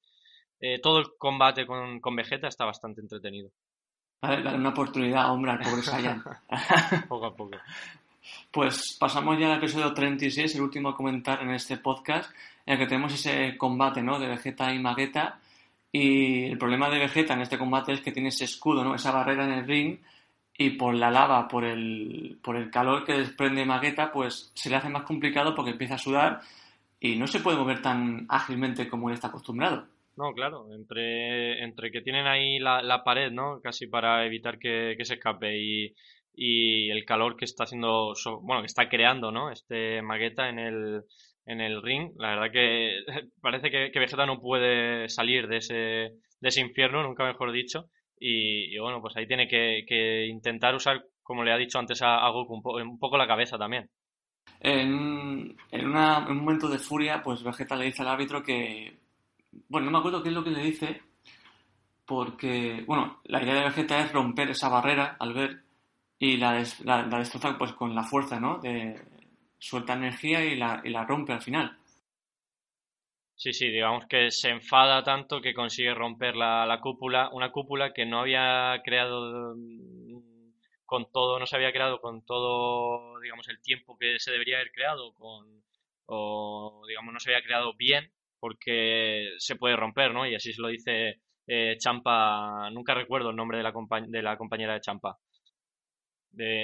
todo 0.81 0.99
el 0.99 1.05
combate 1.17 1.65
con, 1.65 1.99
con 1.99 2.15
Vegeta 2.15 2.47
está 2.47 2.65
bastante 2.65 3.01
entretenido. 3.01 3.49
Vale, 4.21 4.41
darle 4.41 4.59
una 4.59 4.69
oportunidad, 4.69 5.31
hombre, 5.31 5.51
al 5.51 5.59
pobre 5.59 5.83
Saiyan. 5.83 6.23
poco 7.07 7.25
a 7.27 7.35
poco. 7.35 7.57
Pues 8.51 8.97
pasamos 8.99 9.37
ya 9.39 9.51
al 9.51 9.59
episodio 9.59 9.93
36, 9.93 10.55
el 10.55 10.61
último 10.61 10.89
a 10.89 10.95
comentar 10.95 11.41
en 11.41 11.51
este 11.51 11.77
podcast, 11.77 12.31
en 12.65 12.73
el 12.73 12.79
que 12.79 12.87
tenemos 12.87 13.13
ese 13.13 13.57
combate, 13.57 14.01
¿no? 14.01 14.19
De 14.19 14.27
Vegeta 14.27 14.73
y 14.73 14.79
Magueta. 14.79 15.39
Y 15.91 16.45
el 16.45 16.57
problema 16.57 16.89
de 16.89 16.99
Vegeta 16.99 17.33
en 17.33 17.41
este 17.41 17.57
combate 17.57 17.93
es 17.93 18.01
que 18.01 18.11
tiene 18.11 18.29
ese 18.29 18.45
escudo, 18.45 18.83
¿no? 18.83 18.95
Esa 18.95 19.11
barrera 19.11 19.45
en 19.45 19.53
el 19.53 19.67
ring. 19.67 19.99
Y 20.57 20.71
por 20.71 20.95
la 20.95 21.11
lava, 21.11 21.47
por 21.47 21.63
el, 21.63 22.39
por 22.43 22.55
el 22.55 22.71
calor 22.71 23.05
que 23.05 23.13
desprende 23.13 23.65
Magueta, 23.65 24.11
pues 24.11 24.51
se 24.55 24.69
le 24.69 24.75
hace 24.75 24.89
más 24.89 25.03
complicado 25.03 25.53
porque 25.55 25.71
empieza 25.71 25.95
a 25.95 25.99
sudar 25.99 26.41
y 26.99 27.15
no 27.15 27.27
se 27.27 27.39
puede 27.39 27.57
mover 27.57 27.81
tan 27.81 28.25
ágilmente 28.29 28.89
como 28.89 29.09
él 29.09 29.15
está 29.15 29.27
acostumbrado. 29.27 29.87
No, 30.15 30.33
claro, 30.33 30.73
entre, 30.73 31.63
entre 31.63 31.91
que 31.91 32.01
tienen 32.01 32.25
ahí 32.25 32.57
la, 32.57 32.81
la 32.81 33.03
pared, 33.03 33.31
¿no? 33.31 33.61
Casi 33.61 33.85
para 33.85 34.25
evitar 34.25 34.57
que, 34.57 34.95
que 34.97 35.05
se 35.05 35.13
escape 35.15 35.55
y, 35.59 35.93
y, 36.33 36.89
el 36.89 37.05
calor 37.05 37.37
que 37.37 37.45
está 37.45 37.65
haciendo, 37.65 38.13
bueno, 38.41 38.61
que 38.61 38.65
está 38.65 38.89
creando, 38.89 39.31
¿no? 39.31 39.51
Este 39.51 40.01
magueta 40.01 40.49
en 40.49 40.57
el, 40.57 41.03
en 41.45 41.61
el 41.61 41.83
ring. 41.83 42.13
La 42.17 42.29
verdad 42.29 42.51
que 42.51 43.03
parece 43.41 43.69
que, 43.69 43.91
que, 43.91 43.99
Vegeta 43.99 44.25
no 44.25 44.41
puede 44.41 45.07
salir 45.07 45.47
de 45.47 45.57
ese, 45.57 45.75
de 45.75 46.49
ese 46.49 46.61
infierno, 46.61 47.03
nunca 47.03 47.23
mejor 47.23 47.51
dicho. 47.51 47.89
Y, 48.19 48.77
bueno, 48.79 49.01
pues 49.01 49.15
ahí 49.17 49.27
tiene 49.27 49.47
que, 49.47 50.25
intentar 50.27 50.75
usar, 50.75 51.03
como 51.23 51.43
le 51.43 51.51
ha 51.51 51.57
dicho 51.57 51.79
antes 51.79 52.01
a, 52.01 52.29
Goku, 52.29 52.55
un, 52.55 52.81
un, 52.87 52.99
poco 52.99 53.17
la 53.17 53.27
cabeza 53.27 53.57
también. 53.57 53.89
En, 54.59 55.55
en, 55.71 55.95
en 55.95 55.95
un 55.95 56.37
momento 56.37 56.67
de 56.67 56.79
furia, 56.79 57.21
pues 57.21 57.43
Vegeta 57.43 57.75
le 57.75 57.85
dice 57.85 58.01
al 58.01 58.09
árbitro 58.09 58.41
que 58.41 58.97
bueno, 59.69 59.85
no 59.85 59.91
me 59.91 59.97
acuerdo 59.99 60.23
qué 60.23 60.29
es 60.29 60.35
lo 60.35 60.43
que 60.43 60.51
le 60.51 60.63
dice, 60.63 61.01
porque, 62.05 62.83
bueno, 62.87 63.19
la 63.25 63.41
idea 63.41 63.55
de 63.55 63.63
Vegeta 63.65 63.99
es 63.99 64.11
romper 64.13 64.49
esa 64.49 64.69
barrera 64.69 65.17
al 65.19 65.33
ver 65.33 65.63
y 66.19 66.37
la, 66.37 66.63
la, 66.83 67.03
destroza 67.03 67.57
pues 67.57 67.73
con 67.73 67.93
la 67.93 68.03
fuerza, 68.03 68.39
¿no? 68.39 68.59
De, 68.59 68.99
suelta 69.59 69.93
energía 69.93 70.43
y 70.45 70.55
la, 70.55 70.81
y 70.83 70.89
la 70.89 71.03
rompe 71.03 71.33
al 71.33 71.41
final. 71.41 71.77
Sí, 73.37 73.53
sí, 73.53 73.69
digamos 73.69 74.05
que 74.07 74.31
se 74.31 74.49
enfada 74.49 75.03
tanto 75.03 75.41
que 75.41 75.53
consigue 75.53 75.93
romper 75.93 76.35
la, 76.35 76.65
la, 76.65 76.79
cúpula, 76.81 77.29
una 77.31 77.51
cúpula 77.51 77.93
que 77.93 78.05
no 78.05 78.19
había 78.19 78.81
creado 78.83 79.53
mm, 79.55 80.51
con 80.85 81.11
todo, 81.11 81.37
no 81.39 81.45
se 81.45 81.55
había 81.55 81.71
creado 81.71 82.01
con 82.01 82.25
todo, 82.25 83.19
digamos, 83.21 83.47
el 83.49 83.61
tiempo 83.61 83.95
que 83.97 84.19
se 84.19 84.31
debería 84.31 84.55
haber 84.57 84.71
creado, 84.71 85.13
con, 85.13 85.63
o 86.07 86.81
digamos, 86.87 87.13
no 87.13 87.19
se 87.19 87.29
había 87.31 87.43
creado 87.45 87.73
bien 87.75 88.11
porque 88.39 89.29
se 89.37 89.55
puede 89.55 89.75
romper, 89.75 90.13
¿no? 90.13 90.25
Y 90.27 90.33
así 90.35 90.51
se 90.53 90.61
lo 90.61 90.69
dice 90.69 91.21
eh, 91.47 91.77
Champa, 91.79 92.69
nunca 92.71 92.95
recuerdo 92.95 93.29
el 93.29 93.35
nombre 93.35 93.57
de 93.59 93.63
la, 93.63 93.73
de 94.07 94.21
la 94.23 94.37
compañera 94.37 94.73
de 94.73 94.81
Champa. 94.81 95.19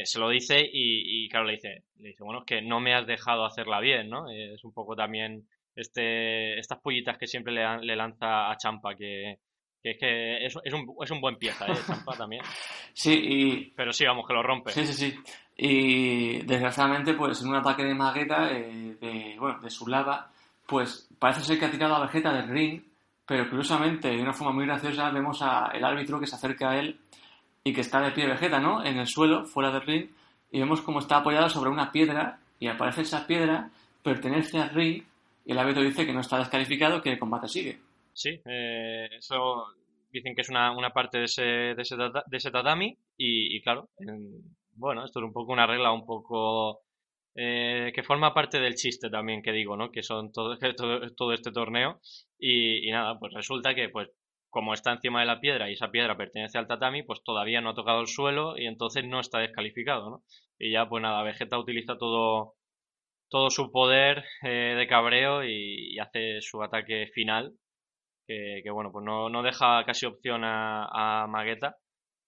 se 0.05 0.19
lo 0.19 0.29
dice 0.29 0.61
y, 0.61 1.25
y, 1.25 1.29
claro, 1.29 1.45
le 1.45 1.53
dice, 1.53 1.83
le 1.97 2.09
dice, 2.09 2.23
bueno, 2.23 2.39
es 2.39 2.45
que 2.45 2.61
no 2.61 2.79
me 2.79 2.93
has 2.95 3.05
dejado 3.07 3.45
hacerla 3.45 3.79
bien, 3.79 4.09
¿no? 4.09 4.29
Es 4.29 4.63
un 4.63 4.73
poco 4.73 4.95
también 4.95 5.47
este, 5.75 6.59
estas 6.59 6.79
pollitas 6.79 7.17
que 7.17 7.27
siempre 7.27 7.53
le, 7.53 7.81
le 7.81 7.95
lanza 7.95 8.51
a 8.51 8.57
Champa, 8.57 8.95
que, 8.95 9.39
que 9.81 9.91
es 9.91 9.97
que 9.97 10.45
es, 10.45 10.55
es, 10.63 10.73
un, 10.73 10.95
es 11.01 11.11
un 11.11 11.21
buen 11.21 11.35
pieza, 11.35 11.65
¿eh? 11.67 11.75
Champa 11.85 12.13
también. 12.17 12.43
Sí, 12.93 13.13
y... 13.13 13.71
Pero 13.75 13.91
sí, 13.91 14.05
vamos, 14.05 14.25
que 14.27 14.33
lo 14.33 14.43
rompe. 14.43 14.71
Sí, 14.71 14.85
sí, 14.85 14.93
sí. 14.93 15.19
Y 15.55 16.41
desgraciadamente, 16.43 17.13
pues 17.13 17.41
en 17.41 17.49
un 17.49 17.55
ataque 17.55 17.83
de 17.83 17.93
Magueta, 17.93 18.51
eh, 18.51 18.95
de, 18.99 19.35
bueno, 19.37 19.59
de 19.59 19.69
su 19.69 19.87
lava, 19.87 20.31
pues 20.65 21.09
parece 21.19 21.41
ser 21.41 21.59
que 21.59 21.65
ha 21.65 21.71
tirado 21.71 21.95
a 21.95 22.05
Vegeta 22.05 22.33
del 22.33 22.49
ring, 22.49 22.81
pero 23.25 23.49
curiosamente, 23.49 24.09
de 24.09 24.21
una 24.21 24.33
forma 24.33 24.53
muy 24.53 24.65
graciosa, 24.65 25.09
vemos 25.11 25.41
al 25.41 25.83
árbitro 25.83 26.19
que 26.19 26.27
se 26.27 26.35
acerca 26.35 26.71
a 26.71 26.79
él 26.79 26.99
y 27.63 27.73
que 27.73 27.81
está 27.81 28.01
de 28.01 28.11
pie 28.11 28.27
Vegeta, 28.27 28.59
¿no? 28.59 28.83
En 28.83 28.97
el 28.97 29.07
suelo, 29.07 29.45
fuera 29.45 29.71
del 29.71 29.81
ring, 29.81 30.09
y 30.51 30.59
vemos 30.59 30.81
cómo 30.81 30.99
está 30.99 31.17
apoyado 31.17 31.49
sobre 31.49 31.69
una 31.69 31.91
piedra, 31.91 32.39
y 32.59 32.67
aparece 32.67 33.01
esa 33.01 33.27
piedra, 33.27 33.69
pertenece 34.01 34.59
al 34.59 34.69
ring, 34.69 35.03
el 35.45 35.57
árbitro 35.57 35.83
dice 35.83 36.05
que 36.05 36.13
no 36.13 36.21
está 36.21 36.37
descalificado, 36.37 37.01
que 37.01 37.11
el 37.11 37.19
combate 37.19 37.47
sigue. 37.47 37.79
Sí, 38.13 38.39
eh, 38.45 39.09
eso 39.17 39.65
dicen 40.11 40.35
que 40.35 40.41
es 40.41 40.49
una, 40.49 40.71
una 40.71 40.91
parte 40.91 41.17
de 41.17 41.25
ese, 41.25 41.41
de 41.43 41.81
ese, 41.81 42.51
tatami, 42.51 42.95
y, 43.17 43.55
y 43.55 43.61
claro, 43.61 43.89
bueno, 44.75 45.03
esto 45.03 45.19
es 45.19 45.25
un 45.25 45.33
poco 45.33 45.51
una 45.51 45.65
regla 45.65 45.91
un 45.91 46.05
poco 46.05 46.81
eh, 47.35 47.91
que 47.95 48.03
forma 48.03 48.33
parte 48.33 48.59
del 48.59 48.75
chiste 48.75 49.09
también 49.09 49.41
que 49.41 49.51
digo, 49.51 49.75
¿no? 49.75 49.91
Que 49.91 50.03
son 50.03 50.31
todo, 50.31 50.57
todo, 50.77 51.09
todo 51.15 51.33
este 51.33 51.51
torneo 51.51 51.99
y, 52.37 52.87
y, 52.87 52.91
nada, 52.91 53.17
pues 53.19 53.33
resulta 53.33 53.73
que 53.73 53.89
pues 53.89 54.09
como 54.49 54.75
está 54.75 54.91
encima 54.91 55.21
de 55.21 55.25
la 55.25 55.39
piedra 55.39 55.67
y 55.67 55.73
esa 55.73 55.89
piedra 55.89 56.15
pertenece 56.15 56.59
al 56.59 56.67
tatami, 56.67 57.01
pues 57.01 57.23
todavía 57.23 57.59
no 57.59 57.71
ha 57.71 57.73
tocado 57.73 58.01
el 58.01 58.07
suelo 58.07 58.55
y 58.55 58.67
entonces 58.67 59.03
no 59.03 59.19
está 59.19 59.39
descalificado, 59.39 60.11
¿no? 60.11 60.23
Y 60.59 60.71
ya 60.71 60.87
pues 60.87 61.01
nada, 61.01 61.23
Vegeta 61.23 61.57
utiliza 61.57 61.97
todo 61.97 62.53
todo 63.33 63.49
su 63.49 63.71
poder 63.71 64.23
eh, 64.43 64.75
de 64.77 64.87
cabreo 64.87 65.43
y, 65.43 65.95
y, 65.95 65.97
hace 65.97 66.39
su 66.39 66.61
ataque 66.61 67.07
final 67.15 67.51
que, 68.27 68.61
que 68.63 68.69
bueno, 68.69 68.91
pues 68.91 69.03
no, 69.03 69.27
no, 69.27 69.41
deja 69.41 69.83
casi 69.85 70.05
opción 70.05 70.43
a, 70.43 71.23
a 71.23 71.25
Magueta. 71.25 71.77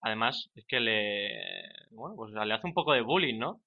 Además, 0.01 0.49
es 0.55 0.65
que 0.67 0.79
le 0.79 1.29
bueno, 1.91 2.15
pues 2.15 2.33
le 2.33 2.51
hace 2.51 2.65
un 2.65 2.73
poco 2.73 2.93
de 2.93 3.01
bullying, 3.01 3.37
¿no? 3.37 3.61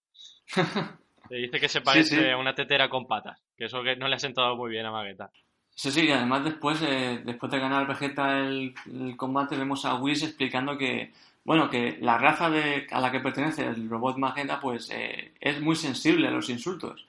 Le 1.31 1.37
dice 1.39 1.61
que 1.61 1.69
se 1.69 1.83
parece 1.83 2.33
a 2.33 2.39
una 2.39 2.55
tetera 2.55 2.89
con 2.89 3.07
patas, 3.07 3.39
que 3.57 3.67
eso 3.67 3.83
que 3.83 3.97
no 3.97 4.09
le 4.09 4.17
ha 4.17 4.19
sentado 4.19 4.57
muy 4.57 4.71
bien 4.71 4.87
a 4.87 4.91
Magueta. 4.91 5.31
Sí, 5.75 5.91
sí, 5.91 6.07
y 6.07 6.11
además 6.11 6.43
después, 6.43 6.81
eh, 6.81 7.21
después 7.23 7.53
de 7.53 7.59
ganar 7.59 7.87
Vegeta 7.87 8.39
el, 8.39 8.75
el, 8.87 9.15
combate, 9.17 9.59
vemos 9.59 9.85
a 9.85 9.97
Whis 9.97 10.23
explicando 10.23 10.79
que, 10.79 11.13
bueno, 11.45 11.69
que 11.69 11.99
la 12.01 12.17
raza 12.17 12.49
de, 12.49 12.87
a 12.91 13.01
la 13.01 13.13
que 13.13 13.21
pertenece 13.21 13.67
el 13.67 13.91
robot 13.91 14.17
Magenta, 14.17 14.59
pues 14.59 14.91
eh, 14.91 15.35
es 15.39 15.61
muy 15.61 15.77
sensible 15.77 16.29
a 16.29 16.31
los 16.31 16.49
insultos. 16.49 17.08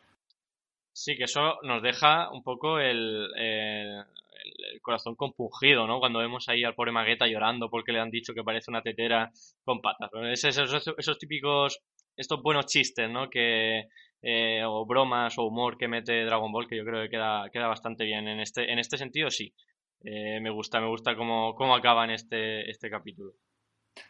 Sí, 0.91 1.15
que 1.17 1.25
eso 1.25 1.59
nos 1.63 1.81
deja 1.81 2.29
un 2.31 2.43
poco 2.43 2.79
el, 2.79 3.29
el, 3.35 4.03
el, 4.73 4.81
corazón 4.81 5.15
compungido, 5.15 5.87
¿no? 5.87 5.99
Cuando 5.99 6.19
vemos 6.19 6.49
ahí 6.49 6.63
al 6.63 6.75
pobre 6.75 6.91
Magueta 6.91 7.27
llorando 7.27 7.69
porque 7.69 7.91
le 7.91 7.99
han 7.99 8.11
dicho 8.11 8.33
que 8.33 8.43
parece 8.43 8.71
una 8.71 8.81
tetera 8.81 9.31
con 9.63 9.81
patas. 9.81 10.09
Esos, 10.31 10.57
esos, 10.57 10.95
esos 10.97 11.17
típicos, 11.17 11.79
estos 12.17 12.41
buenos 12.41 12.65
chistes, 12.65 13.09
¿no? 13.09 13.29
Que, 13.29 13.87
eh, 14.21 14.63
o 14.65 14.85
bromas 14.85 15.37
o 15.37 15.45
humor 15.45 15.77
que 15.77 15.87
mete 15.87 16.25
Dragon 16.25 16.51
Ball 16.51 16.67
que 16.67 16.75
yo 16.75 16.83
creo 16.83 17.03
que 17.03 17.09
queda, 17.09 17.49
queda 17.49 17.67
bastante 17.67 18.03
bien 18.03 18.27
en 18.27 18.41
este, 18.41 18.69
en 18.69 18.77
este 18.77 18.97
sentido 18.97 19.31
sí 19.31 19.53
eh, 20.03 20.41
me 20.41 20.49
gusta 20.49 20.81
me 20.81 20.87
gusta 20.87 21.15
cómo, 21.15 21.55
cómo 21.55 21.73
acaba 21.73 22.03
en 22.03 22.11
este, 22.11 22.69
este 22.69 22.89
capítulo 22.89 23.31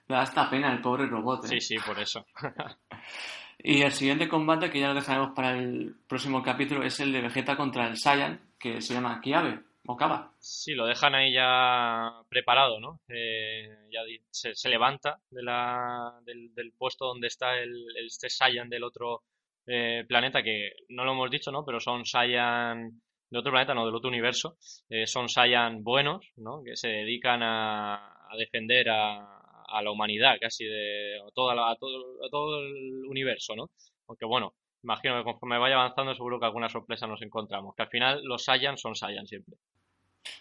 me 0.07 0.15
da 0.15 0.21
hasta 0.23 0.49
pena 0.49 0.71
el 0.71 0.81
pobre 0.81 1.05
robot 1.05 1.45
¿eh? 1.45 1.47
sí 1.47 1.61
sí 1.61 1.77
por 1.85 1.99
eso 1.99 2.25
y 3.59 3.81
el 3.81 3.91
siguiente 3.91 4.27
combate 4.27 4.69
que 4.69 4.79
ya 4.79 4.89
lo 4.89 4.95
dejaremos 4.95 5.31
para 5.35 5.57
el 5.57 5.95
próximo 6.07 6.41
capítulo 6.41 6.83
es 6.83 6.99
el 6.99 7.11
de 7.11 7.21
Vegeta 7.21 7.55
contra 7.55 7.87
el 7.87 7.97
Saiyan 7.97 8.41
que 8.57 8.81
se 8.81 8.93
llama 8.93 9.21
Kiabe 9.21 9.59
o 9.85 9.95
Kaba 9.95 10.33
sí 10.39 10.73
lo 10.73 10.85
dejan 10.85 11.15
ahí 11.15 11.33
ya 11.33 12.11
preparado 12.29 12.79
no 12.79 13.01
eh, 13.07 13.87
ya 13.91 14.01
se, 14.29 14.55
se, 14.55 14.69
levanta 14.69 15.19
de 15.29 15.43
la, 15.43 16.19
del, 16.25 16.53
del, 16.53 16.71
puesto 16.73 17.05
donde 17.05 17.27
está 17.27 17.57
el, 17.57 17.85
este 18.05 18.29
Saiyan 18.29 18.69
del 18.69 18.83
otro 18.83 19.23
eh, 19.71 20.03
planeta 20.07 20.41
que 20.41 20.71
no 20.89 21.05
lo 21.05 21.11
hemos 21.11 21.29
dicho, 21.29 21.51
¿no? 21.51 21.63
Pero 21.63 21.79
son 21.79 22.03
Saiyan 22.03 22.99
de 23.29 23.37
otro 23.37 23.51
planeta, 23.51 23.75
no 23.75 23.85
del 23.85 23.93
otro 23.93 24.09
universo. 24.09 24.57
Eh, 24.89 25.05
son 25.05 25.29
Saiyan 25.29 25.83
buenos, 25.83 26.31
¿no? 26.37 26.63
Que 26.63 26.75
se 26.75 26.87
dedican 26.87 27.43
a, 27.43 27.95
a 28.29 28.35
defender 28.35 28.89
a, 28.89 29.38
a, 29.71 29.81
la 29.81 29.91
humanidad, 29.91 30.35
casi 30.39 30.65
de 30.65 31.19
toda 31.33 31.55
la, 31.55 31.71
a, 31.71 31.75
todo, 31.75 32.23
a 32.25 32.29
todo 32.29 32.59
el 32.59 33.05
universo, 33.05 33.55
¿no? 33.55 33.69
Aunque 34.07 34.25
bueno, 34.25 34.53
imagino 34.83 35.17
que 35.17 35.23
conforme 35.23 35.57
vaya 35.57 35.75
avanzando 35.75 36.13
seguro 36.13 36.39
que 36.39 36.45
alguna 36.45 36.69
sorpresa 36.69 37.07
nos 37.07 37.21
encontramos. 37.21 37.75
Que 37.75 37.83
al 37.83 37.89
final 37.89 38.23
los 38.23 38.43
Saiyan 38.43 38.77
son 38.77 38.95
Saiyan 38.95 39.27
siempre. 39.27 39.55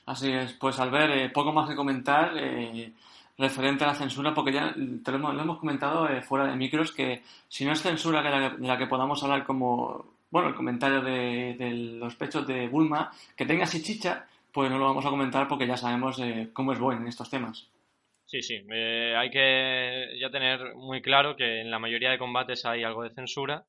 Así 0.06 0.32
es, 0.32 0.54
pues 0.54 0.78
al 0.80 0.90
ver, 0.90 1.10
eh, 1.10 1.30
poco 1.30 1.52
más 1.52 1.68
que 1.68 1.76
comentar 1.76 2.32
eh, 2.36 2.92
referente 3.36 3.84
a 3.84 3.88
la 3.88 3.94
censura, 3.94 4.34
porque 4.34 4.52
ya 4.52 4.74
lo 4.74 5.40
hemos, 5.40 5.58
comentado 5.58 6.08
eh, 6.08 6.22
fuera 6.22 6.46
de 6.46 6.56
micros, 6.56 6.92
que 6.92 7.22
si 7.48 7.64
no 7.64 7.72
es 7.72 7.82
censura 7.82 8.22
de 8.22 8.66
la, 8.66 8.78
que 8.78 8.86
podamos 8.86 9.22
hablar 9.22 9.44
como, 9.44 10.06
bueno, 10.30 10.48
el 10.48 10.54
comentario 10.54 11.02
de, 11.02 11.56
los 11.98 12.14
pechos 12.16 12.46
de 12.46 12.68
Bulma, 12.68 13.10
que 13.36 13.46
tenga 13.46 13.64
así 13.64 13.82
chicha, 13.82 14.26
pues 14.52 14.70
no 14.70 14.78
lo 14.78 14.86
vamos 14.86 15.04
a 15.04 15.10
comentar 15.10 15.46
porque 15.46 15.66
ya 15.66 15.76
sabemos 15.76 16.20
cómo 16.52 16.72
es 16.72 16.78
bueno 16.78 17.02
en 17.02 17.08
estos 17.08 17.30
temas. 17.30 17.68
Sí, 18.30 18.42
sí, 18.42 18.56
hay 18.70 19.30
que 19.30 20.18
ya 20.20 20.28
tener 20.30 20.74
muy 20.74 21.00
claro 21.00 21.34
que 21.34 21.62
en 21.62 21.70
la 21.70 21.78
mayoría 21.78 22.10
de 22.10 22.18
combates 22.18 22.66
hay 22.66 22.84
algo 22.84 23.02
de 23.02 23.08
censura 23.14 23.64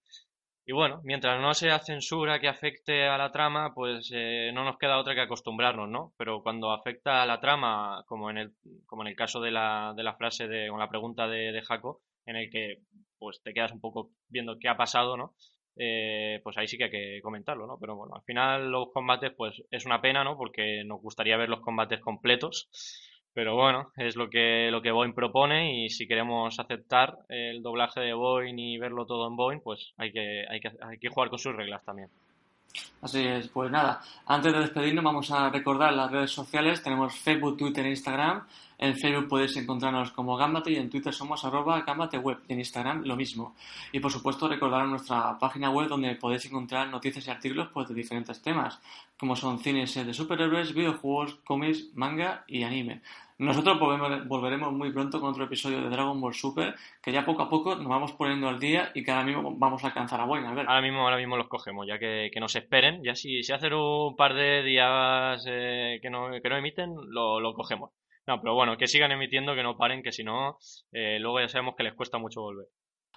y 0.66 0.74
bueno, 0.74 1.02
mientras 1.04 1.42
no 1.42 1.54
sea 1.54 1.80
censura 1.80 2.40
que 2.40 2.48
afecte 2.50 3.08
a 3.08 3.18
la 3.18 3.32
trama, 3.32 3.74
pues 3.74 4.12
eh, 4.14 4.52
no 4.54 4.66
nos 4.66 4.78
queda 4.78 5.00
otra 5.00 5.16
que 5.16 5.22
acostumbrarnos, 5.22 5.90
¿no? 5.90 6.14
Pero 6.18 6.44
cuando 6.44 6.72
afecta 6.72 7.24
a 7.24 7.26
la 7.26 7.40
trama, 7.40 8.04
como 8.08 8.30
en 8.32 8.38
el, 8.40 8.54
como 8.86 9.04
en 9.04 9.10
el 9.10 9.16
caso 9.16 9.42
de 9.42 9.52
la, 9.52 9.94
de 9.98 10.04
la 10.04 10.16
frase 10.16 10.48
de, 10.48 10.70
con 10.70 10.80
la 10.80 10.90
pregunta 10.90 11.28
de, 11.28 11.52
de 11.54 11.62
Jaco, 11.64 12.02
en 12.26 12.36
el 12.38 12.50
que 12.52 12.80
pues 13.20 13.42
te 13.44 13.54
quedas 13.54 13.72
un 13.72 13.82
poco 13.82 14.12
viendo 14.30 14.60
qué 14.60 14.70
ha 14.70 14.78
pasado, 14.78 15.18
¿no? 15.18 15.36
Eh, 15.78 16.42
pues 16.44 16.58
ahí 16.58 16.68
sí 16.68 16.78
que 16.78 16.86
hay 16.86 16.92
que 16.92 17.22
comentarlo, 17.24 17.66
¿no? 17.68 17.78
Pero 17.80 17.96
bueno, 17.96 18.16
al 18.16 18.24
final 18.24 18.70
los 18.72 18.92
combates, 18.94 19.34
pues 19.38 19.64
es 19.72 19.86
una 19.86 20.02
pena, 20.02 20.24
¿no? 20.24 20.38
Porque 20.38 20.84
nos 20.86 21.02
gustaría 21.02 21.38
ver 21.38 21.50
los 21.50 21.62
combates 21.62 22.02
completos 22.02 22.70
pero 23.34 23.56
bueno, 23.56 23.92
es 23.98 24.16
lo 24.16 24.30
que, 24.30 24.70
lo 24.72 24.82
que 24.82 24.92
Boeing 24.92 25.14
propone 25.14 25.84
y 25.84 25.90
si 25.90 26.08
queremos 26.08 26.60
aceptar 26.60 27.18
el 27.30 27.62
doblaje 27.62 28.00
de 28.02 28.14
Boeing 28.14 28.58
y 28.58 28.78
verlo 28.78 29.06
todo 29.06 29.28
en 29.28 29.36
Boeing, 29.36 29.60
pues 29.62 29.94
hay 29.98 30.12
que, 30.12 30.46
hay 30.50 30.60
que, 30.60 30.72
hay 30.82 30.98
que 30.98 31.10
jugar 31.10 31.30
con 31.30 31.40
sus 31.40 31.56
reglas 31.56 31.84
también. 31.84 32.10
Así 33.02 33.20
es, 33.20 33.48
pues 33.48 33.72
nada, 33.72 34.02
antes 34.26 34.52
de 34.52 34.60
despedirnos 34.60 35.04
vamos 35.04 35.32
a 35.32 35.50
recordar 35.50 35.94
las 35.94 36.12
redes 36.12 36.32
sociales, 36.32 36.84
tenemos 36.84 37.16
Facebook, 37.16 37.58
Twitter 37.58 37.86
e 37.86 37.92
Instagram. 37.92 38.44
En 38.78 38.96
Facebook 38.96 39.28
podéis 39.28 39.56
encontrarnos 39.58 40.12
como 40.12 40.38
Gambate 40.38 40.72
y 40.72 40.76
en 40.78 40.90
Twitter 40.90 41.14
somos 41.14 41.44
arroba 41.44 41.84
Web 42.22 42.40
y 42.48 42.54
en 42.54 42.60
Instagram 42.60 43.04
lo 43.06 43.16
mismo. 43.16 43.56
Y 43.92 44.00
por 44.00 44.12
supuesto 44.12 44.48
recordar 44.48 44.86
nuestra 44.86 45.38
página 45.38 45.70
web 45.70 45.88
donde 45.88 46.16
podéis 46.16 46.46
encontrar 46.46 46.90
noticias 46.90 47.28
y 47.28 47.32
artículos 47.32 47.70
pues, 47.74 47.88
de 47.90 47.96
diferentes 47.96 48.42
temas, 48.42 48.80
como 49.18 49.36
son 49.36 49.60
cines 49.60 49.94
de 49.94 50.14
superhéroes, 50.14 50.74
videojuegos, 50.74 51.36
cómics, 51.46 51.88
manga 51.94 52.44
y 52.48 52.64
anime. 52.64 53.02
Nosotros 53.40 53.80
volveremos 54.28 54.74
muy 54.74 54.92
pronto 54.92 55.22
con 55.22 55.30
otro 55.30 55.46
episodio 55.46 55.82
de 55.82 55.90
Dragon 55.90 56.20
Ball 56.20 56.34
Super, 56.34 56.76
que 57.02 57.14
ya 57.14 57.24
poco 57.24 57.44
a 57.44 57.50
poco 57.50 57.74
nos 57.74 57.88
vamos 57.88 58.12
poniendo 58.12 58.50
al 58.50 58.60
día 58.60 58.92
y 58.94 59.02
que 59.02 59.12
ahora 59.12 59.24
mismo 59.24 59.56
vamos 59.56 59.82
a 59.82 59.88
alcanzar 59.88 60.20
a 60.20 60.26
Boeing. 60.26 60.44
A 60.46 60.54
ver. 60.54 60.66
Ahora 60.68 60.82
mismo, 60.82 61.00
ahora 61.00 61.16
mismo 61.16 61.38
los 61.38 61.48
cogemos, 61.48 61.88
ya 61.88 61.98
que, 61.98 62.32
que 62.34 62.40
nos 62.42 62.54
esperen. 62.58 63.02
Ya 63.02 63.16
si, 63.16 63.42
si 63.42 63.54
hacen 63.54 63.72
un 63.74 64.18
par 64.18 64.34
de 64.34 64.62
días 64.64 65.42
eh, 65.48 66.00
que, 66.02 66.10
no, 66.10 66.32
que 66.32 66.50
no 66.50 66.58
emiten, 66.58 66.94
lo, 67.08 67.40
lo 67.40 67.54
cogemos. 67.54 67.92
No, 68.28 68.42
pero 68.42 68.56
bueno, 68.56 68.76
que 68.76 68.88
sigan 68.88 69.14
emitiendo, 69.14 69.56
que 69.56 69.64
no 69.64 69.78
paren, 69.78 70.04
que 70.04 70.12
si 70.12 70.26
no, 70.26 70.58
eh, 70.92 71.18
luego 71.22 71.40
ya 71.40 71.48
sabemos 71.48 71.76
que 71.78 71.84
les 71.84 71.94
cuesta 71.94 72.18
mucho 72.18 72.42
volver. 72.42 72.68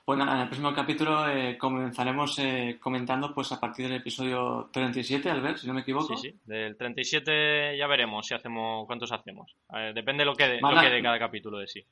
Bueno, 0.05 0.25
en 0.25 0.41
el 0.41 0.47
próximo 0.47 0.75
capítulo 0.75 1.29
eh, 1.29 1.57
comenzaremos 1.57 2.37
eh, 2.41 2.77
comentando 2.81 3.33
pues 3.33 3.53
a 3.53 3.61
partir 3.61 3.87
del 3.87 4.01
episodio 4.01 4.69
37, 4.73 5.31
al 5.31 5.41
ver, 5.41 5.59
si 5.59 5.69
no 5.69 5.75
me 5.75 5.83
equivoco. 5.83 6.17
Sí, 6.17 6.31
sí, 6.31 6.41
del 6.45 6.77
37 6.77 7.79
ya 7.79 7.87
veremos 7.87 8.27
si 8.27 8.35
hacemos, 8.35 8.85
cuántos 8.87 9.13
hacemos. 9.13 9.55
depende 9.95 10.25
lo 10.25 10.35
que, 10.35 10.49
de, 10.49 10.61
lo 10.61 10.81
que 10.81 10.91
de 10.91 11.03
cada 11.03 11.21
capítulo 11.21 11.59
de 11.59 11.69
sí. 11.69 11.87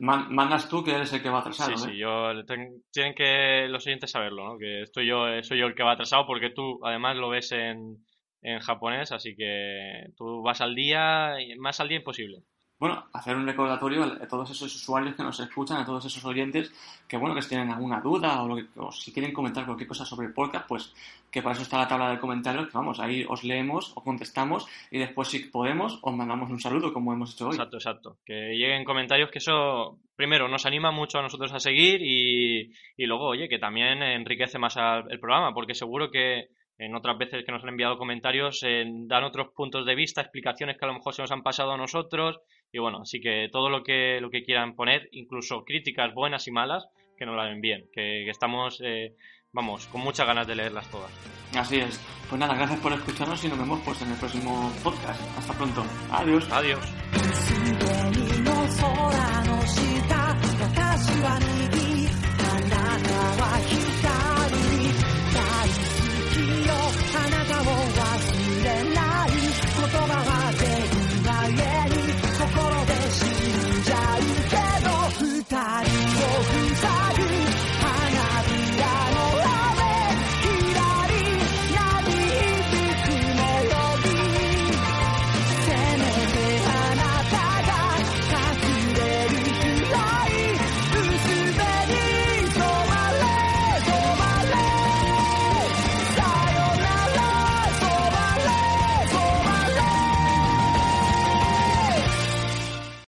mandas 0.00 0.68
tú 0.68 0.82
que 0.82 0.96
eres 0.96 1.12
el 1.12 1.22
que 1.22 1.30
va 1.30 1.38
atrasado. 1.38 1.76
Sí, 1.76 1.90
sí, 1.90 1.96
yo 1.96 2.32
tienen 2.44 3.14
que 3.14 3.68
los 3.68 3.86
oyentes 3.86 4.10
saberlo, 4.10 4.44
¿no? 4.44 4.58
Que 4.58 4.82
estoy 4.82 5.06
yo, 5.06 5.26
soy 5.44 5.60
yo 5.60 5.66
el 5.66 5.76
que 5.76 5.84
va 5.84 5.92
atrasado 5.92 6.26
porque 6.26 6.50
tú 6.50 6.80
además 6.82 7.16
lo 7.16 7.28
ves 7.28 7.52
en, 7.52 8.04
en 8.42 8.58
japonés, 8.58 9.12
así 9.12 9.36
que 9.36 10.08
tú 10.16 10.42
vas 10.42 10.60
al 10.60 10.74
día, 10.74 11.36
más 11.58 11.78
al 11.78 11.88
día 11.88 11.98
imposible 11.98 12.42
bueno, 12.78 13.04
hacer 13.12 13.36
un 13.36 13.46
recordatorio 13.46 14.02
a 14.04 14.26
todos 14.26 14.50
esos 14.50 14.74
usuarios 14.74 15.14
que 15.14 15.22
nos 15.22 15.38
escuchan, 15.38 15.78
a 15.78 15.86
todos 15.86 16.04
esos 16.04 16.24
oyentes, 16.24 16.72
que 17.08 17.16
bueno, 17.16 17.34
que 17.34 17.42
si 17.42 17.50
tienen 17.50 17.70
alguna 17.70 18.00
duda 18.00 18.42
o, 18.42 18.48
lo 18.48 18.92
si 18.92 19.12
quieren 19.12 19.32
comentar 19.32 19.64
cualquier 19.64 19.88
cosa 19.88 20.04
sobre 20.04 20.26
el 20.26 20.32
podcast, 20.32 20.66
pues 20.66 20.94
que 21.30 21.40
para 21.40 21.54
eso 21.54 21.62
está 21.62 21.78
la 21.78 21.88
tabla 21.88 22.10
de 22.10 22.18
comentarios, 22.18 22.66
que 22.66 22.76
vamos, 22.76 23.00
ahí 23.00 23.24
os 23.28 23.44
leemos 23.44 23.92
o 23.94 24.02
contestamos 24.02 24.66
y 24.90 24.98
después 24.98 25.28
si 25.28 25.38
podemos 25.40 25.98
os 26.02 26.14
mandamos 26.14 26.50
un 26.50 26.60
saludo 26.60 26.92
como 26.92 27.12
hemos 27.12 27.34
hecho 27.34 27.46
hoy. 27.46 27.54
Exacto, 27.54 27.76
exacto. 27.76 28.16
Que 28.24 28.56
lleguen 28.56 28.84
comentarios 28.84 29.30
que 29.30 29.38
eso, 29.38 29.98
primero, 30.16 30.48
nos 30.48 30.66
anima 30.66 30.90
mucho 30.90 31.18
a 31.18 31.22
nosotros 31.22 31.52
a 31.52 31.60
seguir 31.60 32.02
y, 32.02 32.72
y 32.96 33.06
luego, 33.06 33.28
oye, 33.28 33.48
que 33.48 33.58
también 33.58 34.02
enriquece 34.02 34.58
más 34.58 34.76
el 34.76 35.20
programa, 35.20 35.54
porque 35.54 35.74
seguro 35.74 36.10
que 36.10 36.48
en 36.78 36.94
otras 36.94 37.16
veces 37.16 37.44
que 37.44 37.52
nos 37.52 37.62
han 37.62 37.70
enviado 37.70 37.98
comentarios 37.98 38.60
dan 38.62 39.24
otros 39.24 39.48
puntos 39.54 39.86
de 39.86 39.94
vista, 39.94 40.20
explicaciones 40.20 40.76
que 40.76 40.84
a 40.84 40.88
lo 40.88 40.94
mejor 40.94 41.14
se 41.14 41.22
nos 41.22 41.30
han 41.30 41.42
pasado 41.42 41.72
a 41.72 41.76
nosotros 41.76 42.40
y 42.74 42.80
bueno, 42.80 43.02
así 43.02 43.20
que 43.20 43.48
todo 43.52 43.70
lo 43.70 43.84
que, 43.84 44.18
lo 44.20 44.30
que 44.30 44.42
quieran 44.42 44.74
poner, 44.74 45.08
incluso 45.12 45.64
críticas 45.64 46.12
buenas 46.12 46.48
y 46.48 46.50
malas, 46.50 46.88
que 47.16 47.24
nos 47.24 47.36
las 47.36 47.52
envíen, 47.52 47.86
que, 47.92 48.24
que 48.24 48.30
estamos, 48.30 48.82
eh, 48.84 49.14
vamos, 49.52 49.86
con 49.86 50.00
muchas 50.00 50.26
ganas 50.26 50.44
de 50.48 50.56
leerlas 50.56 50.90
todas. 50.90 51.12
Así 51.56 51.76
es. 51.76 52.00
Pues 52.28 52.40
nada, 52.40 52.56
gracias 52.56 52.80
por 52.80 52.92
escucharnos 52.92 53.44
y 53.44 53.48
nos 53.48 53.58
vemos 53.60 53.80
pues 53.84 54.02
en 54.02 54.10
el 54.10 54.18
próximo 54.18 54.72
podcast. 54.82 55.22
Hasta 55.38 55.52
pronto. 55.52 55.84
Adiós. 56.10 56.50
Adiós. 56.50 56.80